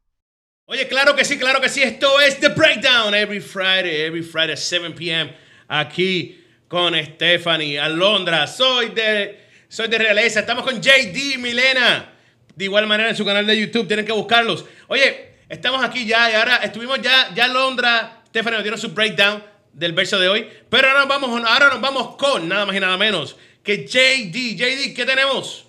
Oye, 0.69 0.85
claro 0.87 1.15
que 1.15 1.25
sí, 1.25 1.39
claro 1.41 1.63
que 1.63 1.71
sí. 1.71 1.83
Esto 1.83 2.19
es 2.21 2.39
The 2.41 2.51
Breakdown 2.51 3.15
every 3.15 3.41
Friday, 3.41 4.03
every 4.03 4.21
Friday 4.21 4.55
7 4.55 4.93
p.m. 4.93 5.31
aquí 5.71 6.37
con 6.69 6.93
Stephanie 6.95 7.79
Alondra. 7.79 8.47
Soy 8.47 8.91
de, 8.91 9.41
soy 9.67 9.89
de 9.89 9.97
Realeza. 9.97 10.41
Estamos 10.41 10.63
con 10.63 10.79
JD 10.79 11.39
Milena. 11.39 12.13
De 12.55 12.65
igual 12.67 12.87
manera 12.87 13.09
en 13.09 13.17
su 13.17 13.25
canal 13.25 13.47
de 13.47 13.59
YouTube 13.59 13.87
tienen 13.87 14.05
que 14.05 14.13
buscarlos. 14.13 14.67
Oye, 14.89 15.37
estamos 15.49 15.83
aquí 15.83 16.05
ya 16.05 16.31
y 16.31 16.35
ahora 16.35 16.57
estuvimos 16.57 17.01
ya, 17.01 17.33
ya 17.35 17.47
Alondra, 17.47 18.25
Stephanie 18.29 18.59
nos 18.59 18.63
dieron 18.63 18.79
su 18.79 18.91
breakdown 18.91 19.50
del 19.73 19.93
verso 19.93 20.19
de 20.19 20.29
hoy. 20.29 20.49
Pero 20.69 20.89
ahora 20.89 21.01
nos 21.01 21.09
vamos, 21.09 21.45
ahora 21.49 21.69
nos 21.71 21.81
vamos 21.81 22.17
con 22.17 22.49
nada 22.49 22.67
más 22.67 22.77
y 22.77 22.81
nada 22.81 22.97
menos 22.97 23.37
que 23.63 23.87
JD. 23.87 24.57
JD, 24.57 24.95
¿qué 24.95 25.05
tenemos? 25.07 25.67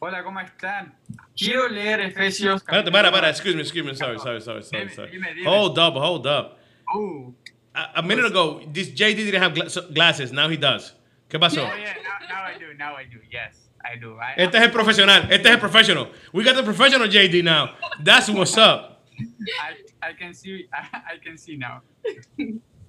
Hola, 0.00 0.22
¿cómo 0.22 0.38
están? 0.40 0.94
Quiero 1.36 1.68
leer 1.68 2.00
Efesios. 2.00 2.62
Espérate, 2.62 2.90
para, 2.90 3.10
para, 3.10 3.30
excuse 3.30 3.54
me, 3.54 3.62
excuse 3.62 3.84
me, 3.84 3.94
sorry, 3.94 4.18
sorry, 4.18 4.40
sorry, 4.40 4.62
sorry. 4.62 4.88
Sorry. 4.90 5.10
dime, 5.10 5.34
dime. 5.34 5.46
Hold 5.48 5.78
up, 5.78 5.94
hold 5.94 6.26
up. 6.26 6.58
Uh, 6.94 7.32
A, 7.74 7.98
a 7.98 8.02
minute 8.02 8.24
ago, 8.26 8.60
this 8.72 8.88
JD 8.90 9.16
didn't 9.16 9.42
have 9.42 9.54
gla- 9.54 9.92
glasses, 9.92 10.32
now 10.32 10.48
he 10.48 10.56
does. 10.56 10.94
¿Qué 11.28 11.38
pasó? 11.38 11.58
oh 11.62 11.76
yeah, 11.76 11.94
now, 12.02 12.26
now 12.28 12.42
I 12.44 12.58
do, 12.58 12.74
now 12.76 12.94
I 12.96 13.04
do, 13.04 13.18
yes, 13.30 13.68
I 13.84 13.96
do. 13.96 14.16
I, 14.18 14.34
Este 14.36 14.56
es 14.56 14.62
el 14.64 14.70
profesional, 14.70 15.22
este 15.30 15.46
es 15.46 15.52
el 15.54 15.58
professional. 15.60 16.08
We 16.32 16.42
got 16.42 16.56
the 16.56 16.62
professional 16.64 17.06
JD 17.06 17.44
now. 17.44 17.74
That's 18.02 18.28
what's 18.30 18.56
up. 18.56 19.04
I, 19.20 20.08
I 20.10 20.12
can 20.14 20.32
see, 20.34 20.66
I, 20.72 21.18
can 21.22 21.36
see 21.36 21.56
now. 21.56 21.82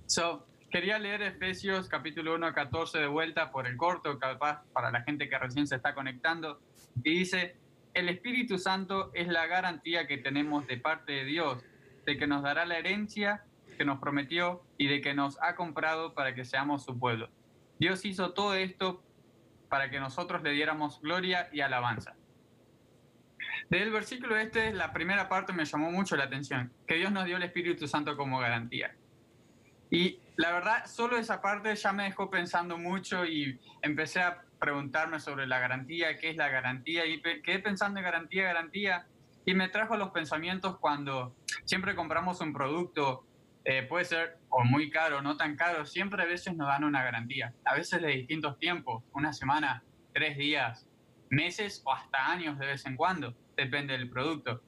So, 0.10 0.48
quería 0.72 0.98
leer 0.98 1.22
Efesios 1.22 1.88
capítulo 1.88 2.34
1 2.34 2.52
14 2.52 2.98
de 2.98 3.06
vuelta 3.06 3.52
por 3.52 3.67
el 3.67 3.78
corto, 3.78 4.17
capaz 4.17 4.63
para 4.74 4.89
la 4.89 5.04
gente 5.04 5.30
que 5.30 5.38
recién 5.38 5.67
se 5.67 5.76
está 5.76 5.93
conectando. 5.93 6.60
Y 7.04 7.19
dice, 7.19 7.58
el 7.93 8.10
Espíritu 8.10 8.58
Santo 8.58 9.12
es 9.13 9.28
la 9.28 9.45
garantía 9.45 10.08
que 10.08 10.17
tenemos 10.17 10.65
de 10.65 10.78
parte 10.78 11.12
de 11.12 11.26
Dios, 11.26 11.63
de 12.08 12.17
que 12.17 12.26
nos 12.26 12.41
dará 12.41 12.65
la 12.65 12.80
herencia 12.80 13.43
que 13.78 13.86
nos 13.86 14.00
prometió 14.00 14.63
y 14.80 14.88
de 14.88 15.00
que 15.00 15.13
nos 15.13 15.39
ha 15.43 15.56
comprado 15.56 16.15
para 16.15 16.34
que 16.34 16.43
seamos 16.43 16.86
su 16.86 16.98
pueblo. 16.98 17.30
Dios 17.78 18.04
hizo 18.04 18.34
todo 18.34 18.56
esto 18.56 19.04
para 19.69 19.91
que 19.91 20.00
nosotros 20.00 20.41
le 20.41 20.54
diéramos 20.54 21.00
gloria 21.02 21.50
y 21.54 21.62
alabanza. 21.62 22.15
Del 23.69 23.91
versículo 23.91 24.38
este, 24.38 24.74
la 24.74 24.91
primera 24.91 25.30
parte 25.30 25.54
me 25.54 25.65
llamó 25.65 25.91
mucho 25.91 26.15
la 26.15 26.24
atención, 26.24 26.74
que 26.88 26.95
Dios 26.95 27.12
nos 27.12 27.26
dio 27.26 27.38
el 27.38 27.43
Espíritu 27.43 27.88
Santo 27.88 28.17
como 28.17 28.39
garantía. 28.39 28.95
Y 29.89 30.19
la 30.36 30.52
verdad, 30.52 30.86
solo 30.86 31.17
esa 31.17 31.41
parte 31.41 31.75
ya 31.75 31.91
me 31.91 32.04
dejó 32.04 32.30
pensando 32.30 32.78
mucho 32.78 33.25
y 33.25 33.60
empecé 33.82 34.21
a 34.21 34.41
preguntarme 34.60 35.19
sobre 35.19 35.47
la 35.47 35.60
garantía, 35.60 36.17
qué 36.17 36.30
es 36.30 36.38
la 36.38 36.49
garantía, 36.49 37.06
y 37.06 37.21
quedé 37.21 37.60
pensando 37.60 37.99
en 37.99 38.06
garantía, 38.06 38.43
garantía, 38.43 39.08
y 39.45 39.54
me 39.54 39.69
trajo 39.69 39.97
los 39.97 40.12
pensamientos 40.12 40.78
cuando 40.78 41.36
siempre 41.65 41.95
compramos 41.95 42.41
un 42.41 42.54
producto, 42.54 43.25
eh, 43.65 43.84
puede 43.84 44.06
ser 44.06 44.38
o 44.49 44.63
muy 44.63 44.89
caro, 44.89 45.21
no 45.21 45.38
tan 45.38 45.56
caro, 45.56 45.86
siempre 45.86 46.21
a 46.23 46.25
veces 46.25 46.56
nos 46.56 46.67
dan 46.67 46.84
una 46.84 47.04
garantía, 47.04 47.54
a 47.65 47.75
veces 47.75 48.02
de 48.02 48.10
distintos 48.10 48.58
tiempos, 48.60 49.04
una 49.13 49.34
semana, 49.34 49.84
tres 50.13 50.38
días, 50.38 50.88
meses 51.30 51.82
o 51.86 51.93
hasta 51.93 52.32
años 52.32 52.58
de 52.60 52.67
vez 52.67 52.86
en 52.86 52.95
cuando, 52.95 53.36
depende 53.56 53.93
del 53.93 54.10
producto. 54.10 54.62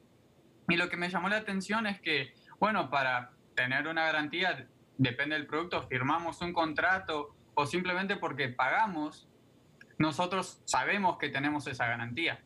Y 0.70 0.78
lo 0.78 0.90
que 0.90 0.98
me 0.98 1.10
llamó 1.10 1.30
la 1.30 1.38
atención 1.38 1.86
es 1.88 2.00
que, 2.02 2.34
bueno, 2.60 2.90
para 2.90 3.32
tener 3.56 3.88
una 3.88 4.06
garantía, 4.06 4.68
depende 5.02 5.36
del 5.36 5.48
producto, 5.48 5.82
firmamos 5.88 6.42
un 6.42 6.54
contrato 6.54 7.36
o 7.56 7.66
simplemente 7.66 8.18
porque 8.18 8.50
pagamos, 8.50 9.28
nosotros 9.98 10.62
sabemos 10.66 11.18
que 11.18 11.30
tenemos 11.30 11.66
esa 11.68 11.88
garantía. 11.88 12.40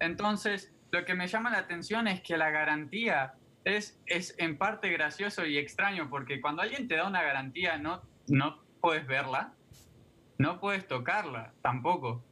Entonces, 0.00 0.74
lo 0.90 1.04
que 1.04 1.14
me 1.14 1.26
llama 1.26 1.50
la 1.50 1.58
atención 1.58 2.08
es 2.08 2.22
que 2.22 2.38
la 2.38 2.50
garantía 2.50 3.34
es, 3.64 4.00
es 4.06 4.34
en 4.38 4.56
parte 4.56 4.88
gracioso 4.90 5.44
y 5.44 5.58
extraño, 5.58 6.08
porque 6.08 6.40
cuando 6.40 6.62
alguien 6.62 6.88
te 6.88 6.96
da 6.96 7.06
una 7.06 7.22
garantía 7.22 7.76
no, 7.76 8.02
no 8.26 8.62
puedes 8.80 9.06
verla, 9.06 9.52
no 10.38 10.60
puedes 10.60 10.86
tocarla 10.86 11.52
tampoco. 11.60 12.24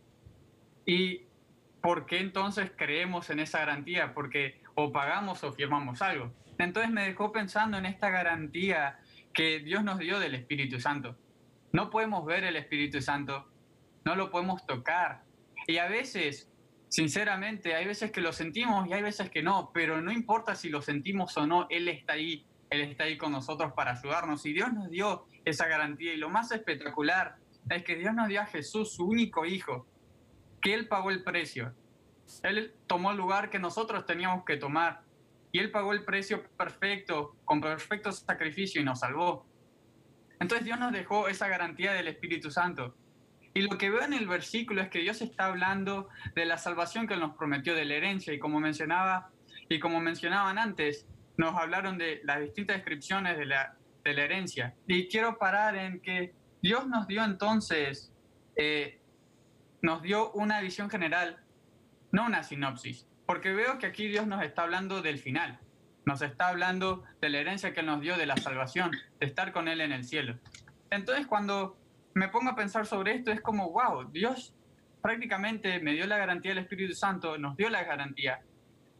¿Y 0.86 1.26
por 1.82 2.06
qué 2.06 2.18
entonces 2.18 2.72
creemos 2.74 3.28
en 3.28 3.40
esa 3.40 3.58
garantía? 3.58 4.14
Porque 4.14 4.62
o 4.74 4.90
pagamos 4.90 5.44
o 5.44 5.52
firmamos 5.52 6.00
algo. 6.00 6.32
Entonces 6.58 6.90
me 6.90 7.04
dejó 7.04 7.32
pensando 7.32 7.76
en 7.76 7.86
esta 7.86 8.10
garantía 8.10 8.98
que 9.34 9.58
Dios 9.58 9.84
nos 9.84 9.98
dio 9.98 10.18
del 10.20 10.34
Espíritu 10.34 10.80
Santo. 10.80 11.16
No 11.72 11.90
podemos 11.90 12.24
ver 12.24 12.44
el 12.44 12.56
Espíritu 12.56 13.02
Santo, 13.02 13.50
no 14.04 14.14
lo 14.14 14.30
podemos 14.30 14.64
tocar. 14.64 15.24
Y 15.66 15.78
a 15.78 15.88
veces, 15.88 16.50
sinceramente, 16.88 17.74
hay 17.74 17.84
veces 17.84 18.12
que 18.12 18.20
lo 18.20 18.32
sentimos 18.32 18.88
y 18.88 18.92
hay 18.92 19.02
veces 19.02 19.28
que 19.28 19.42
no, 19.42 19.70
pero 19.74 20.00
no 20.00 20.12
importa 20.12 20.54
si 20.54 20.68
lo 20.68 20.80
sentimos 20.80 21.36
o 21.36 21.46
no, 21.46 21.66
Él 21.68 21.88
está 21.88 22.12
ahí, 22.12 22.46
Él 22.70 22.82
está 22.82 23.04
ahí 23.04 23.18
con 23.18 23.32
nosotros 23.32 23.72
para 23.72 23.92
ayudarnos. 23.92 24.46
Y 24.46 24.52
Dios 24.52 24.72
nos 24.72 24.88
dio 24.88 25.26
esa 25.44 25.66
garantía. 25.66 26.14
Y 26.14 26.16
lo 26.16 26.30
más 26.30 26.52
espectacular 26.52 27.36
es 27.70 27.82
que 27.82 27.96
Dios 27.96 28.14
nos 28.14 28.28
dio 28.28 28.40
a 28.40 28.46
Jesús, 28.46 28.94
su 28.94 29.06
único 29.06 29.44
Hijo, 29.44 29.86
que 30.62 30.74
Él 30.74 30.86
pagó 30.86 31.10
el 31.10 31.24
precio. 31.24 31.74
Él 32.42 32.72
tomó 32.86 33.10
el 33.10 33.16
lugar 33.16 33.50
que 33.50 33.58
nosotros 33.58 34.06
teníamos 34.06 34.44
que 34.44 34.56
tomar. 34.56 35.02
Y 35.54 35.60
Él 35.60 35.70
pagó 35.70 35.92
el 35.92 36.04
precio 36.04 36.42
perfecto, 36.56 37.36
con 37.44 37.60
perfecto 37.60 38.10
sacrificio 38.10 38.80
y 38.80 38.84
nos 38.84 38.98
salvó. 38.98 39.46
Entonces 40.40 40.64
Dios 40.64 40.80
nos 40.80 40.90
dejó 40.90 41.28
esa 41.28 41.46
garantía 41.46 41.92
del 41.92 42.08
Espíritu 42.08 42.50
Santo. 42.50 42.96
Y 43.54 43.62
lo 43.62 43.78
que 43.78 43.88
veo 43.88 44.02
en 44.02 44.14
el 44.14 44.26
versículo 44.26 44.82
es 44.82 44.88
que 44.88 44.98
Dios 44.98 45.22
está 45.22 45.46
hablando 45.46 46.08
de 46.34 46.44
la 46.44 46.58
salvación 46.58 47.06
que 47.06 47.16
nos 47.16 47.36
prometió 47.36 47.76
de 47.76 47.84
la 47.84 47.94
herencia. 47.94 48.34
Y 48.34 48.40
como 48.40 48.58
mencionaba, 48.58 49.30
y 49.68 49.78
como 49.78 50.00
mencionaban 50.00 50.58
antes, 50.58 51.06
nos 51.36 51.54
hablaron 51.54 51.98
de 51.98 52.20
las 52.24 52.40
distintas 52.40 52.78
descripciones 52.78 53.38
de 53.38 53.46
la, 53.46 53.76
de 54.02 54.12
la 54.12 54.24
herencia. 54.24 54.74
Y 54.88 55.06
quiero 55.06 55.38
parar 55.38 55.76
en 55.76 56.00
que 56.00 56.34
Dios 56.62 56.88
nos 56.88 57.06
dio 57.06 57.22
entonces, 57.22 58.12
eh, 58.56 58.98
nos 59.82 60.02
dio 60.02 60.32
una 60.32 60.60
visión 60.60 60.90
general, 60.90 61.38
no 62.10 62.26
una 62.26 62.42
sinopsis. 62.42 63.06
Porque 63.26 63.52
veo 63.52 63.78
que 63.78 63.86
aquí 63.86 64.08
Dios 64.08 64.26
nos 64.26 64.42
está 64.42 64.62
hablando 64.62 65.02
del 65.02 65.18
final. 65.18 65.58
Nos 66.04 66.20
está 66.20 66.48
hablando 66.48 67.02
de 67.20 67.30
la 67.30 67.38
herencia 67.38 67.72
que 67.72 67.82
nos 67.82 68.00
dio 68.00 68.16
de 68.18 68.26
la 68.26 68.36
salvación, 68.36 68.90
de 69.18 69.26
estar 69.26 69.52
con 69.52 69.68
Él 69.68 69.80
en 69.80 69.92
el 69.92 70.04
cielo. 70.04 70.38
Entonces, 70.90 71.26
cuando 71.26 71.78
me 72.14 72.28
pongo 72.28 72.50
a 72.50 72.56
pensar 72.56 72.86
sobre 72.86 73.14
esto, 73.14 73.32
es 73.32 73.40
como, 73.40 73.70
wow, 73.70 74.10
Dios 74.10 74.54
prácticamente 75.02 75.80
me 75.80 75.92
dio 75.92 76.06
la 76.06 76.18
garantía 76.18 76.52
del 76.52 76.64
Espíritu 76.64 76.94
Santo, 76.94 77.36
nos 77.38 77.56
dio 77.56 77.68
la 77.68 77.84
garantía, 77.84 78.42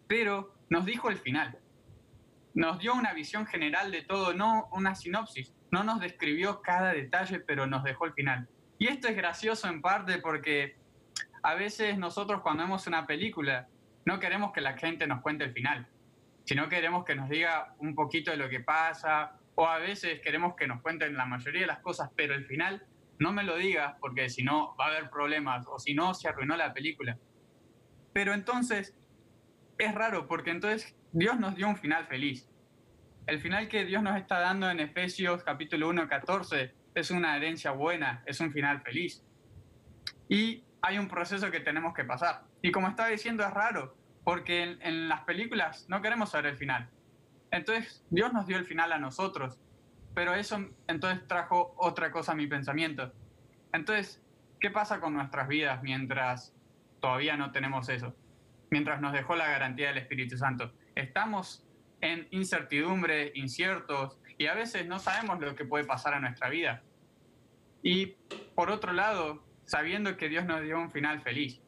pero 0.07 0.55
nos 0.69 0.85
dijo 0.85 1.11
el 1.11 1.19
final. 1.19 1.59
Nos 2.55 2.79
dio 2.79 2.95
una 2.95 3.13
visión 3.13 3.47
general 3.47 3.91
de 3.91 4.03
todo, 4.03 4.33
no 4.33 4.69
una 4.73 4.95
sinopsis. 4.95 5.53
No 5.71 5.83
nos 5.83 6.01
describió 6.01 6.63
cada 6.63 6.93
detalle, 6.93 7.41
pero 7.41 7.67
nos 7.67 7.83
dejó 7.83 8.07
el 8.07 8.13
final. 8.13 8.49
Y 8.79 8.89
esto 8.89 9.09
es 9.09 9.17
gracioso 9.17 9.69
en 9.69 9.81
parte 9.83 10.19
porque 10.19 10.77
a 11.43 11.55
veces 11.55 11.99
nosotros 11.99 12.43
cuando 12.43 12.65
vemos 12.65 12.87
una 12.87 13.07
película 13.07 13.69
no 14.05 14.21
queremos 14.21 14.53
que 14.53 14.61
la 14.61 14.77
gente 14.77 15.07
nos 15.07 15.21
cuente 15.23 15.45
el 15.45 15.53
final, 15.53 15.87
sino 16.45 16.69
queremos 16.69 17.05
que 17.05 17.15
nos 17.15 17.29
diga 17.29 17.75
un 17.79 17.95
poquito 17.95 18.31
de 18.31 18.37
lo 18.37 18.49
que 18.49 18.61
pasa, 18.61 19.39
o 19.55 19.67
a 19.67 19.79
veces 19.79 20.21
queremos 20.21 20.55
que 20.57 20.67
nos 20.67 20.83
cuenten 20.83 21.17
la 21.17 21.27
mayoría 21.27 21.63
de 21.63 21.67
las 21.67 21.79
cosas, 21.79 22.11
pero 22.17 22.35
el 22.35 22.47
final 22.47 22.87
no 23.19 23.33
me 23.33 23.45
lo 23.45 23.57
digas 23.57 23.95
porque 24.01 24.29
si 24.29 24.43
no 24.43 24.75
va 24.77 24.87
a 24.87 24.89
haber 24.89 25.11
problemas 25.11 25.67
o 25.69 25.79
si 25.79 25.95
no 25.95 26.15
se 26.15 26.29
arruinó 26.29 26.57
la 26.57 26.73
película. 26.73 27.17
Pero 28.13 28.35
entonces 28.35 28.95
es 29.79 29.95
raro 29.95 30.27
porque 30.27 30.51
entonces 30.51 30.97
Dios 31.13 31.39
nos 31.39 31.55
dio 31.57 31.69
un 31.69 31.77
final 31.77 32.07
feliz. 32.07 32.49
El 33.27 33.41
final 33.41 33.69
que 33.69 33.85
Dios 33.85 34.03
nos 34.03 34.17
está 34.17 34.41
dando 34.41 34.69
en 34.71 34.81
Efesios 34.81 35.43
capítulo 35.45 35.89
1, 35.89 36.09
14 36.09 36.75
es 36.95 37.11
una 37.11 37.37
herencia 37.37 37.71
buena, 37.71 38.23
es 38.27 38.41
un 38.41 38.53
final 38.53 38.83
feliz. 38.83 39.25
Y 40.29 40.65
hay 40.87 40.99
un 40.99 41.09
proceso 41.09 41.51
que 41.51 41.61
tenemos 41.61 41.95
que 41.95 42.05
pasar. 42.05 42.43
Y 42.61 42.71
como 42.71 42.89
estaba 42.89 43.09
diciendo, 43.09 43.43
es 43.43 43.51
raro, 43.51 43.97
porque 44.23 44.63
en, 44.63 44.83
en 44.83 45.09
las 45.09 45.23
películas 45.23 45.87
no 45.89 46.03
queremos 46.03 46.31
saber 46.31 46.47
el 46.47 46.57
final. 46.57 46.91
Entonces, 47.51 48.05
Dios 48.11 48.35
nos 48.35 48.47
dio 48.47 48.59
el 48.59 48.67
final 48.67 48.93
a 48.93 48.99
nosotros, 48.99 49.59
pero 50.15 50.35
eso 50.35 50.63
entonces 50.87 51.27
trajo 51.27 51.75
otra 51.79 52.13
cosa 52.13 52.33
a 52.33 52.35
mi 52.35 52.47
pensamiento. 52.47 53.15
Entonces, 53.73 54.23
¿qué 54.61 54.71
pasa 54.71 55.01
con 55.01 55.15
nuestras 55.15 55.49
vidas 55.49 55.83
mientras 55.83 56.55
todavía 57.01 57.39
no 57.39 57.51
tenemos 57.51 57.89
eso? 57.89 58.15
Mientras 58.71 59.01
nos 59.01 59.15
dejó 59.15 59.37
la 59.37 59.49
garantía 59.49 59.89
del 59.89 59.99
Espíritu 59.99 60.37
Santo. 60.37 60.71
Estamos 60.95 61.67
en 62.03 62.29
incertidumbre, 62.31 63.33
inciertos, 63.35 64.19
y 64.37 64.49
a 64.49 64.55
veces 64.55 64.87
no 64.87 64.99
sabemos 64.99 65.41
lo 65.41 65.55
que 65.55 65.65
puede 65.65 65.85
pasar 65.85 66.13
en 66.13 66.23
nuestra 66.23 66.51
vida. 66.51 66.83
Y 67.83 68.17
por 68.55 68.71
otro 68.71 68.93
lado, 68.93 69.43
sabiendo 69.65 70.17
que 70.17 70.29
Dios 70.29 70.45
nos 70.45 70.63
dio 70.63 70.79
un 70.79 70.91
final 70.91 71.21
feliz. 71.21 71.61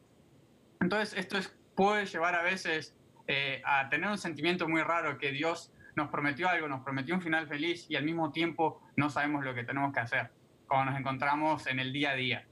Entonces, 0.79 1.17
esto 1.17 1.37
es, 1.37 1.55
puede 1.75 2.05
llevar 2.05 2.35
a 2.35 2.43
veces 2.43 2.95
eh, 3.27 3.61
a 3.65 3.89
tener 3.89 4.09
un 4.09 4.17
sentimiento 4.17 4.67
muy 4.67 4.81
raro 4.81 5.17
que 5.17 5.31
Dios 5.31 5.71
nos 5.95 6.09
prometió 6.09 6.47
algo, 6.47 6.67
nos 6.67 6.83
prometió 6.83 7.15
un 7.15 7.21
final 7.21 7.47
feliz 7.47 7.87
y 7.89 7.95
al 7.95 8.03
mismo 8.03 8.31
tiempo 8.31 8.81
no 8.95 9.09
sabemos 9.09 9.43
lo 9.43 9.53
que 9.55 9.63
tenemos 9.63 9.93
que 9.93 9.99
hacer 9.99 10.29
cuando 10.67 10.91
nos 10.91 10.99
encontramos 10.99 11.65
en 11.67 11.79
el 11.79 11.91
día 11.91 12.11
a 12.11 12.15
día. 12.15 12.45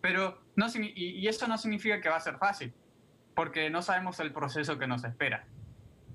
Pero 0.00 0.40
no, 0.54 0.66
y 0.74 1.26
eso 1.26 1.46
no 1.48 1.58
significa 1.58 2.00
que 2.00 2.08
va 2.08 2.16
a 2.16 2.20
ser 2.20 2.38
fácil, 2.38 2.72
porque 3.34 3.68
no 3.68 3.82
sabemos 3.82 4.20
el 4.20 4.32
proceso 4.32 4.78
que 4.78 4.86
nos 4.86 5.04
espera. 5.04 5.46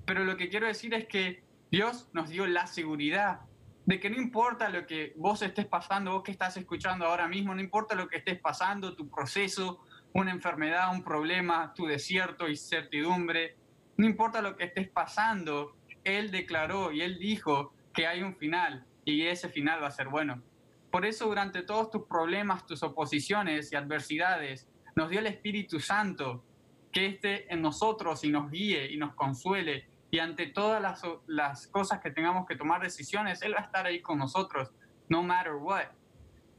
Pero 0.06 0.24
lo 0.24 0.36
que 0.36 0.48
quiero 0.48 0.66
decir 0.66 0.94
es 0.94 1.06
que 1.06 1.44
Dios 1.70 2.10
nos 2.12 2.28
dio 2.28 2.46
la 2.46 2.66
seguridad 2.66 3.40
de 3.84 3.98
que 3.98 4.10
no 4.10 4.16
importa 4.16 4.68
lo 4.68 4.86
que 4.86 5.12
vos 5.16 5.42
estés 5.42 5.66
pasando, 5.66 6.12
vos 6.12 6.22
que 6.22 6.30
estás 6.30 6.56
escuchando 6.56 7.06
ahora 7.06 7.26
mismo, 7.26 7.54
no 7.54 7.60
importa 7.60 7.94
lo 7.94 8.08
que 8.08 8.18
estés 8.18 8.38
pasando, 8.38 8.94
tu 8.94 9.08
proceso, 9.08 9.80
una 10.12 10.30
enfermedad, 10.30 10.92
un 10.92 11.02
problema, 11.02 11.72
tu 11.74 11.86
desierto, 11.86 12.48
incertidumbre, 12.48 13.56
no 13.96 14.06
importa 14.06 14.40
lo 14.40 14.56
que 14.56 14.64
estés 14.64 14.88
pasando, 14.88 15.76
Él 16.04 16.30
declaró 16.30 16.92
y 16.92 17.02
Él 17.02 17.18
dijo 17.18 17.72
que 17.92 18.06
hay 18.06 18.22
un 18.22 18.36
final 18.36 18.84
y 19.04 19.26
ese 19.26 19.48
final 19.48 19.82
va 19.82 19.88
a 19.88 19.92
ser 19.92 20.08
bueno. 20.08 20.42
Por 20.90 21.06
eso 21.06 21.26
durante 21.26 21.62
todos 21.62 21.90
tus 21.90 22.04
problemas, 22.06 22.66
tus 22.66 22.82
oposiciones 22.82 23.72
y 23.72 23.76
adversidades, 23.76 24.68
nos 24.94 25.08
dio 25.08 25.20
el 25.20 25.26
Espíritu 25.26 25.80
Santo 25.80 26.44
que 26.92 27.06
esté 27.06 27.52
en 27.52 27.62
nosotros 27.62 28.22
y 28.24 28.30
nos 28.30 28.50
guíe 28.50 28.92
y 28.92 28.98
nos 28.98 29.14
consuele. 29.14 29.86
Y 30.12 30.18
ante 30.18 30.46
todas 30.46 30.82
las, 30.82 31.02
las 31.26 31.66
cosas 31.68 32.00
que 32.00 32.10
tengamos 32.10 32.46
que 32.46 32.54
tomar 32.54 32.82
decisiones, 32.82 33.40
Él 33.40 33.54
va 33.54 33.60
a 33.60 33.64
estar 33.64 33.86
ahí 33.86 34.02
con 34.02 34.18
nosotros, 34.18 34.70
no 35.08 35.22
matter 35.22 35.54
what. 35.54 35.86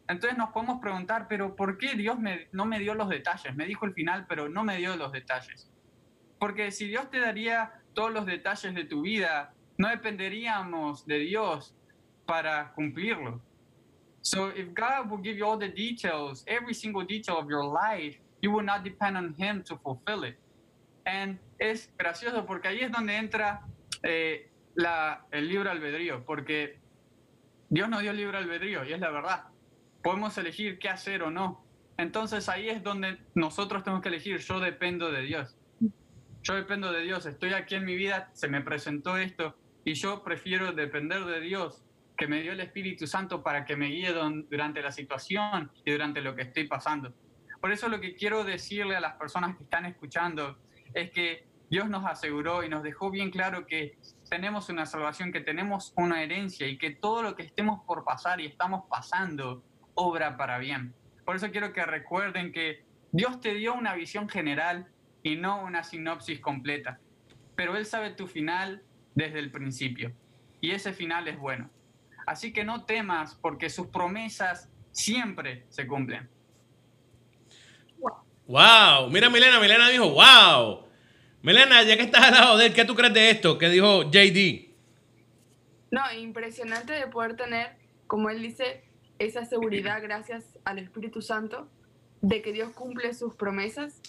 Entonces 0.08 0.36
nos 0.40 0.50
podemos 0.50 0.82
preguntar, 0.82 1.28
pero 1.30 1.56
¿por 1.56 1.78
qué 1.78 1.94
Dios 1.94 2.18
no 2.52 2.66
me 2.66 2.80
dio 2.80 2.96
los 2.96 3.10
detalles? 3.10 3.56
Me 3.56 3.66
dijo 3.66 3.86
el 3.86 3.94
final, 3.94 4.26
pero 4.28 4.50
no 4.50 4.64
me 4.64 4.78
dio 4.78 4.96
los 4.98 5.12
detalles. 5.12 5.72
Porque 6.40 6.72
si 6.72 6.88
Dios 6.88 7.12
te 7.12 7.20
daría 7.20 7.80
todos 7.94 8.12
los 8.12 8.26
detalles 8.26 8.74
de 8.74 8.86
tu 8.86 9.04
vida, 9.04 9.54
no 9.78 9.88
dependeríamos 9.88 11.06
de 11.06 11.20
Dios 11.20 11.76
para 12.26 12.74
cumplirlo. 12.74 13.40
So 14.24 14.50
if 14.50 14.74
God 14.74 15.12
will 15.12 15.22
give 15.22 15.38
you 15.38 15.46
all 15.46 15.60
the 15.60 15.70
details, 15.70 16.44
every 16.48 16.74
single 16.74 17.06
detail 17.06 17.38
of 17.38 17.48
your 17.48 17.64
life, 17.64 18.18
you 18.42 18.52
will 18.52 18.66
not 18.66 18.84
depend 18.84 19.16
on 19.16 19.36
Him 19.38 19.64
to 19.66 19.78
fulfill 19.78 20.24
it. 20.24 20.38
Es 21.58 21.94
gracioso 21.98 22.46
porque 22.46 22.68
ahí 22.68 22.82
es 22.82 22.92
donde 22.92 23.18
entra 23.18 23.62
eh, 24.04 24.50
el 25.32 25.48
libre 25.48 25.70
albedrío, 25.70 26.26
porque 26.26 26.80
Dios 27.70 27.90
nos 27.90 28.02
dio 28.02 28.12
el 28.12 28.18
libre 28.18 28.38
albedrío 28.38 28.84
y 28.86 28.94
es 28.94 29.00
la 29.00 29.10
verdad. 29.10 29.44
Podemos 30.02 30.38
elegir 30.38 30.80
qué 30.80 30.90
hacer 30.90 31.24
o 31.24 31.32
no. 31.32 31.66
Entonces 31.98 32.50
ahí 32.50 32.70
es 32.70 32.84
donde 32.84 33.18
nosotros 33.36 33.84
tenemos 33.84 34.02
que 34.02 34.10
elegir, 34.10 34.40
yo 34.40 34.60
dependo 34.60 35.12
de 35.12 35.22
Dios. 35.22 35.58
Yo 36.42 36.56
dependo 36.56 36.92
de 36.92 37.02
Dios, 37.02 37.26
estoy 37.26 37.54
aquí 37.54 37.76
en 37.76 37.86
mi 37.86 37.96
vida, 37.96 38.30
se 38.34 38.50
me 38.50 38.62
presentó 38.62 39.18
esto 39.18 39.56
y 39.86 39.94
yo 39.94 40.24
prefiero 40.24 40.74
depender 40.74 41.24
de 41.24 41.40
Dios 41.40 41.84
que 42.18 42.28
me 42.28 42.42
dio 42.42 42.52
el 42.52 42.60
Espíritu 42.60 43.08
Santo 43.08 43.42
para 43.42 43.66
que 43.66 43.76
me 43.76 43.88
guíe 43.88 44.12
durante 44.14 44.82
la 44.82 44.92
situación 44.92 45.72
y 45.86 45.92
durante 45.92 46.22
lo 46.22 46.36
que 46.36 46.44
estoy 46.44 46.68
pasando. 46.68 47.14
Por 47.60 47.72
eso 47.72 47.88
lo 47.88 48.00
que 48.02 48.14
quiero 48.16 48.44
decirle 48.44 48.96
a 48.96 49.00
las 49.00 49.14
personas 49.14 49.56
que 49.56 49.64
están 49.64 49.86
escuchando 49.86 50.58
es 50.94 51.12
que 51.12 51.46
Dios 51.70 51.90
nos 51.90 52.06
aseguró 52.06 52.64
y 52.64 52.70
nos 52.70 52.84
dejó 52.84 53.10
bien 53.10 53.32
claro 53.32 53.66
que 53.66 53.98
tenemos 54.30 54.70
una 54.70 54.86
salvación, 54.86 55.32
que 55.32 55.42
tenemos 55.42 55.94
una 55.96 56.22
herencia 56.22 56.68
y 56.68 56.78
que 56.78 56.92
todo 56.92 57.24
lo 57.24 57.36
que 57.36 57.44
estemos 57.44 57.84
por 57.86 58.04
pasar 58.04 58.40
y 58.42 58.46
estamos 58.46 58.84
pasando 58.90 59.64
obra 59.96 60.38
para 60.38 60.60
bien. 60.60 60.94
Por 61.26 61.36
eso 61.36 61.52
quiero 61.52 61.74
que 61.74 61.86
recuerden 61.86 62.52
que 62.52 62.84
Dios 63.12 63.40
te 63.40 63.54
dio 63.54 63.74
una 63.74 63.96
visión 63.96 64.30
general 64.30 64.88
y 65.24 65.36
no 65.36 65.64
una 65.64 65.84
sinopsis 65.84 66.40
completa. 66.40 67.00
Pero 67.56 67.76
Él 67.76 67.86
sabe 67.86 68.12
tu 68.12 68.28
final 68.28 68.84
desde 69.16 69.40
el 69.40 69.52
principio. 69.52 70.14
Y 70.62 70.72
ese 70.72 70.94
final 70.94 71.28
es 71.28 71.40
bueno. 71.40 71.70
Así 72.26 72.54
que 72.54 72.64
no 72.64 72.86
temas 72.86 73.36
porque 73.36 73.70
sus 73.70 73.88
promesas 73.88 74.70
siempre 74.92 75.66
se 75.70 75.88
cumplen. 75.88 76.30
Wow, 78.48 79.10
mira 79.10 79.30
Milena, 79.30 79.60
Milena 79.60 79.90
dijo, 79.90 80.10
wow. 80.10 80.83
Milena, 81.44 81.84
ya 81.84 81.98
que 81.98 82.04
estás 82.04 82.24
al 82.24 82.32
lado 82.32 82.58
de 82.58 82.68
él, 82.68 82.74
¿qué 82.74 82.86
tú 82.86 82.96
crees 82.96 83.14
de 83.14 83.30
esto? 83.30 83.58
¿Qué 83.58 83.68
dijo 83.68 84.04
JD? 84.04 84.70
No, 85.92 86.02
impresionante 86.18 86.94
de 86.94 87.06
poder 87.08 87.36
tener, 87.36 87.76
como 88.08 88.30
él 88.30 88.42
dice, 88.42 88.86
esa 89.20 89.44
seguridad 89.44 90.02
gracias 90.02 90.46
al 90.64 90.80
Espíritu 90.80 91.22
Santo 91.22 91.68
de 92.22 92.42
que 92.42 92.54
Dios 92.54 92.72
cumple 92.72 93.14
sus 93.14 93.36
promesas, 93.36 94.02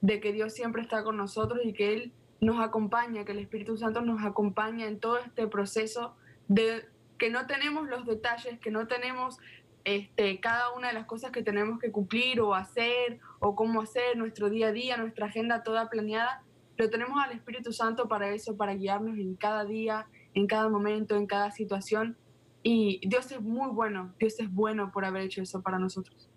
de 0.00 0.18
que 0.18 0.32
Dios 0.32 0.52
siempre 0.52 0.82
está 0.82 1.04
con 1.04 1.16
nosotros 1.16 1.60
y 1.62 1.74
que 1.74 1.92
Él 1.92 2.12
nos 2.40 2.58
acompaña, 2.58 3.24
que 3.24 3.32
el 3.32 3.38
Espíritu 3.38 3.76
Santo 3.76 4.00
nos 4.00 4.24
acompaña 4.24 4.88
en 4.88 4.98
todo 4.98 5.18
este 5.18 5.46
proceso 5.46 6.16
de 6.48 6.88
que 7.18 7.30
no 7.30 7.46
tenemos 7.46 7.88
los 7.88 8.04
detalles, 8.04 8.58
que 8.58 8.72
no 8.72 8.88
tenemos 8.88 9.38
este, 9.84 10.40
cada 10.40 10.72
una 10.72 10.88
de 10.88 10.94
las 10.94 11.06
cosas 11.06 11.30
que 11.30 11.44
tenemos 11.44 11.78
que 11.78 11.92
cumplir 11.92 12.40
o 12.40 12.52
hacer 12.52 13.20
o 13.38 13.54
cómo 13.54 13.80
hacer 13.80 14.16
nuestro 14.16 14.50
día 14.50 14.68
a 14.68 14.72
día, 14.72 14.96
nuestra 14.96 15.26
agenda 15.26 15.62
toda 15.62 15.88
planeada, 15.88 16.42
lo 16.80 16.88
tenemos 16.88 17.22
al 17.22 17.32
Espíritu 17.32 17.72
Santo 17.74 18.08
para 18.08 18.32
eso, 18.34 18.56
para 18.56 18.74
guiarnos 18.74 19.18
en 19.18 19.34
cada 19.34 19.66
día, 19.66 20.06
en 20.32 20.46
cada 20.46 20.68
momento, 20.70 21.14
en 21.14 21.26
cada 21.26 21.50
situación. 21.50 22.16
Y 22.62 23.06
Dios 23.06 23.30
es 23.30 23.40
muy 23.42 23.70
bueno, 23.70 24.14
Dios 24.18 24.40
es 24.40 24.50
bueno 24.50 24.90
por 24.90 25.04
haber 25.04 25.22
hecho 25.22 25.42
eso 25.42 25.60
para 25.60 25.78
nosotros. 25.78 26.30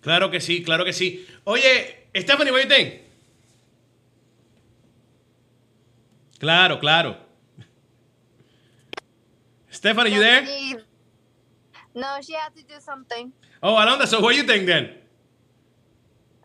Claro 0.00 0.30
que 0.30 0.40
sí, 0.40 0.62
claro 0.62 0.84
que 0.84 0.94
sí. 0.94 1.26
Oye, 1.44 2.08
Stephanie, 2.16 2.52
what 2.52 2.62
do 2.62 2.68
you 2.68 2.74
think? 2.74 3.02
Claro, 6.38 6.78
claro. 6.78 7.18
Stephanie, 9.70 10.10
you 10.10 10.20
there? 10.20 10.42
No, 11.94 12.20
she 12.22 12.32
had 12.32 12.54
to 12.54 12.62
do 12.62 12.80
something. 12.80 13.30
Oh, 13.62 13.76
Alondra, 13.76 14.06
so 14.06 14.20
what 14.20 14.32
do 14.32 14.38
you 14.38 14.46
think 14.46 14.66
then? 14.66 14.90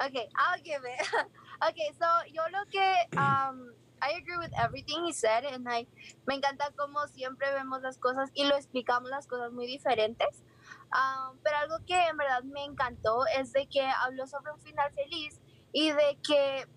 Okay, 0.06 0.28
I'll 0.36 0.62
give 0.64 0.82
it. 0.84 1.08
okay, 1.62 1.92
so 1.98 2.06
yo 2.34 2.44
lo 2.50 2.66
que 2.70 3.18
um, 3.18 3.74
I 4.02 4.18
agree 4.18 4.38
with 4.38 4.52
everything 4.58 5.06
he 5.06 5.14
said, 5.14 5.44
and 5.46 5.68
I 5.68 5.88
me 6.28 6.36
encanta 6.36 6.72
como 6.76 7.06
siempre 7.08 7.52
vemos 7.54 7.82
las 7.82 7.98
cosas 7.98 8.30
y 8.34 8.46
lo 8.46 8.56
explicamos 8.56 9.10
las 9.10 9.28
cosas 9.28 9.52
muy 9.52 9.68
diferentes. 9.68 10.44
Um, 10.92 11.38
pero 11.44 11.58
algo 11.58 11.78
que 11.86 12.08
en 12.08 12.18
verdad 12.18 12.44
me 12.44 12.64
encantó 12.64 13.26
es 13.38 13.52
de 13.54 13.68
que 13.68 13.82
habló 13.82 14.26
sobre 14.26 14.52
un 14.52 14.60
final 14.60 14.92
feliz 14.94 15.40
y 15.72 15.92
de 15.92 16.18
que 16.28 16.68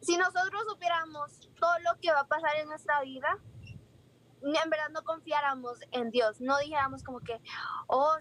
si 0.00 0.16
nosotros 0.16 0.64
supiéramos 0.68 1.50
todo 1.60 1.78
lo 1.80 2.00
que 2.00 2.10
va 2.12 2.20
a 2.20 2.26
pasar 2.26 2.56
en 2.56 2.68
nuestra 2.68 3.00
vida, 3.02 3.38
en 4.42 4.70
verdad 4.70 4.88
no 4.90 5.02
confiáramos 5.04 5.78
en 5.92 6.10
Dios, 6.10 6.40
no 6.40 6.58
dijéramos 6.58 7.02
como 7.02 7.20
que, 7.20 7.40
oh 7.86 8.16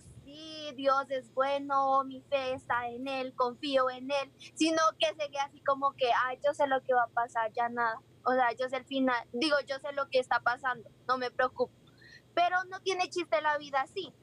Dios 0.75 1.09
es 1.09 1.33
bueno, 1.33 2.03
mi 2.05 2.21
fe 2.21 2.53
está 2.53 2.87
en 2.87 3.07
Él, 3.07 3.33
confío 3.35 3.89
en 3.89 4.11
Él, 4.11 4.31
sino 4.55 4.81
que 4.97 5.13
sería 5.15 5.43
así 5.43 5.61
como 5.61 5.93
que, 5.93 6.09
ay, 6.25 6.39
yo 6.45 6.53
sé 6.53 6.67
lo 6.67 6.81
que 6.83 6.93
va 6.93 7.03
a 7.03 7.07
pasar, 7.07 7.51
ya 7.53 7.69
nada, 7.69 7.99
o 8.25 8.33
sea, 8.33 8.51
yo 8.53 8.69
sé 8.69 8.77
el 8.77 8.85
final, 8.85 9.27
digo, 9.33 9.57
yo 9.67 9.77
sé 9.79 9.91
lo 9.93 10.09
que 10.09 10.19
está 10.19 10.39
pasando, 10.39 10.89
no 11.07 11.17
me 11.17 11.31
preocupo, 11.31 11.73
pero 12.33 12.63
no 12.69 12.79
tiene 12.81 13.09
chiste 13.09 13.41
la 13.41 13.57
vida 13.57 13.81
así. 13.81 14.13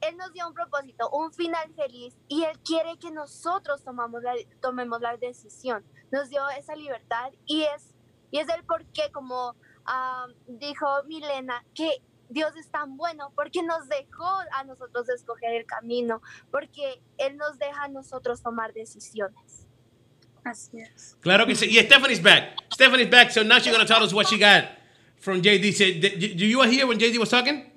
Él 0.00 0.18
nos 0.18 0.32
dio 0.34 0.46
un 0.46 0.54
propósito, 0.54 1.08
un 1.10 1.32
final 1.32 1.72
feliz, 1.74 2.14
y 2.28 2.44
Él 2.44 2.58
quiere 2.60 2.98
que 2.98 3.10
nosotros 3.10 3.82
tomamos 3.84 4.22
la, 4.22 4.34
tomemos 4.60 5.00
la 5.00 5.16
decisión. 5.16 5.82
Nos 6.12 6.28
dio 6.28 6.46
esa 6.50 6.76
libertad 6.76 7.32
y 7.46 7.62
es, 7.62 7.94
y 8.30 8.38
es 8.38 8.48
el 8.50 8.64
por 8.64 8.84
qué, 8.92 9.10
como 9.12 9.54
ah, 9.86 10.26
dijo 10.46 10.86
Milena, 11.06 11.64
que 11.74 12.02
Dios 12.34 12.54
es 12.56 12.68
tan 12.68 12.96
bueno 12.96 13.32
porque 13.36 13.62
nos 13.62 13.88
dejó 13.88 14.28
a 14.52 14.64
nosotros 14.64 15.08
escoger 15.08 15.54
el 15.54 15.66
camino, 15.66 16.20
porque 16.50 17.00
Él 17.16 17.36
nos 17.36 17.58
deja 17.58 17.84
a 17.84 17.88
nosotros 17.88 18.42
tomar 18.42 18.72
decisiones. 18.72 19.68
Así 20.44 20.80
es. 20.80 21.16
Claro 21.20 21.46
que 21.46 21.54
sí. 21.54 21.66
Y 21.66 21.78
Stephanie's 21.78 22.20
back. 22.20 22.56
Stephanie's 22.72 23.08
back, 23.08 23.30
so 23.30 23.42
now 23.44 23.58
she's 23.58 23.72
going 23.72 23.86
to 23.86 23.86
tell 23.86 24.02
us 24.02 24.12
what 24.12 24.26
she 24.26 24.36
got 24.36 24.64
from 25.16 25.40
JD. 25.40 26.00
Did, 26.00 26.18
did 26.18 26.40
you 26.40 26.60
hear 26.62 26.86
when 26.86 26.98
JD 26.98 27.18
was 27.18 27.30
talking? 27.30 27.70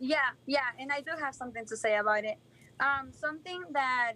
Yeah, 0.00 0.16
yeah, 0.46 0.72
and 0.80 0.90
I 0.90 1.02
do 1.02 1.12
have 1.20 1.34
something 1.34 1.64
to 1.66 1.76
say 1.76 1.96
about 1.96 2.24
it. 2.24 2.38
Um, 2.80 3.12
something 3.12 3.62
that 3.72 4.14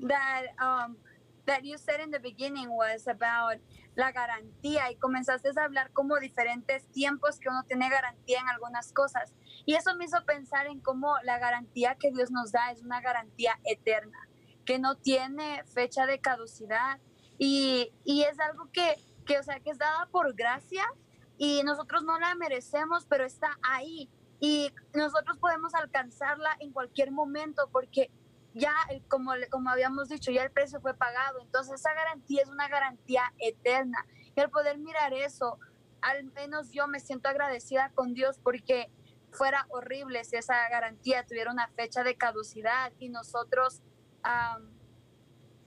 that 0.00 0.46
um, 0.58 0.96
that 1.46 1.62
you 1.62 1.76
said 1.78 2.00
in 2.00 2.10
the 2.10 2.18
beginning 2.18 2.68
was 2.70 3.06
about 3.06 3.60
la 3.96 4.12
garantía 4.12 4.90
y 4.90 4.96
comenzaste 4.96 5.50
a 5.56 5.64
hablar 5.64 5.92
como 5.92 6.18
diferentes 6.18 6.86
tiempos 6.90 7.38
que 7.38 7.48
uno 7.48 7.62
tiene 7.64 7.88
garantía 7.88 8.40
en 8.40 8.48
algunas 8.48 8.92
cosas. 8.92 9.34
Y 9.66 9.74
eso 9.74 9.94
me 9.96 10.04
hizo 10.04 10.24
pensar 10.24 10.66
en 10.66 10.80
cómo 10.80 11.16
la 11.22 11.38
garantía 11.38 11.96
que 11.96 12.10
Dios 12.10 12.30
nos 12.30 12.52
da 12.52 12.70
es 12.72 12.82
una 12.82 13.00
garantía 13.00 13.58
eterna, 13.64 14.18
que 14.64 14.78
no 14.78 14.96
tiene 14.96 15.62
fecha 15.64 16.06
de 16.06 16.20
caducidad 16.20 16.98
y, 17.38 17.92
y 18.04 18.22
es 18.22 18.38
algo 18.40 18.70
que, 18.72 18.96
que, 19.26 19.38
o 19.38 19.42
sea, 19.42 19.60
que 19.60 19.70
es 19.70 19.78
dada 19.78 20.06
por 20.10 20.34
gracia 20.34 20.84
y 21.36 21.62
nosotros 21.64 22.04
no 22.04 22.18
la 22.18 22.34
merecemos, 22.34 23.06
pero 23.06 23.24
está 23.24 23.58
ahí 23.62 24.10
y 24.40 24.72
nosotros 24.92 25.38
podemos 25.38 25.74
alcanzarla 25.74 26.50
en 26.60 26.72
cualquier 26.72 27.10
momento 27.10 27.68
porque 27.72 28.10
ya, 28.54 28.74
como, 29.08 29.32
como 29.50 29.70
habíamos 29.70 30.08
dicho, 30.08 30.30
ya 30.30 30.44
el 30.44 30.50
precio 30.50 30.80
fue 30.80 30.94
pagado. 30.94 31.40
Entonces 31.42 31.74
esa 31.80 31.92
garantía 31.92 32.42
es 32.42 32.48
una 32.48 32.68
garantía 32.68 33.32
eterna. 33.38 34.06
Y 34.34 34.40
al 34.40 34.50
poder 34.50 34.78
mirar 34.78 35.12
eso, 35.12 35.58
al 36.00 36.24
menos 36.32 36.70
yo 36.70 36.86
me 36.86 37.00
siento 37.00 37.28
agradecida 37.28 37.90
con 37.94 38.14
Dios 38.14 38.38
porque 38.42 38.90
fuera 39.32 39.66
horrible 39.70 40.22
si 40.24 40.36
esa 40.36 40.68
garantía 40.68 41.26
tuviera 41.26 41.50
una 41.50 41.68
fecha 41.68 42.04
de 42.04 42.16
caducidad 42.16 42.92
y 42.98 43.08
nosotros 43.08 43.82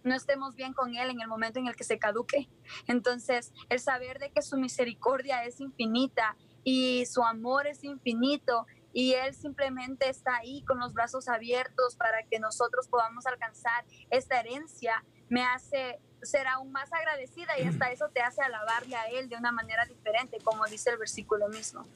no 0.04 0.16
estemos 0.16 0.56
bien 0.56 0.74
con 0.74 0.96
Él 0.96 1.10
en 1.10 1.20
el 1.22 1.28
momento 1.28 1.60
en 1.60 1.68
el 1.68 1.76
que 1.76 1.84
se 1.84 2.00
caduque. 2.00 2.50
Entonces, 2.88 3.52
el 3.70 3.80
saber 3.80 4.20
de 4.20 4.32
que 4.32 4.42
su 4.42 4.58
misericordia 4.58 5.44
es 5.44 5.60
infinita 5.60 6.38
y 6.64 7.06
su 7.06 7.24
amor 7.24 7.68
es 7.68 7.84
infinito 7.84 8.66
y 8.98 9.14
Él 9.14 9.36
simplemente 9.36 10.10
está 10.10 10.38
ahí 10.38 10.64
con 10.64 10.80
los 10.80 10.92
brazos 10.92 11.28
abiertos 11.28 11.96
para 11.98 12.24
que 12.24 12.40
nosotros 12.40 12.88
podamos 12.88 13.28
alcanzar 13.28 13.86
esta 14.10 14.40
herencia, 14.40 15.04
me 15.30 15.44
hace 15.44 16.00
ser 16.24 16.48
aún 16.48 16.72
más 16.72 16.92
agradecida 16.92 17.60
y 17.60 17.68
hasta 17.68 17.92
eso 17.92 18.06
te 18.12 18.22
hace 18.22 18.42
alabarle 18.42 18.96
a 18.96 19.06
Él 19.10 19.30
de 19.30 19.36
una 19.36 19.52
manera 19.52 19.86
diferente, 19.86 20.40
como 20.44 20.66
dice 20.66 20.90
el 20.90 20.98
versículo 20.98 21.48
mismo. 21.48 21.88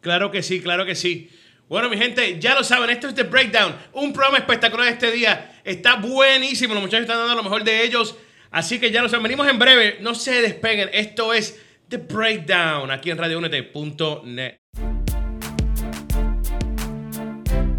Claro 0.00 0.30
que 0.30 0.44
sí, 0.44 0.62
claro 0.62 0.86
que 0.86 0.94
sí. 0.94 1.36
Bueno, 1.68 1.90
mi 1.90 1.98
gente, 1.98 2.38
ya 2.38 2.54
lo 2.54 2.62
saben, 2.62 2.88
esto 2.90 3.08
es 3.08 3.16
The 3.16 3.24
Breakdown, 3.24 3.76
un 3.94 4.12
programa 4.12 4.38
espectacular 4.38 4.86
este 4.86 5.10
día. 5.10 5.60
Está 5.64 5.96
buenísimo, 5.96 6.74
los 6.74 6.82
muchachos 6.84 7.06
están 7.06 7.18
dando 7.18 7.34
lo 7.34 7.42
mejor 7.42 7.64
de 7.64 7.82
ellos. 7.82 8.16
Así 8.52 8.78
que 8.78 8.92
ya 8.92 9.02
lo 9.02 9.08
saben, 9.08 9.24
venimos 9.24 9.48
en 9.48 9.58
breve, 9.58 9.98
no 10.00 10.14
se 10.14 10.42
despeguen. 10.42 10.90
Esto 10.92 11.34
es 11.34 11.60
The 11.88 11.96
Breakdown 11.96 12.92
aquí 12.92 13.10
en 13.10 13.18
radiounete.net. 13.18 14.91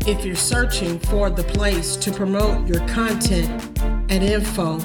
If 0.06 0.26
you're 0.26 0.36
searching 0.36 1.00
for 1.00 1.30
the 1.30 1.44
place 1.44 1.96
to 1.96 2.12
promote 2.12 2.68
your 2.68 2.86
content 2.90 3.80
and 4.12 4.22
info, 4.22 4.80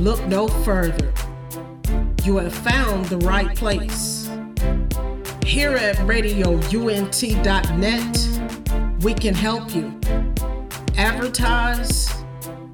look 0.00 0.26
no 0.26 0.48
further. 0.48 1.12
You 2.24 2.38
have 2.38 2.52
found 2.52 3.04
the 3.04 3.18
right 3.18 3.54
place. 3.54 4.28
Here 5.46 5.76
at 5.76 5.94
radiount.net, 5.98 6.58
we 9.04 9.14
can 9.14 9.34
help 9.34 9.72
you 9.72 10.00
advertise 10.96 12.10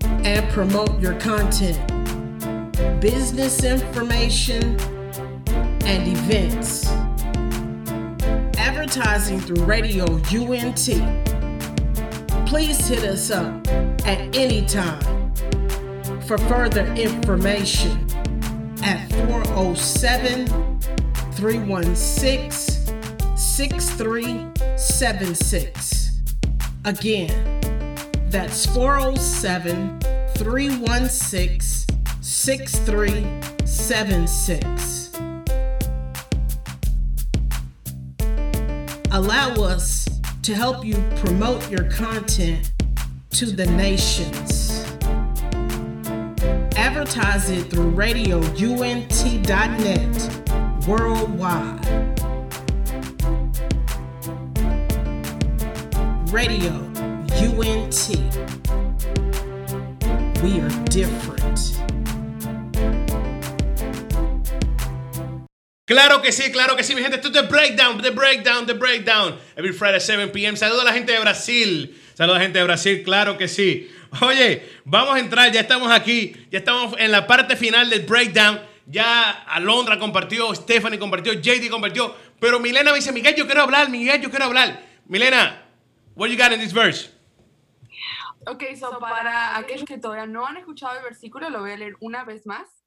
and 0.01 0.49
promote 0.49 0.99
your 0.99 1.20
content, 1.20 1.79
business 3.03 3.64
information, 3.64 4.81
and 5.85 6.09
events 6.09 6.89
advertising 8.89 9.39
through 9.39 9.62
Radio 9.64 10.07
UNT, 10.32 10.89
please 12.49 12.89
hit 12.89 13.05
us 13.05 13.30
up 13.30 13.68
at 14.07 14.34
any 14.34 14.64
time 14.64 15.34
for 16.22 16.39
further 16.39 16.86
information 16.95 18.07
at 18.82 19.07
407 19.26 20.47
316 21.32 22.97
6376. 23.36 26.20
Again, 26.86 27.61
that's 28.30 28.64
407 28.64 30.01
316 30.34 31.61
6376. 32.22 34.88
Allow 39.19 39.51
us 39.55 40.09
to 40.43 40.55
help 40.55 40.85
you 40.85 40.95
promote 41.16 41.69
your 41.69 41.91
content 41.91 42.71
to 43.31 43.47
the 43.47 43.66
nations. 43.66 44.85
Advertise 46.77 47.51
it 47.51 47.64
through 47.69 47.91
radiount.net 47.91 48.47
worldwide. 50.87 51.85
Radio 56.33 56.75
UNT. 57.43 58.09
We 60.45 60.61
are 60.61 60.85
different. 60.85 61.38
Claro 65.89 66.20
que 66.20 66.32
sí, 66.32 66.53
claro 66.53 66.76
que 66.76 66.84
sí, 66.84 66.95
mi 66.95 67.01
gente. 67.01 67.16
Esto 67.16 67.28
es 67.28 67.32
The 67.32 67.43
Breakdown, 67.49 68.03
The 68.03 68.11
Breakdown, 68.11 68.66
The 68.66 68.74
Breakdown. 68.74 69.39
Every 69.57 69.72
Friday 69.72 69.99
7 69.99 70.28
p.m. 70.28 70.55
Saludos 70.55 70.82
a 70.82 70.84
la 70.84 70.93
gente 70.93 71.12
de 71.12 71.18
Brasil. 71.18 71.99
Saludos 72.12 72.36
a 72.36 72.39
la 72.41 72.45
gente 72.45 72.59
de 72.59 72.64
Brasil, 72.66 73.03
claro 73.03 73.39
que 73.39 73.49
sí. 73.49 73.91
Oye, 74.20 74.68
vamos 74.84 75.16
a 75.16 75.18
entrar, 75.18 75.51
ya 75.51 75.61
estamos 75.62 75.91
aquí, 75.91 76.47
ya 76.51 76.59
estamos 76.59 76.95
en 76.99 77.11
la 77.11 77.26
parte 77.26 77.57
final 77.57 77.89
del 77.89 78.05
Breakdown. 78.05 78.61
Ya 78.84 79.30
Alondra 79.30 79.99
compartió, 79.99 80.55
Stephanie 80.55 80.99
compartió, 80.99 81.32
JD 81.32 81.70
compartió. 81.70 82.14
Pero 82.39 82.61
Milena 82.61 82.91
me 82.91 82.97
dice, 82.97 83.11
Miguel, 83.11 83.34
yo 83.34 83.47
quiero 83.47 83.62
hablar, 83.62 83.89
Miguel, 83.89 84.20
yo 84.20 84.28
quiero 84.28 84.45
hablar. 84.45 84.82
Milena, 85.07 85.62
what 86.14 86.28
you 86.28 86.36
got 86.36 86.53
in 86.53 86.61
this 86.61 86.74
verse? 86.74 87.11
Ok, 88.47 88.62
so 88.78 88.99
para 88.99 89.57
aquellos 89.57 89.86
que 89.86 89.97
todavía 89.97 90.26
no 90.26 90.47
han 90.47 90.59
escuchado 90.59 90.99
el 90.99 91.03
versículo, 91.03 91.49
lo 91.49 91.61
voy 91.61 91.70
a 91.70 91.78
leer 91.78 91.97
una 92.01 92.24
vez 92.24 92.45
más 92.45 92.78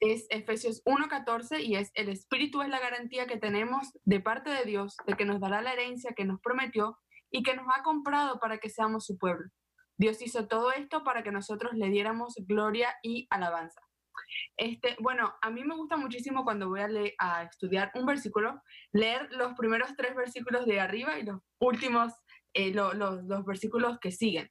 es 0.00 0.26
Efesios 0.30 0.82
1.14 0.84 1.62
y 1.62 1.76
es 1.76 1.90
el 1.94 2.08
Espíritu 2.08 2.62
es 2.62 2.68
la 2.68 2.80
garantía 2.80 3.26
que 3.26 3.36
tenemos 3.36 3.92
de 4.04 4.20
parte 4.20 4.50
de 4.50 4.64
Dios 4.64 4.96
de 5.06 5.14
que 5.14 5.24
nos 5.24 5.40
dará 5.40 5.62
la 5.62 5.72
herencia 5.72 6.14
que 6.16 6.24
nos 6.24 6.40
prometió 6.40 6.98
y 7.30 7.42
que 7.42 7.54
nos 7.54 7.66
ha 7.74 7.82
comprado 7.82 8.38
para 8.38 8.58
que 8.58 8.70
seamos 8.70 9.06
su 9.06 9.18
pueblo. 9.18 9.50
Dios 9.96 10.22
hizo 10.22 10.46
todo 10.46 10.72
esto 10.72 11.02
para 11.02 11.22
que 11.22 11.32
nosotros 11.32 11.74
le 11.74 11.88
diéramos 11.88 12.34
gloria 12.46 12.94
y 13.02 13.26
alabanza. 13.30 13.80
Este, 14.56 14.96
bueno, 15.00 15.34
a 15.42 15.50
mí 15.50 15.64
me 15.64 15.76
gusta 15.76 15.96
muchísimo 15.96 16.44
cuando 16.44 16.68
voy 16.68 16.80
a, 16.80 16.88
leer, 16.88 17.14
a 17.18 17.44
estudiar 17.44 17.90
un 17.94 18.06
versículo, 18.06 18.62
leer 18.92 19.28
los 19.32 19.54
primeros 19.54 19.94
tres 19.96 20.14
versículos 20.14 20.66
de 20.66 20.80
arriba 20.80 21.18
y 21.18 21.24
los 21.24 21.40
últimos, 21.60 22.12
eh, 22.54 22.72
los, 22.72 22.94
los 22.94 23.44
versículos 23.44 23.98
que 24.00 24.12
siguen. 24.12 24.50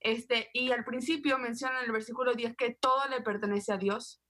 Este, 0.00 0.50
y 0.52 0.72
al 0.72 0.84
principio 0.84 1.38
menciona 1.38 1.80
en 1.80 1.86
el 1.86 1.92
versículo 1.92 2.34
10 2.34 2.56
que 2.56 2.76
todo 2.80 3.08
le 3.08 3.20
pertenece 3.20 3.72
a 3.72 3.78
Dios, 3.78 4.22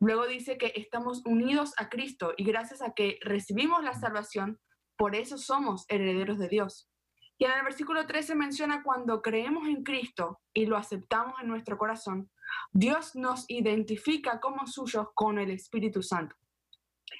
Luego 0.00 0.26
dice 0.26 0.58
que 0.58 0.72
estamos 0.76 1.22
unidos 1.24 1.72
a 1.78 1.88
Cristo 1.88 2.34
y 2.36 2.44
gracias 2.44 2.82
a 2.82 2.92
que 2.92 3.18
recibimos 3.22 3.82
la 3.82 3.94
salvación, 3.94 4.60
por 4.96 5.14
eso 5.14 5.38
somos 5.38 5.84
herederos 5.88 6.38
de 6.38 6.48
Dios. 6.48 6.90
Y 7.38 7.44
en 7.44 7.52
el 7.52 7.64
versículo 7.64 8.06
13 8.06 8.34
menciona 8.34 8.82
cuando 8.82 9.20
creemos 9.20 9.68
en 9.68 9.82
Cristo 9.82 10.40
y 10.54 10.66
lo 10.66 10.76
aceptamos 10.76 11.34
en 11.40 11.48
nuestro 11.48 11.76
corazón, 11.76 12.30
Dios 12.72 13.14
nos 13.14 13.44
identifica 13.48 14.40
como 14.40 14.66
suyos 14.66 15.08
con 15.14 15.38
el 15.38 15.50
Espíritu 15.50 16.02
Santo. 16.02 16.34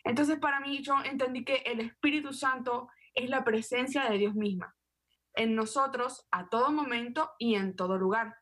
Entonces 0.04 0.38
para 0.38 0.60
mí 0.60 0.82
yo 0.82 0.94
entendí 1.04 1.44
que 1.44 1.56
el 1.66 1.80
Espíritu 1.80 2.32
Santo 2.32 2.88
es 3.14 3.28
la 3.28 3.44
presencia 3.44 4.08
de 4.08 4.18
Dios 4.18 4.34
misma 4.34 4.74
en 5.36 5.54
nosotros 5.54 6.26
a 6.30 6.48
todo 6.48 6.72
momento 6.72 7.30
y 7.38 7.54
en 7.54 7.76
todo 7.76 7.98
lugar. 7.98 8.34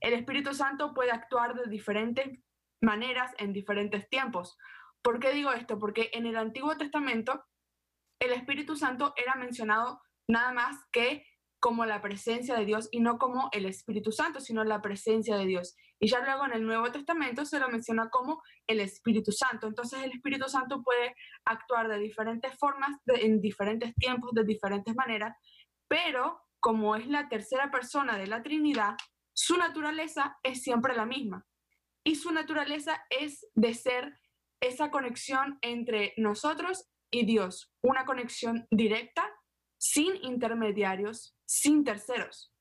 El 0.00 0.12
Espíritu 0.12 0.52
Santo 0.52 0.92
puede 0.92 1.12
actuar 1.12 1.54
de 1.54 1.70
diferentes 1.70 2.40
maneras 2.82 3.32
en 3.38 3.52
diferentes 3.52 4.08
tiempos. 4.08 4.58
¿Por 5.02 5.18
qué 5.18 5.32
digo 5.32 5.52
esto? 5.52 5.78
Porque 5.78 6.10
en 6.12 6.26
el 6.26 6.36
Antiguo 6.36 6.76
Testamento 6.76 7.44
el 8.20 8.32
Espíritu 8.32 8.76
Santo 8.76 9.14
era 9.16 9.34
mencionado 9.34 10.00
nada 10.28 10.52
más 10.52 10.76
que 10.92 11.24
como 11.60 11.86
la 11.86 12.00
presencia 12.00 12.56
de 12.56 12.64
Dios 12.64 12.88
y 12.90 13.00
no 13.00 13.18
como 13.18 13.48
el 13.52 13.66
Espíritu 13.66 14.10
Santo, 14.10 14.40
sino 14.40 14.64
la 14.64 14.82
presencia 14.82 15.36
de 15.36 15.46
Dios. 15.46 15.76
Y 16.00 16.08
ya 16.08 16.18
luego 16.20 16.44
en 16.46 16.54
el 16.54 16.66
Nuevo 16.66 16.90
Testamento 16.90 17.44
se 17.44 17.60
lo 17.60 17.68
menciona 17.68 18.10
como 18.10 18.42
el 18.66 18.80
Espíritu 18.80 19.30
Santo. 19.30 19.68
Entonces 19.68 20.02
el 20.02 20.10
Espíritu 20.10 20.48
Santo 20.48 20.82
puede 20.82 21.14
actuar 21.44 21.88
de 21.88 21.98
diferentes 21.98 22.56
formas, 22.58 22.96
en 23.06 23.40
diferentes 23.40 23.94
tiempos, 23.94 24.32
de 24.32 24.44
diferentes 24.44 24.94
maneras, 24.96 25.36
pero 25.88 26.40
como 26.58 26.96
es 26.96 27.06
la 27.06 27.28
tercera 27.28 27.70
persona 27.70 28.16
de 28.18 28.26
la 28.26 28.42
Trinidad, 28.42 28.96
su 29.32 29.56
naturaleza 29.56 30.36
es 30.42 30.62
siempre 30.62 30.96
la 30.96 31.06
misma 31.06 31.46
y 32.04 32.16
su 32.16 32.32
naturaleza 32.32 33.04
es 33.10 33.46
de 33.54 33.74
ser 33.74 34.18
esa 34.60 34.90
conexión 34.90 35.58
entre 35.60 36.14
nosotros 36.16 36.88
y 37.10 37.26
Dios, 37.26 37.72
una 37.82 38.04
conexión 38.04 38.66
directa, 38.70 39.28
sin 39.78 40.16
intermediarios, 40.24 41.36
sin 41.44 41.84
terceros. 41.84 42.52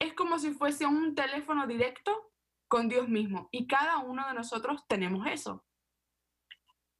Es 0.00 0.14
como 0.14 0.38
si 0.38 0.52
fuese 0.52 0.86
un 0.86 1.14
teléfono 1.14 1.66
directo 1.66 2.32
con 2.68 2.88
Dios 2.88 3.08
mismo. 3.08 3.48
Y 3.52 3.66
cada 3.66 3.98
uno 3.98 4.26
de 4.26 4.34
nosotros 4.34 4.82
tenemos 4.88 5.26
eso. 5.26 5.64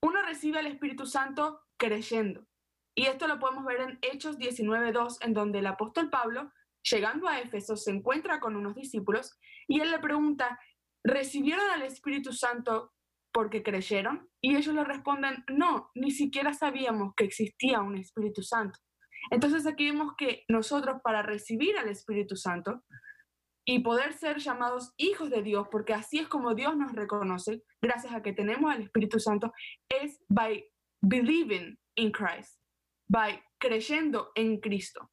Uno 0.03 0.23
recibe 0.23 0.59
al 0.59 0.67
Espíritu 0.67 1.07
Santo 1.07 1.63
creyendo. 1.77 2.47
Y 2.95 3.07
esto 3.07 3.27
lo 3.27 3.39
podemos 3.39 3.65
ver 3.65 3.81
en 3.81 3.99
Hechos 4.03 4.39
19.2, 4.39 5.19
en 5.23 5.35
donde 5.35 5.59
el 5.59 5.67
apóstol 5.67 6.11
Pablo, 6.11 6.53
llegando 6.89 7.27
a 7.27 7.41
Éfeso, 7.41 7.77
se 7.77 7.91
encuentra 7.91 8.39
con 8.39 8.55
unos 8.55 8.75
discípulos 8.75 9.37
y 9.67 9.81
él 9.81 9.91
le 9.91 9.99
pregunta, 9.99 10.61
¿recibieron 11.05 11.71
al 11.71 11.83
Espíritu 11.83 12.33
Santo 12.33 12.93
porque 13.33 13.63
creyeron? 13.63 14.29
Y 14.41 14.57
ellos 14.57 14.75
le 14.75 14.85
responden, 14.85 15.45
no, 15.49 15.91
ni 15.95 16.11
siquiera 16.11 16.53
sabíamos 16.53 17.15
que 17.17 17.25
existía 17.25 17.81
un 17.81 17.97
Espíritu 17.97 18.43
Santo. 18.43 18.79
Entonces 19.31 19.67
aquí 19.67 19.91
vemos 19.91 20.15
que 20.17 20.45
nosotros 20.49 21.01
para 21.03 21.23
recibir 21.23 21.77
al 21.79 21.89
Espíritu 21.89 22.37
Santo 22.37 22.83
y 23.67 23.79
poder 23.79 24.13
ser 24.13 24.39
llamados 24.39 24.93
hijos 24.99 25.31
de 25.31 25.43
Dios, 25.43 25.69
porque 25.71 25.95
así 25.95 26.19
es 26.19 26.29
como 26.29 26.55
Dios 26.55 26.77
nos 26.77 26.93
reconoce, 26.93 27.63
gracias 27.81 28.13
a 28.13 28.23
que 28.23 28.35
tenemos 28.35 28.71
al 28.71 28.83
Espíritu 28.83 29.19
Santo, 29.19 29.53
es 29.89 30.23
by 30.29 30.65
believing 31.01 31.79
in 31.97 32.13
Christ, 32.13 32.61
by 33.09 33.43
creyendo 33.59 34.33
en 34.35 34.61
Cristo. 34.61 35.11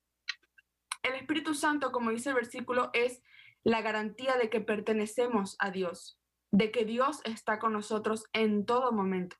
El 1.02 1.16
Espíritu 1.16 1.54
Santo, 1.54 1.92
como 1.92 2.12
dice 2.12 2.30
el 2.30 2.36
versículo, 2.36 2.90
es 2.94 3.24
la 3.64 3.82
garantía 3.82 4.38
de 4.38 4.50
que 4.50 4.62
pertenecemos 4.62 5.56
a 5.60 5.72
Dios, 5.72 6.20
de 6.52 6.72
que 6.72 6.86
Dios 6.86 7.22
está 7.26 7.60
con 7.60 7.74
nosotros 7.74 8.26
en 8.34 8.66
todo 8.66 8.92
momento. 8.92 9.36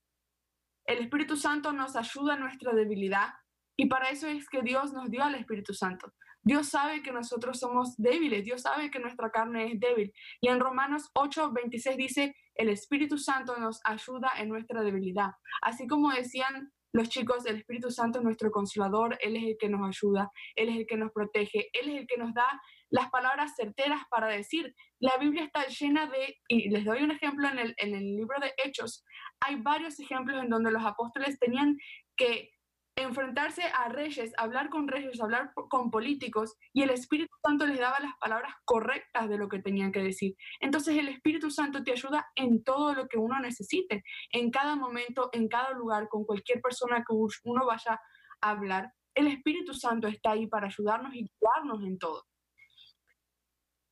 El 0.86 1.00
Espíritu 1.00 1.38
Santo 1.38 1.72
nos 1.74 1.96
ayuda 1.96 2.36
en 2.36 2.42
nuestra 2.42 2.74
debilidad 2.74 3.30
y 3.78 3.88
para 3.88 4.10
eso 4.10 4.28
es 4.28 4.48
que 4.50 4.62
Dios 4.62 4.94
nos 4.94 5.10
dio 5.10 5.24
al 5.24 5.36
Espíritu 5.36 5.74
Santo. 5.74 6.14
Dios 6.44 6.70
sabe 6.70 7.04
que 7.04 7.12
nosotros 7.12 7.60
somos 7.60 7.96
débiles, 7.98 8.44
Dios 8.44 8.62
sabe 8.62 8.90
que 8.90 9.00
nuestra 9.00 9.30
carne 9.30 9.74
es 9.74 9.80
débil. 9.80 10.12
Y 10.40 10.48
en 10.48 10.60
Romanos 10.60 11.10
8, 11.14 11.52
26 11.52 11.98
dice, 11.98 12.36
el 12.56 12.70
Espíritu 12.70 13.18
Santo 13.18 13.58
nos 13.58 13.80
ayuda 13.84 14.32
en 14.38 14.50
nuestra 14.50 14.82
debilidad. 14.82 15.32
Así 15.62 15.88
como 15.88 16.12
decían 16.12 16.72
los 16.94 17.10
chicos, 17.10 17.46
el 17.46 17.58
Espíritu 17.58 17.90
Santo 17.92 18.20
es 18.20 18.26
nuestro 18.26 18.52
consolador, 18.52 19.18
Él 19.22 19.36
es 19.38 19.44
el 19.44 19.58
que 19.60 19.70
nos 19.70 19.88
ayuda, 19.88 20.32
Él 20.56 20.70
es 20.70 20.78
el 20.78 20.86
que 20.88 20.98
nos 20.98 21.12
protege, 21.12 21.70
Él 21.74 21.90
es 21.90 22.02
el 22.02 22.08
que 22.08 22.18
nos 22.18 22.34
da 22.34 22.48
las 22.92 23.10
palabras 23.10 23.56
certeras 23.56 24.02
para 24.10 24.28
decir. 24.28 24.76
La 25.00 25.18
Biblia 25.18 25.44
está 25.46 25.66
llena 25.66 26.06
de, 26.08 26.38
y 26.48 26.70
les 26.70 26.86
doy 26.86 27.02
un 27.02 27.12
ejemplo 27.12 27.48
en 27.50 27.58
el, 27.58 27.74
en 27.78 27.96
el 27.96 28.16
libro 28.16 28.40
de 28.40 28.54
Hechos, 28.64 29.04
hay 29.40 29.56
varios 29.56 30.00
ejemplos 30.00 30.44
en 30.44 30.50
donde 30.50 30.72
los 30.72 30.86
apóstoles 30.86 31.40
tenían 31.40 31.78
que 32.16 32.52
enfrentarse 32.96 33.64
a 33.64 33.88
reyes, 33.90 34.34
hablar 34.38 34.70
con 34.70 34.88
reyes, 34.88 35.20
hablar 35.22 35.54
con 35.54 35.90
políticos, 35.90 36.56
y 36.74 36.84
el 36.84 36.90
Espíritu 36.90 37.34
Santo 37.42 37.66
les 37.66 37.80
daba 37.80 38.00
las 38.00 38.14
palabras 38.20 38.54
correctas 38.66 39.30
de 39.30 39.38
lo 39.38 39.48
que 39.48 39.60
tenían 39.60 39.92
que 39.92 40.04
decir. 40.04 40.36
Entonces 40.60 40.98
el 40.98 41.08
Espíritu 41.08 41.50
Santo 41.50 41.84
te 41.84 41.92
ayuda 41.92 42.28
en 42.36 42.64
todo 42.64 42.94
lo 42.94 43.08
que 43.08 43.18
uno 43.18 43.40
necesite, 43.40 44.04
en 44.32 44.52
cada 44.52 44.76
momento, 44.76 45.30
en 45.32 45.48
cada 45.48 45.72
lugar, 45.72 46.10
con 46.10 46.26
cualquier 46.26 46.62
persona 46.62 47.04
que 47.08 47.16
uno 47.46 47.66
vaya 47.66 48.00
a 48.42 48.50
hablar. 48.50 48.92
El 49.16 49.28
Espíritu 49.28 49.74
Santo 49.74 50.08
está 50.08 50.32
ahí 50.32 50.48
para 50.48 50.68
ayudarnos 50.68 51.16
y 51.16 51.30
guiarnos 51.40 51.84
en 51.84 51.98
todo. 51.98 52.26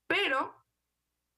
Pero 0.10 0.56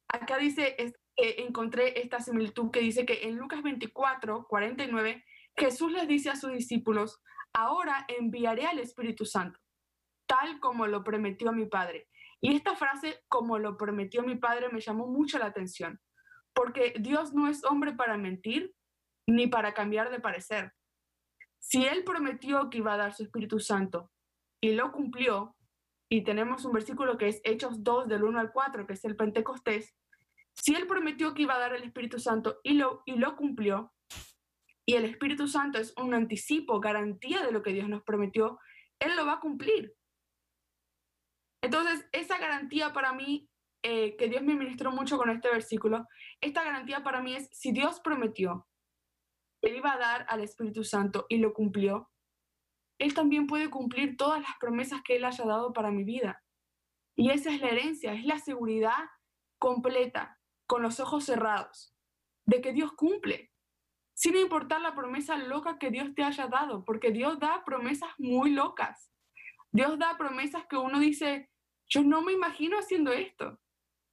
acá 0.07 0.37
dice, 0.37 0.75
que 1.15 1.41
encontré 1.41 2.01
esta 2.01 2.21
similitud 2.21 2.71
que 2.71 2.79
dice 2.79 3.05
que 3.05 3.27
en 3.27 3.35
Lucas 3.35 3.61
24, 3.61 4.47
49, 4.47 5.25
Jesús 5.57 5.91
les 5.91 6.07
dice 6.07 6.29
a 6.29 6.37
sus 6.37 6.53
discípulos, 6.53 7.21
ahora 7.53 8.05
enviaré 8.07 8.65
al 8.65 8.79
Espíritu 8.79 9.25
Santo, 9.25 9.59
tal 10.25 10.59
como 10.61 10.87
lo 10.87 11.03
prometió 11.03 11.51
mi 11.51 11.65
Padre. 11.65 12.07
Y 12.39 12.55
esta 12.55 12.75
frase, 12.75 13.21
como 13.27 13.59
lo 13.59 13.77
prometió 13.77 14.23
mi 14.23 14.35
Padre, 14.35 14.69
me 14.69 14.79
llamó 14.79 15.05
mucho 15.05 15.37
la 15.37 15.47
atención, 15.47 15.99
porque 16.53 16.93
Dios 16.97 17.33
no 17.33 17.49
es 17.49 17.65
hombre 17.65 17.93
para 17.93 18.17
mentir 18.17 18.73
ni 19.27 19.47
para 19.47 19.73
cambiar 19.73 20.09
de 20.11 20.21
parecer. 20.21 20.71
Si 21.59 21.85
Él 21.85 22.05
prometió 22.05 22.69
que 22.69 22.77
iba 22.77 22.93
a 22.93 22.97
dar 22.97 23.13
su 23.13 23.23
Espíritu 23.23 23.59
Santo 23.59 24.11
y 24.61 24.71
lo 24.71 24.93
cumplió, 24.93 25.55
y 26.11 26.25
tenemos 26.25 26.65
un 26.65 26.73
versículo 26.73 27.17
que 27.17 27.29
es 27.29 27.39
Hechos 27.45 27.85
2 27.85 28.09
del 28.09 28.25
1 28.25 28.37
al 28.37 28.51
4, 28.51 28.85
que 28.85 28.93
es 28.93 29.05
el 29.05 29.15
Pentecostés, 29.15 29.95
si 30.51 30.75
Él 30.75 30.85
prometió 30.85 31.33
que 31.33 31.43
iba 31.43 31.55
a 31.55 31.59
dar 31.59 31.73
el 31.73 31.83
Espíritu 31.83 32.19
Santo 32.19 32.59
y 32.63 32.73
lo, 32.73 33.01
y 33.05 33.13
lo 33.13 33.37
cumplió, 33.37 33.93
y 34.85 34.95
el 34.95 35.05
Espíritu 35.05 35.47
Santo 35.47 35.79
es 35.79 35.93
un 35.95 36.13
anticipo, 36.13 36.81
garantía 36.81 37.45
de 37.45 37.53
lo 37.53 37.63
que 37.63 37.71
Dios 37.71 37.87
nos 37.87 38.03
prometió, 38.03 38.59
Él 38.99 39.15
lo 39.15 39.25
va 39.25 39.35
a 39.35 39.39
cumplir. 39.39 39.95
Entonces, 41.63 42.05
esa 42.11 42.37
garantía 42.39 42.91
para 42.91 43.13
mí, 43.13 43.49
eh, 43.81 44.17
que 44.17 44.27
Dios 44.27 44.43
me 44.43 44.55
ministró 44.55 44.91
mucho 44.91 45.17
con 45.17 45.29
este 45.29 45.49
versículo, 45.49 46.05
esta 46.41 46.65
garantía 46.65 47.03
para 47.03 47.21
mí 47.21 47.35
es, 47.35 47.47
si 47.53 47.71
Dios 47.71 48.01
prometió, 48.01 48.67
Él 49.61 49.77
iba 49.77 49.93
a 49.93 49.97
dar 49.97 50.25
al 50.27 50.41
Espíritu 50.41 50.83
Santo 50.83 51.25
y 51.29 51.37
lo 51.37 51.53
cumplió, 51.53 52.11
Él 53.01 53.15
también 53.15 53.47
puede 53.47 53.71
cumplir 53.71 54.15
todas 54.15 54.39
las 54.39 54.51
promesas 54.59 55.01
que 55.03 55.15
Él 55.15 55.25
haya 55.25 55.43
dado 55.43 55.73
para 55.73 55.89
mi 55.89 56.03
vida. 56.03 56.43
Y 57.15 57.31
esa 57.31 57.49
es 57.49 57.59
la 57.59 57.69
herencia, 57.69 58.13
es 58.13 58.25
la 58.25 58.37
seguridad 58.37 59.09
completa, 59.57 60.39
con 60.67 60.83
los 60.83 60.99
ojos 60.99 61.23
cerrados, 61.25 61.95
de 62.45 62.61
que 62.61 62.73
Dios 62.73 62.93
cumple 62.93 63.51
sin 64.13 64.35
importar 64.37 64.81
la 64.81 64.93
promesa 64.93 65.35
loca 65.35 65.79
que 65.79 65.89
Dios 65.89 66.13
te 66.13 66.21
haya 66.21 66.45
dado, 66.45 66.85
porque 66.85 67.09
Dios 67.09 67.39
da 67.39 67.63
promesas 67.65 68.11
muy 68.19 68.51
locas. 68.51 69.11
Dios 69.71 69.97
da 69.97 70.15
promesas 70.15 70.67
que 70.69 70.77
uno 70.77 70.99
dice, 70.99 71.49
yo 71.89 72.03
no 72.03 72.21
me 72.21 72.33
imagino 72.33 72.77
haciendo 72.77 73.11
esto. 73.11 73.59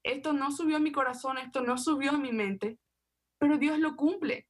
Esto 0.02 0.32
no 0.32 0.50
subió 0.50 0.78
a 0.78 0.80
mi 0.80 0.92
corazón, 0.92 1.36
esto 1.36 1.60
no 1.60 1.76
subió 1.76 2.12
a 2.12 2.18
mi 2.18 2.32
mente, 2.32 2.78
pero 3.36 3.58
Dios 3.58 3.78
lo 3.78 3.96
cumple. 3.96 4.48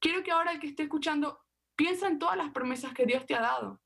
Quiero 0.00 0.24
que 0.24 0.32
ahora 0.32 0.50
el 0.50 0.58
que 0.58 0.66
esté 0.66 0.82
escuchando 0.82 1.43
piensa 1.76 2.08
en 2.08 2.18
todas 2.18 2.36
las 2.36 2.50
promesas 2.50 2.92
que 2.94 3.06
Dios 3.06 3.26
te 3.26 3.34
ha 3.34 3.40
dado. 3.40 3.80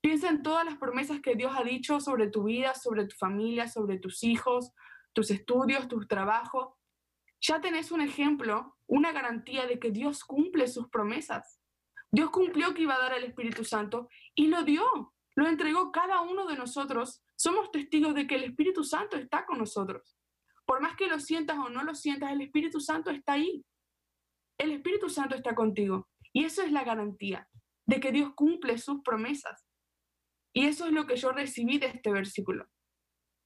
Piensa 0.00 0.28
en 0.28 0.42
todas 0.42 0.64
las 0.64 0.76
promesas 0.76 1.20
que 1.20 1.34
Dios 1.34 1.52
ha 1.56 1.62
dicho 1.62 2.00
sobre 2.00 2.28
tu 2.28 2.44
vida, 2.44 2.74
sobre 2.74 3.06
tu 3.06 3.16
familia, 3.16 3.68
sobre 3.68 3.98
tus 3.98 4.22
hijos, 4.22 4.72
tus 5.12 5.30
estudios, 5.30 5.88
tus 5.88 6.06
trabajos 6.06 6.74
ya 7.46 7.60
tenés 7.60 7.92
un 7.92 8.00
ejemplo, 8.00 8.74
una 8.86 9.12
garantía 9.12 9.66
de 9.66 9.78
que 9.78 9.90
Dios 9.90 10.24
cumple 10.24 10.66
sus 10.66 10.88
promesas. 10.88 11.60
Dios 12.10 12.30
cumplió 12.30 12.72
que 12.72 12.82
iba 12.82 12.94
a 12.94 12.98
dar 12.98 13.12
el 13.12 13.24
Espíritu 13.24 13.64
Santo 13.64 14.08
y 14.34 14.46
lo 14.46 14.62
dio, 14.62 15.12
lo 15.36 15.46
entregó 15.46 15.92
cada 15.92 16.22
uno 16.22 16.46
de 16.46 16.56
nosotros. 16.56 17.22
Somos 17.36 17.70
testigos 17.70 18.14
de 18.14 18.26
que 18.26 18.36
el 18.36 18.44
Espíritu 18.44 18.82
Santo 18.82 19.18
está 19.18 19.44
con 19.44 19.58
nosotros. 19.58 20.16
Por 20.64 20.80
más 20.80 20.96
que 20.96 21.06
lo 21.06 21.20
sientas 21.20 21.58
o 21.58 21.68
no 21.68 21.84
lo 21.84 21.94
sientas, 21.94 22.32
el 22.32 22.40
Espíritu 22.40 22.80
Santo 22.80 23.10
está 23.10 23.34
ahí. 23.34 23.62
El 24.56 24.72
Espíritu 24.72 25.10
Santo 25.10 25.34
está 25.34 25.54
contigo. 25.54 26.08
Y 26.34 26.44
eso 26.44 26.62
es 26.62 26.72
la 26.72 26.84
garantía 26.84 27.48
de 27.86 28.00
que 28.00 28.12
Dios 28.12 28.32
cumple 28.34 28.76
sus 28.78 29.02
promesas. 29.02 29.66
Y 30.52 30.66
eso 30.66 30.86
es 30.86 30.92
lo 30.92 31.06
que 31.06 31.16
yo 31.16 31.32
recibí 31.32 31.78
de 31.78 31.86
este 31.86 32.10
versículo. 32.10 32.66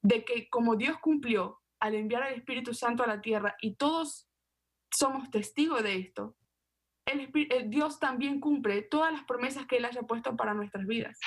De 0.01 0.25
que 0.25 0.49
como 0.49 0.75
Dios 0.75 0.97
cumplió 0.99 1.59
al 1.79 1.95
enviar 1.95 2.23
al 2.23 2.33
Espíritu 2.33 2.73
Santo 2.73 3.03
a 3.03 3.07
la 3.07 3.21
tierra, 3.21 3.55
y 3.61 3.75
todos 3.75 4.27
somos 4.91 5.29
testigos 5.29 5.83
de 5.83 5.97
esto, 5.97 6.35
el, 7.05 7.31
Dios 7.69 7.99
también 7.99 8.39
cumple 8.39 8.81
todas 8.81 9.11
las 9.13 9.23
promesas 9.23 9.65
que 9.65 9.77
Él 9.77 9.85
haya 9.85 10.01
puesto 10.03 10.35
para 10.35 10.53
nuestras 10.53 10.85
vidas. 10.85 11.19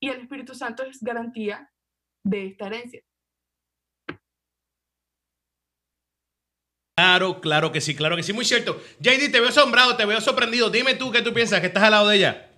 Y 0.00 0.08
el 0.08 0.20
Espíritu 0.20 0.54
Santo 0.54 0.82
es 0.82 1.02
garantía 1.02 1.70
de 2.24 2.46
esta 2.46 2.66
herencia. 2.66 3.02
Claro, 7.00 7.40
claro 7.40 7.72
que 7.72 7.80
sí, 7.80 7.96
claro 7.96 8.14
que 8.14 8.22
sí, 8.22 8.34
muy 8.34 8.44
cierto. 8.44 8.78
JD, 9.00 9.32
te 9.32 9.40
veo 9.40 9.48
asombrado, 9.48 9.96
te 9.96 10.04
veo 10.04 10.20
sorprendido. 10.20 10.68
Dime 10.68 10.94
tú 10.96 11.10
qué 11.10 11.22
tú 11.22 11.32
piensas, 11.32 11.60
que 11.60 11.68
estás 11.68 11.84
al 11.84 11.92
lado 11.92 12.08
de 12.08 12.16
ella. 12.18 12.50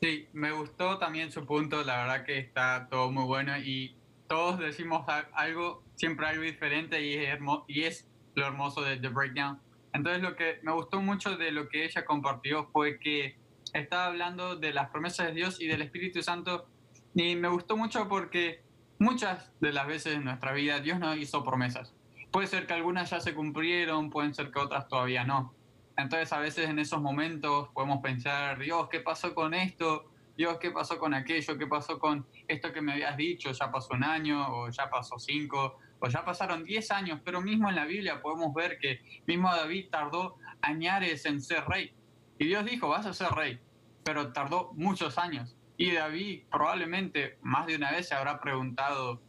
Sí, 0.00 0.28
me 0.32 0.52
gustó 0.52 0.96
también 0.98 1.32
su 1.32 1.44
punto, 1.44 1.82
la 1.82 1.96
verdad 2.02 2.24
que 2.24 2.38
está 2.38 2.86
todo 2.88 3.10
muy 3.10 3.24
bueno 3.24 3.58
y 3.58 3.96
todos 4.28 4.60
decimos 4.60 5.04
algo, 5.32 5.82
siempre 5.96 6.24
algo 6.24 6.44
diferente 6.44 7.04
y 7.04 7.82
es, 7.82 8.06
lo 8.36 8.46
hermoso 8.46 8.80
de 8.82 8.96
The 8.96 9.08
Breakdown. 9.08 9.58
Entonces 9.92 10.22
lo 10.22 10.36
que 10.36 10.60
me 10.62 10.70
gustó 10.70 11.00
mucho 11.00 11.36
de 11.36 11.50
lo 11.50 11.68
que 11.68 11.84
ella 11.84 12.04
compartió 12.04 12.68
fue 12.72 13.00
que 13.00 13.36
estaba 13.72 14.06
hablando 14.06 14.54
de 14.54 14.72
las 14.72 14.90
promesas 14.90 15.26
de 15.26 15.32
Dios 15.32 15.60
y 15.60 15.66
del 15.66 15.82
Espíritu 15.82 16.22
Santo 16.22 16.68
y 17.16 17.34
me 17.34 17.48
gustó 17.48 17.76
mucho 17.76 18.08
porque 18.08 18.62
muchas 19.00 19.50
de 19.60 19.72
las 19.72 19.88
veces 19.88 20.14
en 20.14 20.24
nuestra 20.26 20.52
vida 20.52 20.78
Dios 20.78 21.00
nos 21.00 21.16
hizo 21.16 21.42
promesas. 21.42 21.92
Puede 22.34 22.48
ser 22.48 22.66
que 22.66 22.72
algunas 22.72 23.10
ya 23.10 23.20
se 23.20 23.32
cumplieron, 23.32 24.10
pueden 24.10 24.34
ser 24.34 24.50
que 24.50 24.58
otras 24.58 24.88
todavía 24.88 25.22
no. 25.22 25.54
Entonces 25.96 26.32
a 26.32 26.40
veces 26.40 26.68
en 26.68 26.80
esos 26.80 27.00
momentos 27.00 27.68
podemos 27.68 28.02
pensar, 28.02 28.58
Dios, 28.58 28.88
¿qué 28.90 28.98
pasó 28.98 29.32
con 29.36 29.54
esto? 29.54 30.10
Dios, 30.36 30.58
¿qué 30.58 30.72
pasó 30.72 30.98
con 30.98 31.14
aquello? 31.14 31.56
¿Qué 31.56 31.68
pasó 31.68 32.00
con 32.00 32.26
esto 32.48 32.72
que 32.72 32.80
me 32.80 32.94
habías 32.94 33.16
dicho? 33.16 33.52
Ya 33.52 33.70
pasó 33.70 33.94
un 33.94 34.02
año 34.02 34.48
o 34.48 34.68
ya 34.68 34.90
pasó 34.90 35.16
cinco 35.16 35.78
o 36.00 36.08
ya 36.08 36.24
pasaron 36.24 36.64
diez 36.64 36.90
años, 36.90 37.20
pero 37.24 37.40
mismo 37.40 37.68
en 37.68 37.76
la 37.76 37.84
Biblia 37.84 38.20
podemos 38.20 38.52
ver 38.52 38.78
que 38.80 39.00
mismo 39.28 39.54
David 39.54 39.90
tardó 39.92 40.34
añares 40.60 41.24
en 41.26 41.40
ser 41.40 41.64
rey. 41.68 41.94
Y 42.40 42.46
Dios 42.46 42.64
dijo, 42.64 42.88
vas 42.88 43.06
a 43.06 43.12
ser 43.12 43.30
rey, 43.30 43.60
pero 44.02 44.32
tardó 44.32 44.72
muchos 44.74 45.18
años. 45.18 45.56
Y 45.76 45.92
David 45.92 46.42
probablemente 46.50 47.38
más 47.42 47.68
de 47.68 47.76
una 47.76 47.92
vez 47.92 48.08
se 48.08 48.16
habrá 48.16 48.40
preguntado, 48.40 49.22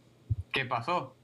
¿qué 0.52 0.66
pasó? 0.66 1.15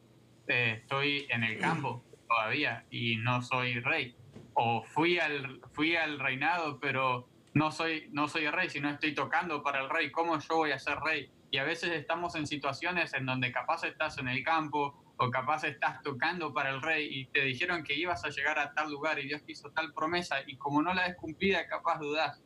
Eh, 0.52 0.74
estoy 0.82 1.26
en 1.30 1.44
el 1.44 1.58
campo 1.60 2.04
todavía 2.28 2.86
y 2.92 3.16
no 3.18 3.42
soy 3.42 3.80
rey. 3.80 4.16
O 4.54 4.84
fui 4.84 5.18
al, 5.18 5.62
fui 5.72 5.96
al 5.96 6.20
reinado, 6.20 6.80
pero 6.80 7.28
no 7.54 7.72
soy, 7.72 8.10
no 8.12 8.28
soy 8.28 8.48
rey, 8.50 8.70
sino 8.70 8.90
estoy 8.90 9.14
tocando 9.14 9.64
para 9.64 9.82
el 9.82 9.90
rey. 9.90 10.12
¿Cómo 10.12 10.38
yo 10.38 10.58
voy 10.58 10.72
a 10.72 10.80
ser 10.80 11.00
rey? 11.00 11.32
Y 11.52 11.58
a 11.58 11.64
veces 11.64 11.92
estamos 11.92 12.36
en 12.36 12.48
situaciones 12.48 13.14
en 13.14 13.26
donde 13.26 13.52
capaz 13.52 13.84
estás 13.84 14.18
en 14.18 14.28
el 14.28 14.44
campo 14.44 15.02
o 15.18 15.30
capaz 15.30 15.64
estás 15.64 16.02
tocando 16.02 16.54
para 16.54 16.70
el 16.70 16.82
rey 16.82 17.08
y 17.10 17.26
te 17.28 17.42
dijeron 17.42 17.84
que 17.84 17.94
ibas 17.94 18.26
a 18.26 18.30
llegar 18.30 18.58
a 18.58 18.74
tal 18.74 18.90
lugar 18.90 19.20
y 19.20 19.28
Dios 19.28 19.44
te 19.46 19.52
hizo 19.52 19.70
tal 19.72 19.94
promesa 19.94 20.38
y 20.48 20.58
como 20.58 20.82
no 20.82 20.94
la 20.94 21.06
has 21.06 21.16
cumplida, 21.16 21.68
capaz 21.68 22.00
dudás. 22.00 22.42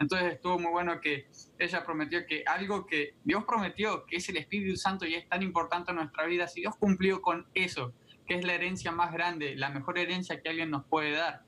Entonces 0.00 0.34
estuvo 0.34 0.58
muy 0.58 0.70
bueno 0.70 1.00
que 1.00 1.28
ella 1.58 1.84
prometió 1.84 2.24
que 2.26 2.44
algo 2.46 2.86
que 2.86 3.14
Dios 3.24 3.44
prometió, 3.44 4.06
que 4.06 4.16
es 4.16 4.28
el 4.28 4.36
Espíritu 4.36 4.76
Santo 4.76 5.06
y 5.06 5.14
es 5.14 5.28
tan 5.28 5.42
importante 5.42 5.90
en 5.90 5.96
nuestra 5.96 6.24
vida, 6.26 6.46
si 6.46 6.60
Dios 6.60 6.76
cumplió 6.76 7.20
con 7.20 7.46
eso, 7.54 7.92
que 8.26 8.34
es 8.36 8.44
la 8.44 8.54
herencia 8.54 8.92
más 8.92 9.12
grande, 9.12 9.56
la 9.56 9.70
mejor 9.70 9.98
herencia 9.98 10.40
que 10.40 10.48
alguien 10.48 10.70
nos 10.70 10.84
puede 10.84 11.12
dar, 11.12 11.42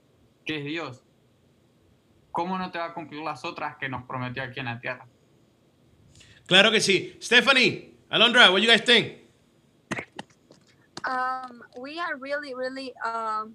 que 0.44 0.58
es 0.58 0.64
Dios, 0.64 1.04
¿cómo 2.32 2.58
no 2.58 2.70
te 2.70 2.78
va 2.78 2.86
a 2.86 2.94
cumplir 2.94 3.22
las 3.22 3.44
otras 3.44 3.76
que 3.76 3.88
nos 3.88 4.04
prometió 4.04 4.42
aquí 4.42 4.60
en 4.60 4.66
la 4.66 4.80
tierra? 4.80 5.06
Claro 6.46 6.72
que 6.72 6.80
sí. 6.80 7.16
Stephanie, 7.22 7.94
Alondra, 8.08 8.50
what 8.50 8.60
you 8.60 8.68
guys 8.68 8.84
think? 8.84 9.20
Um, 11.06 11.62
we 11.78 11.98
are 11.98 12.16
really, 12.16 12.54
really 12.54 12.92
um, 13.04 13.54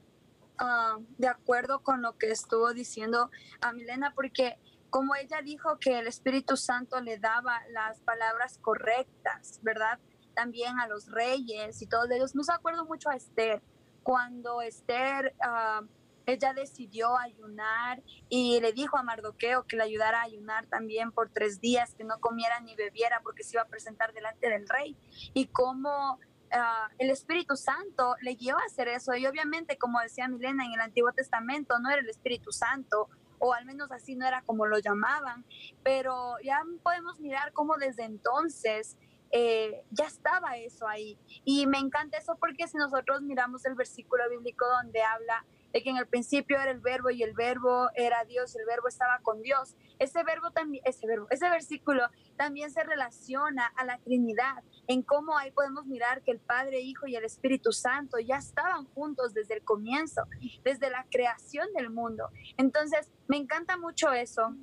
um, 0.59 1.05
de 1.17 1.27
acuerdo 1.27 1.83
con 1.83 2.01
lo 2.01 2.17
que 2.17 2.31
estuvo 2.31 2.73
diciendo 2.73 3.29
a 3.61 3.73
Milena, 3.73 4.13
porque 4.15 4.57
como 4.89 5.15
ella 5.15 5.41
dijo 5.41 5.77
que 5.79 5.99
el 5.99 6.07
Espíritu 6.07 6.57
Santo 6.57 7.01
le 7.01 7.17
daba 7.17 7.61
las 7.71 7.99
palabras 8.01 8.59
correctas, 8.61 9.59
¿verdad? 9.61 9.99
También 10.33 10.79
a 10.79 10.87
los 10.87 11.11
reyes 11.11 11.81
y 11.81 11.87
todos 11.87 12.09
ellos. 12.11 12.35
Nos 12.35 12.49
acuerdo 12.49 12.85
mucho 12.85 13.09
a 13.09 13.15
Esther, 13.15 13.61
cuando 14.03 14.61
Esther, 14.61 15.35
um, 15.41 15.87
ella 16.27 16.53
decidió 16.53 17.17
ayunar 17.17 18.01
y 18.29 18.59
le 18.59 18.71
dijo 18.71 18.97
a 18.97 19.03
Mardoqueo 19.03 19.63
que 19.63 19.77
le 19.77 19.83
ayudara 19.83 20.21
a 20.21 20.23
ayunar 20.23 20.65
también 20.67 21.11
por 21.11 21.29
tres 21.29 21.59
días, 21.59 21.93
que 21.95 22.03
no 22.03 22.19
comiera 22.19 22.59
ni 22.59 22.75
bebiera 22.75 23.21
porque 23.21 23.43
se 23.43 23.55
iba 23.55 23.63
a 23.63 23.67
presentar 23.67 24.13
delante 24.13 24.49
del 24.49 24.67
rey. 24.67 24.95
Y 25.33 25.47
cómo 25.47 26.19
ah, 26.51 26.89
el 26.97 27.09
Espíritu 27.09 27.55
Santo 27.55 28.15
le 28.21 28.35
guió 28.35 28.57
a 28.57 28.65
hacer 28.65 28.87
eso. 28.87 29.15
Y 29.15 29.25
obviamente, 29.27 29.77
como 29.77 29.99
decía 29.99 30.27
Milena, 30.27 30.65
en 30.65 30.73
el 30.73 30.81
Antiguo 30.81 31.11
Testamento 31.11 31.79
no 31.79 31.89
era 31.89 32.01
el 32.01 32.09
Espíritu 32.09 32.51
Santo, 32.51 33.09
o 33.45 33.53
al 33.53 33.65
menos 33.65 33.91
así 33.91 34.15
no 34.15 34.25
era 34.25 34.41
como 34.41 34.65
lo 34.65 34.79
llamaban, 34.79 35.45
pero 35.83 36.35
ya 36.43 36.61
podemos 36.81 37.19
mirar 37.19 37.53
cómo 37.53 37.77
desde 37.77 38.03
entonces 38.03 38.97
eh, 39.31 39.83
ya 39.91 40.05
estaba 40.05 40.57
eso 40.57 40.87
ahí. 40.87 41.17
Y 41.43 41.67
me 41.67 41.77
encanta 41.77 42.17
eso 42.17 42.37
porque 42.39 42.67
si 42.67 42.77
nosotros 42.77 43.21
miramos 43.21 43.65
el 43.65 43.75
versículo 43.75 44.23
bíblico 44.29 44.65
donde 44.67 45.03
habla 45.03 45.45
de 45.75 45.83
que 45.83 45.89
en 45.89 45.97
el 45.97 46.07
principio 46.07 46.57
era 46.57 46.71
el 46.71 46.79
verbo 46.79 47.09
y 47.09 47.21
el 47.21 47.33
verbo 47.33 47.89
era 47.95 48.23
Dios, 48.23 48.55
el 48.55 48.65
verbo 48.65 48.87
estaba 48.87 49.19
con 49.21 49.41
Dios. 49.41 49.75
Ese 49.99 50.23
verbo 50.23 50.51
también, 50.51 50.81
ese 50.85 51.05
verbo, 51.05 51.27
ese 51.31 51.49
versículo 51.49 52.07
también 52.37 52.71
se 52.71 52.81
relaciona 52.81 53.73
a 53.75 53.83
la 53.83 53.97
Trinidad, 53.97 54.63
en 54.87 55.01
cómo 55.01 55.37
ahí 55.37 55.51
podemos 55.51 55.85
mirar 55.85 56.23
que 56.23 56.31
el 56.31 56.39
Padre, 56.39 56.79
Hijo 56.79 57.07
y 57.07 57.17
el 57.17 57.25
Espíritu 57.25 57.73
Santo 57.73 58.19
ya 58.19 58.37
estaban 58.37 58.85
juntos 58.85 59.33
desde 59.33 59.55
el 59.55 59.63
comienzo, 59.65 60.21
desde 60.63 60.89
la 60.89 61.05
creación 61.11 61.67
del 61.73 61.89
mundo. 61.89 62.29
Entonces, 62.55 63.11
me 63.27 63.35
encanta 63.35 63.75
mucho 63.75 64.13
eso. 64.13 64.55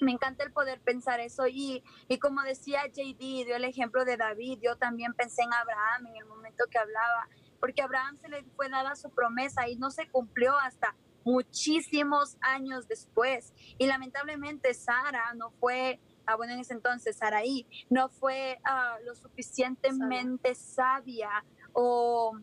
Me 0.00 0.10
encanta 0.10 0.42
el 0.42 0.52
poder 0.52 0.80
pensar 0.80 1.20
eso 1.20 1.46
y, 1.48 1.84
y 2.08 2.18
como 2.18 2.42
decía 2.42 2.82
JD, 2.86 3.46
dio 3.46 3.56
el 3.56 3.64
ejemplo 3.64 4.04
de 4.04 4.16
David, 4.16 4.58
yo 4.62 4.76
también 4.76 5.12
pensé 5.14 5.42
en 5.42 5.52
Abraham 5.52 6.06
en 6.06 6.16
el 6.16 6.24
momento 6.26 6.64
que 6.70 6.78
hablaba 6.78 7.28
porque 7.60 7.82
Abraham 7.82 8.16
se 8.16 8.28
le 8.28 8.44
fue 8.56 8.68
dada 8.68 8.94
su 8.96 9.10
promesa 9.10 9.68
y 9.68 9.76
no 9.76 9.90
se 9.90 10.08
cumplió 10.08 10.56
hasta 10.58 10.94
muchísimos 11.24 12.36
años 12.40 12.88
después. 12.88 13.52
Y 13.78 13.86
lamentablemente 13.86 14.72
Sara 14.74 15.34
no 15.34 15.50
fue, 15.60 16.00
ah, 16.26 16.36
bueno, 16.36 16.54
en 16.54 16.60
ese 16.60 16.74
entonces 16.74 17.16
Saraí, 17.16 17.66
no 17.90 18.08
fue 18.08 18.58
ah, 18.64 18.96
lo 19.04 19.14
suficientemente 19.14 20.54
sabia 20.54 21.44
o 21.72 22.38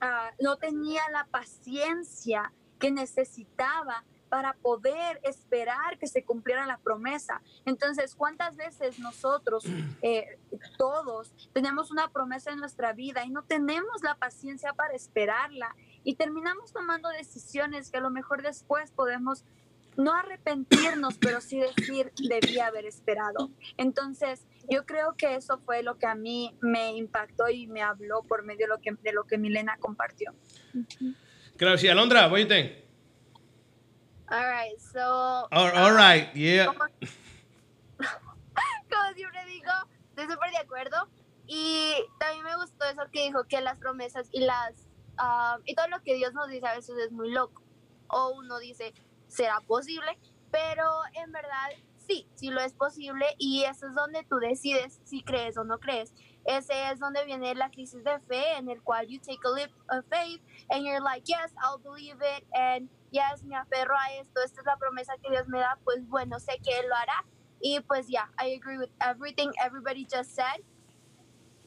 ah, 0.00 0.30
no 0.40 0.56
tenía 0.56 1.02
la 1.10 1.24
paciencia 1.26 2.52
que 2.78 2.90
necesitaba 2.90 4.04
para 4.28 4.54
poder 4.54 5.20
esperar 5.22 5.98
que 5.98 6.06
se 6.06 6.24
cumpliera 6.24 6.66
la 6.66 6.78
promesa. 6.78 7.40
Entonces, 7.64 8.14
¿cuántas 8.14 8.56
veces 8.56 8.98
nosotros, 8.98 9.64
eh, 10.02 10.38
todos, 10.76 11.32
tenemos 11.52 11.90
una 11.90 12.10
promesa 12.10 12.52
en 12.52 12.58
nuestra 12.58 12.92
vida 12.92 13.24
y 13.24 13.30
no 13.30 13.42
tenemos 13.42 14.02
la 14.02 14.14
paciencia 14.14 14.72
para 14.72 14.94
esperarla 14.94 15.74
y 16.04 16.14
terminamos 16.14 16.72
tomando 16.72 17.08
decisiones 17.10 17.90
que 17.90 17.98
a 17.98 18.00
lo 18.00 18.10
mejor 18.10 18.42
después 18.42 18.90
podemos 18.92 19.44
no 19.98 20.14
arrepentirnos, 20.14 21.18
pero 21.18 21.40
sí 21.40 21.60
decir, 21.60 22.12
debía 22.16 22.68
haber 22.68 22.86
esperado. 22.86 23.50
Entonces, 23.76 24.46
yo 24.70 24.86
creo 24.86 25.16
que 25.16 25.34
eso 25.34 25.58
fue 25.58 25.82
lo 25.82 25.98
que 25.98 26.06
a 26.06 26.14
mí 26.14 26.56
me 26.60 26.96
impactó 26.96 27.48
y 27.48 27.66
me 27.66 27.82
habló 27.82 28.22
por 28.22 28.44
medio 28.44 28.66
de 28.66 28.68
lo 28.68 28.78
que, 28.80 28.92
de 29.02 29.12
lo 29.12 29.24
que 29.24 29.38
Milena 29.38 29.76
compartió. 29.78 30.32
Claro, 31.56 31.76
sí, 31.76 31.88
Alondra, 31.88 32.28
you 32.28 32.46
think? 32.46 32.87
All 34.30 34.44
right, 34.44 34.78
so. 34.78 35.00
All, 35.50 35.70
all 35.74 35.92
right, 35.92 36.28
yeah. 36.34 36.66
Como, 36.66 36.80
como 37.98 39.14
siempre 39.14 39.44
digo, 39.46 39.72
estoy 40.10 40.26
súper 40.26 40.50
de 40.50 40.58
acuerdo. 40.58 41.08
Y 41.46 41.94
también 42.18 42.44
me 42.44 42.56
gustó 42.56 42.84
eso 42.84 43.02
que 43.10 43.24
dijo 43.24 43.44
que 43.44 43.62
las 43.62 43.78
promesas 43.78 44.28
y 44.32 44.40
las 44.40 44.86
ah, 45.16 45.58
y 45.64 45.74
todo 45.74 45.88
lo 45.88 46.02
que 46.02 46.14
Dios 46.14 46.34
nos 46.34 46.48
dice 46.48 46.66
a 46.66 46.74
veces 46.74 46.98
es 46.98 47.10
muy 47.10 47.30
loco. 47.30 47.62
O 48.08 48.34
uno 48.36 48.58
dice, 48.58 48.92
¿será 49.28 49.60
posible? 49.66 50.18
Pero 50.50 50.84
en 51.14 51.32
verdad 51.32 51.70
sí, 51.96 52.28
sí 52.34 52.50
lo 52.50 52.60
es 52.60 52.74
posible 52.74 53.24
y 53.38 53.64
eso 53.64 53.86
es 53.86 53.94
donde 53.94 54.24
tú 54.24 54.36
decides 54.36 55.00
si 55.04 55.22
crees 55.22 55.56
o 55.56 55.64
no 55.64 55.78
crees. 55.78 56.12
Ese 56.48 56.72
es 56.90 56.98
donde 56.98 57.22
viene 57.26 57.54
la 57.54 57.70
crisis 57.70 58.02
de 58.02 58.18
fe 58.20 58.56
en 58.56 58.70
el 58.70 58.80
cual 58.80 59.06
you 59.06 59.18
take 59.18 59.38
a 59.44 59.50
leap 59.50 59.70
of 59.90 60.02
faith 60.08 60.40
and 60.70 60.82
you're 60.82 61.00
like, 61.00 61.22
yes, 61.26 61.52
I'll 61.62 61.78
believe 61.78 62.16
it 62.22 62.44
and 62.54 62.88
yes, 63.10 63.44
me 63.44 63.54
aferro 63.54 63.94
a 63.94 64.14
esto, 64.18 64.40
esta 64.42 64.60
es 64.60 64.66
la 64.66 64.78
promesa 64.78 65.12
que 65.22 65.30
Dios 65.30 65.46
me 65.46 65.58
da, 65.58 65.76
pues 65.84 66.08
bueno, 66.08 66.40
sé 66.40 66.58
que 66.64 66.78
Él 66.78 66.88
lo 66.88 66.94
hará. 66.96 67.26
Y 67.60 67.80
pues 67.80 68.06
yeah, 68.06 68.30
I 68.38 68.54
agree 68.54 68.78
with 68.78 68.88
everything 68.98 69.50
everybody 69.62 70.06
just 70.10 70.34
said. 70.34 70.62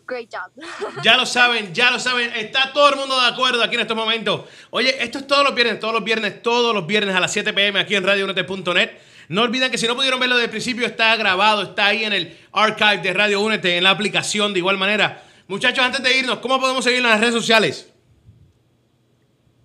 Great 0.08 0.32
job. 0.32 0.52
Ya 1.04 1.16
lo 1.16 1.28
saben, 1.28 1.76
ya 1.76 1.92
lo 1.92 2.00
saben. 2.00 2.34
Está 2.36 2.74
todo 2.74 2.90
el 2.90 2.96
mundo 2.96 3.22
de 3.22 3.28
acuerdo 3.28 3.64
aquí 3.64 3.76
en 3.76 3.82
estos 3.82 3.96
momentos. 3.96 4.46
Oye, 4.72 5.04
esto 5.04 5.20
es 5.20 5.28
todos 5.28 5.44
los 5.44 5.54
viernes, 5.54 5.80
todos 5.80 5.94
los 5.94 6.04
viernes, 6.04 6.42
todos 6.42 6.74
los 6.74 6.88
viernes 6.88 7.16
a 7.16 7.20
las 7.20 7.32
7 7.32 7.54
pm 7.54 7.80
aquí 7.80 7.96
en 7.96 8.04
radiounete.net. 8.04 9.11
No 9.32 9.44
olviden 9.44 9.72
que 9.72 9.78
si 9.78 9.88
no 9.88 9.96
pudieron 9.96 10.20
verlo 10.20 10.36
desde 10.36 10.48
el 10.48 10.52
principio, 10.52 10.86
está 10.86 11.16
grabado, 11.16 11.62
está 11.62 11.86
ahí 11.86 12.04
en 12.04 12.12
el 12.12 12.38
archive 12.52 12.98
de 12.98 13.14
Radio 13.14 13.40
Únete, 13.40 13.78
en 13.78 13.86
la 13.86 13.92
aplicación 13.92 14.52
de 14.52 14.60
igual 14.60 14.78
manera. 14.78 15.24
Muchachos, 15.48 15.86
antes 15.86 16.04
de 16.04 16.20
irnos, 16.20 16.40
¿cómo 16.40 16.60
podemos 16.60 16.84
seguir 16.84 16.98
en 16.98 17.06
las 17.06 17.18
redes 17.18 17.34
sociales? 17.34 17.94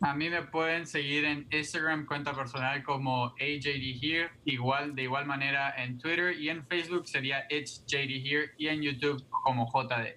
A 0.03 0.15
mí 0.15 0.31
me 0.31 0.43
pueden 0.43 0.87
seguir 0.87 1.25
en 1.25 1.49
Instagram, 1.51 2.07
cuenta 2.07 2.33
personal 2.33 2.85
como 2.85 3.35
AJD 3.41 4.01
Here, 4.01 4.31
igual, 4.45 4.95
de 4.95 5.03
igual 5.03 5.27
manera 5.27 5.75
en 5.83 5.99
Twitter 5.99 6.39
y 6.39 6.49
en 6.49 6.65
Facebook 6.69 7.09
sería 7.09 7.45
It's 7.51 7.85
JD 7.89 8.25
Here 8.25 8.53
y 8.59 8.69
en 8.69 8.83
YouTube 8.83 9.29
como 9.31 9.67
JD. 9.67 10.15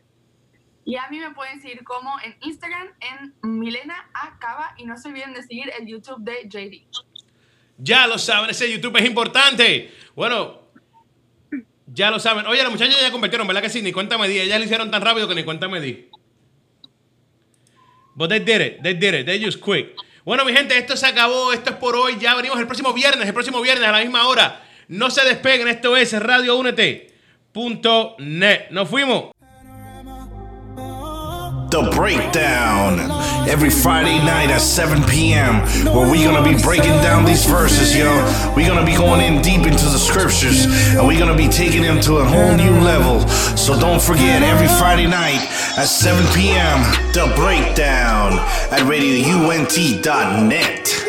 Y 0.85 0.95
a 0.95 1.07
mí 1.09 1.17
me 1.17 1.31
pueden 1.31 1.59
seguir 1.59 1.83
como 1.83 2.19
en 2.23 2.35
Instagram 2.41 2.89
en 2.99 3.59
Milena 3.59 4.11
Acaba 4.13 4.75
y 4.77 4.85
no 4.85 4.95
se 4.95 5.07
olviden 5.07 5.33
de 5.33 5.41
seguir 5.41 5.71
el 5.79 5.87
YouTube 5.87 6.19
de 6.19 6.47
JD. 6.47 6.87
Ya 7.79 8.07
lo 8.07 8.17
saben, 8.17 8.49
ese 8.49 8.71
YouTube 8.71 8.97
es 8.97 9.05
importante. 9.05 9.91
Bueno, 10.13 10.59
ya 11.87 12.11
lo 12.11 12.19
saben. 12.19 12.45
Oye, 12.45 12.61
las 12.61 12.71
muchachas 12.71 12.99
ya 13.01 13.11
convirtieron, 13.11 13.47
¿verdad 13.47 13.61
que 13.61 13.69
sí? 13.69 13.81
Ni 13.81 13.93
cuenta 13.93 14.17
me 14.17 14.27
di. 14.27 14.39
Ellas 14.39 14.59
lo 14.59 14.65
hicieron 14.65 14.91
tan 14.91 15.01
rápido 15.01 15.27
que 15.27 15.35
ni 15.35 15.43
cuenta 15.43 15.69
me 15.69 15.79
di. 15.79 16.09
But 18.15 18.29
they 18.29 18.39
did 18.39 18.61
it, 18.61 18.81
they 18.83 18.93
did 18.93 19.13
it, 19.13 19.25
they 19.25 19.43
just 19.43 19.63
quick. 19.63 19.95
Bueno, 20.25 20.43
mi 20.43 20.51
gente, 20.51 20.77
esto 20.77 20.97
se 20.97 21.07
acabó, 21.07 21.53
esto 21.53 21.69
es 21.69 21.77
por 21.77 21.95
hoy. 21.95 22.17
Ya 22.19 22.35
venimos 22.35 22.59
el 22.59 22.65
próximo 22.65 22.91
viernes, 22.93 23.25
el 23.25 23.33
próximo 23.33 23.61
viernes 23.61 23.87
a 23.87 23.93
la 23.93 24.01
misma 24.01 24.27
hora. 24.27 24.61
No 24.89 25.09
se 25.09 25.23
despeguen, 25.23 25.69
esto 25.69 25.95
es 25.95 26.11
radioúnete.net. 26.11 28.71
Nos 28.71 28.89
fuimos. 28.89 29.31
The 31.69 31.91
Breakdown. 31.95 32.99
Every 33.47 33.69
Friday 33.69 34.17
night 34.17 34.49
at 34.49 34.61
7 34.61 35.03
p.m., 35.03 35.61
where 35.93 36.09
we're 36.09 36.25
gonna 36.25 36.43
be 36.43 36.59
breaking 36.63 36.99
down 37.03 37.25
these 37.25 37.45
verses, 37.45 37.95
yo. 37.95 38.09
We're 38.55 38.67
gonna 38.67 38.85
be 38.85 38.95
going 38.95 39.21
in 39.21 39.43
deep 39.43 39.67
into 39.67 39.85
the 39.85 39.99
scriptures, 39.99 40.65
and 40.95 41.07
we're 41.07 41.19
gonna 41.19 41.37
be 41.37 41.47
taking 41.47 41.83
them 41.83 42.01
to 42.01 42.17
a 42.17 42.25
whole 42.25 42.55
new 42.55 42.79
level. 42.79 43.27
So 43.55 43.79
don't 43.79 44.01
forget, 44.01 44.41
every 44.41 44.67
Friday 44.79 45.05
night 45.05 45.47
at 45.77 45.85
7 45.85 46.25
p.m., 46.33 46.81
The 47.13 47.31
Breakdown 47.35 48.39
at 48.71 48.81
radiount.net. 48.89 51.08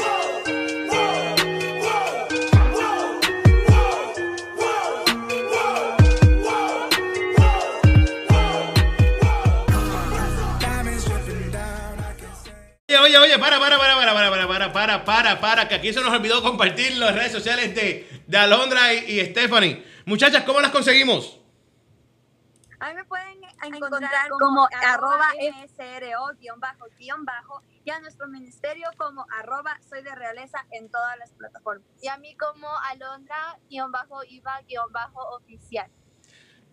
para, 13.39 13.59
para, 13.59 13.79
para, 13.79 13.97
para, 13.97 14.73
para, 14.73 15.05
para, 15.05 15.41
para, 15.41 15.69
que 15.69 15.75
aquí 15.75 15.93
se 15.93 16.01
nos 16.01 16.13
olvidó 16.13 16.43
compartir 16.43 16.97
las 16.97 17.15
redes 17.15 17.33
sociales 17.33 17.75
de, 17.75 18.23
de 18.27 18.37
Alondra 18.37 18.95
y, 18.95 19.21
y 19.21 19.27
Stephanie. 19.27 19.85
Muchachas, 20.07 20.45
¿cómo 20.45 20.61
las 20.61 20.71
conseguimos? 20.71 21.39
A 22.81 22.89
mí 22.89 22.95
me 22.95 23.05
pueden 23.05 23.39
encontrar 23.63 24.31
como 24.31 24.67
arroba 24.87 25.29
MSRO 25.39 26.31
guion 26.41 26.59
bajo 26.61 26.87
guion 26.99 27.27
bajo 27.27 27.63
y 27.85 27.91
a 27.91 28.01
nuestro 28.01 28.27
ministerio 28.29 28.89
como 28.97 29.27
arroba 29.39 29.79
soy 29.89 30.03
de 30.03 30.13
realeza 30.15 30.65
en 30.71 30.91
todas 30.91 31.19
las 31.19 31.31
plataformas. 31.33 31.87
Y 32.03 32.09
a 32.09 32.17
mí 32.17 32.35
como 32.37 32.67
Alondra-Iva-oficial. 32.91 35.91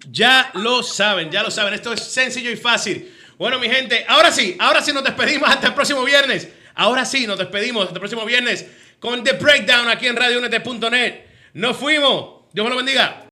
Ya 0.10 0.52
lo 0.54 0.82
saben, 0.84 1.32
ya 1.32 1.42
lo 1.44 1.52
saben. 1.52 1.74
Esto 1.74 1.92
es 1.94 2.04
sencillo 2.04 2.52
y 2.52 2.58
fácil. 2.58 3.14
Bueno, 3.38 3.60
mi 3.60 3.70
gente, 3.70 4.06
ahora 4.08 4.32
sí, 4.32 4.56
ahora 4.60 4.82
sí 4.82 4.92
nos 4.92 5.04
despedimos 5.04 5.50
hasta 5.50 5.68
el 5.68 5.74
próximo 5.74 6.04
viernes. 6.04 6.50
Ahora 6.74 7.06
sí 7.06 7.28
nos 7.28 7.38
despedimos 7.38 7.84
hasta 7.84 7.96
el 7.96 8.00
próximo 8.00 8.26
viernes 8.26 8.66
con 9.00 9.24
The 9.24 9.34
Breakdown 9.34 9.90
aquí 9.90 10.08
en 10.08 10.16
RadioUnete.net. 10.16 11.22
Nos 11.54 11.78
fuimos. 11.78 12.46
Dios 12.54 12.64
me 12.64 12.70
lo 12.70 12.78
bendiga. 12.78 13.27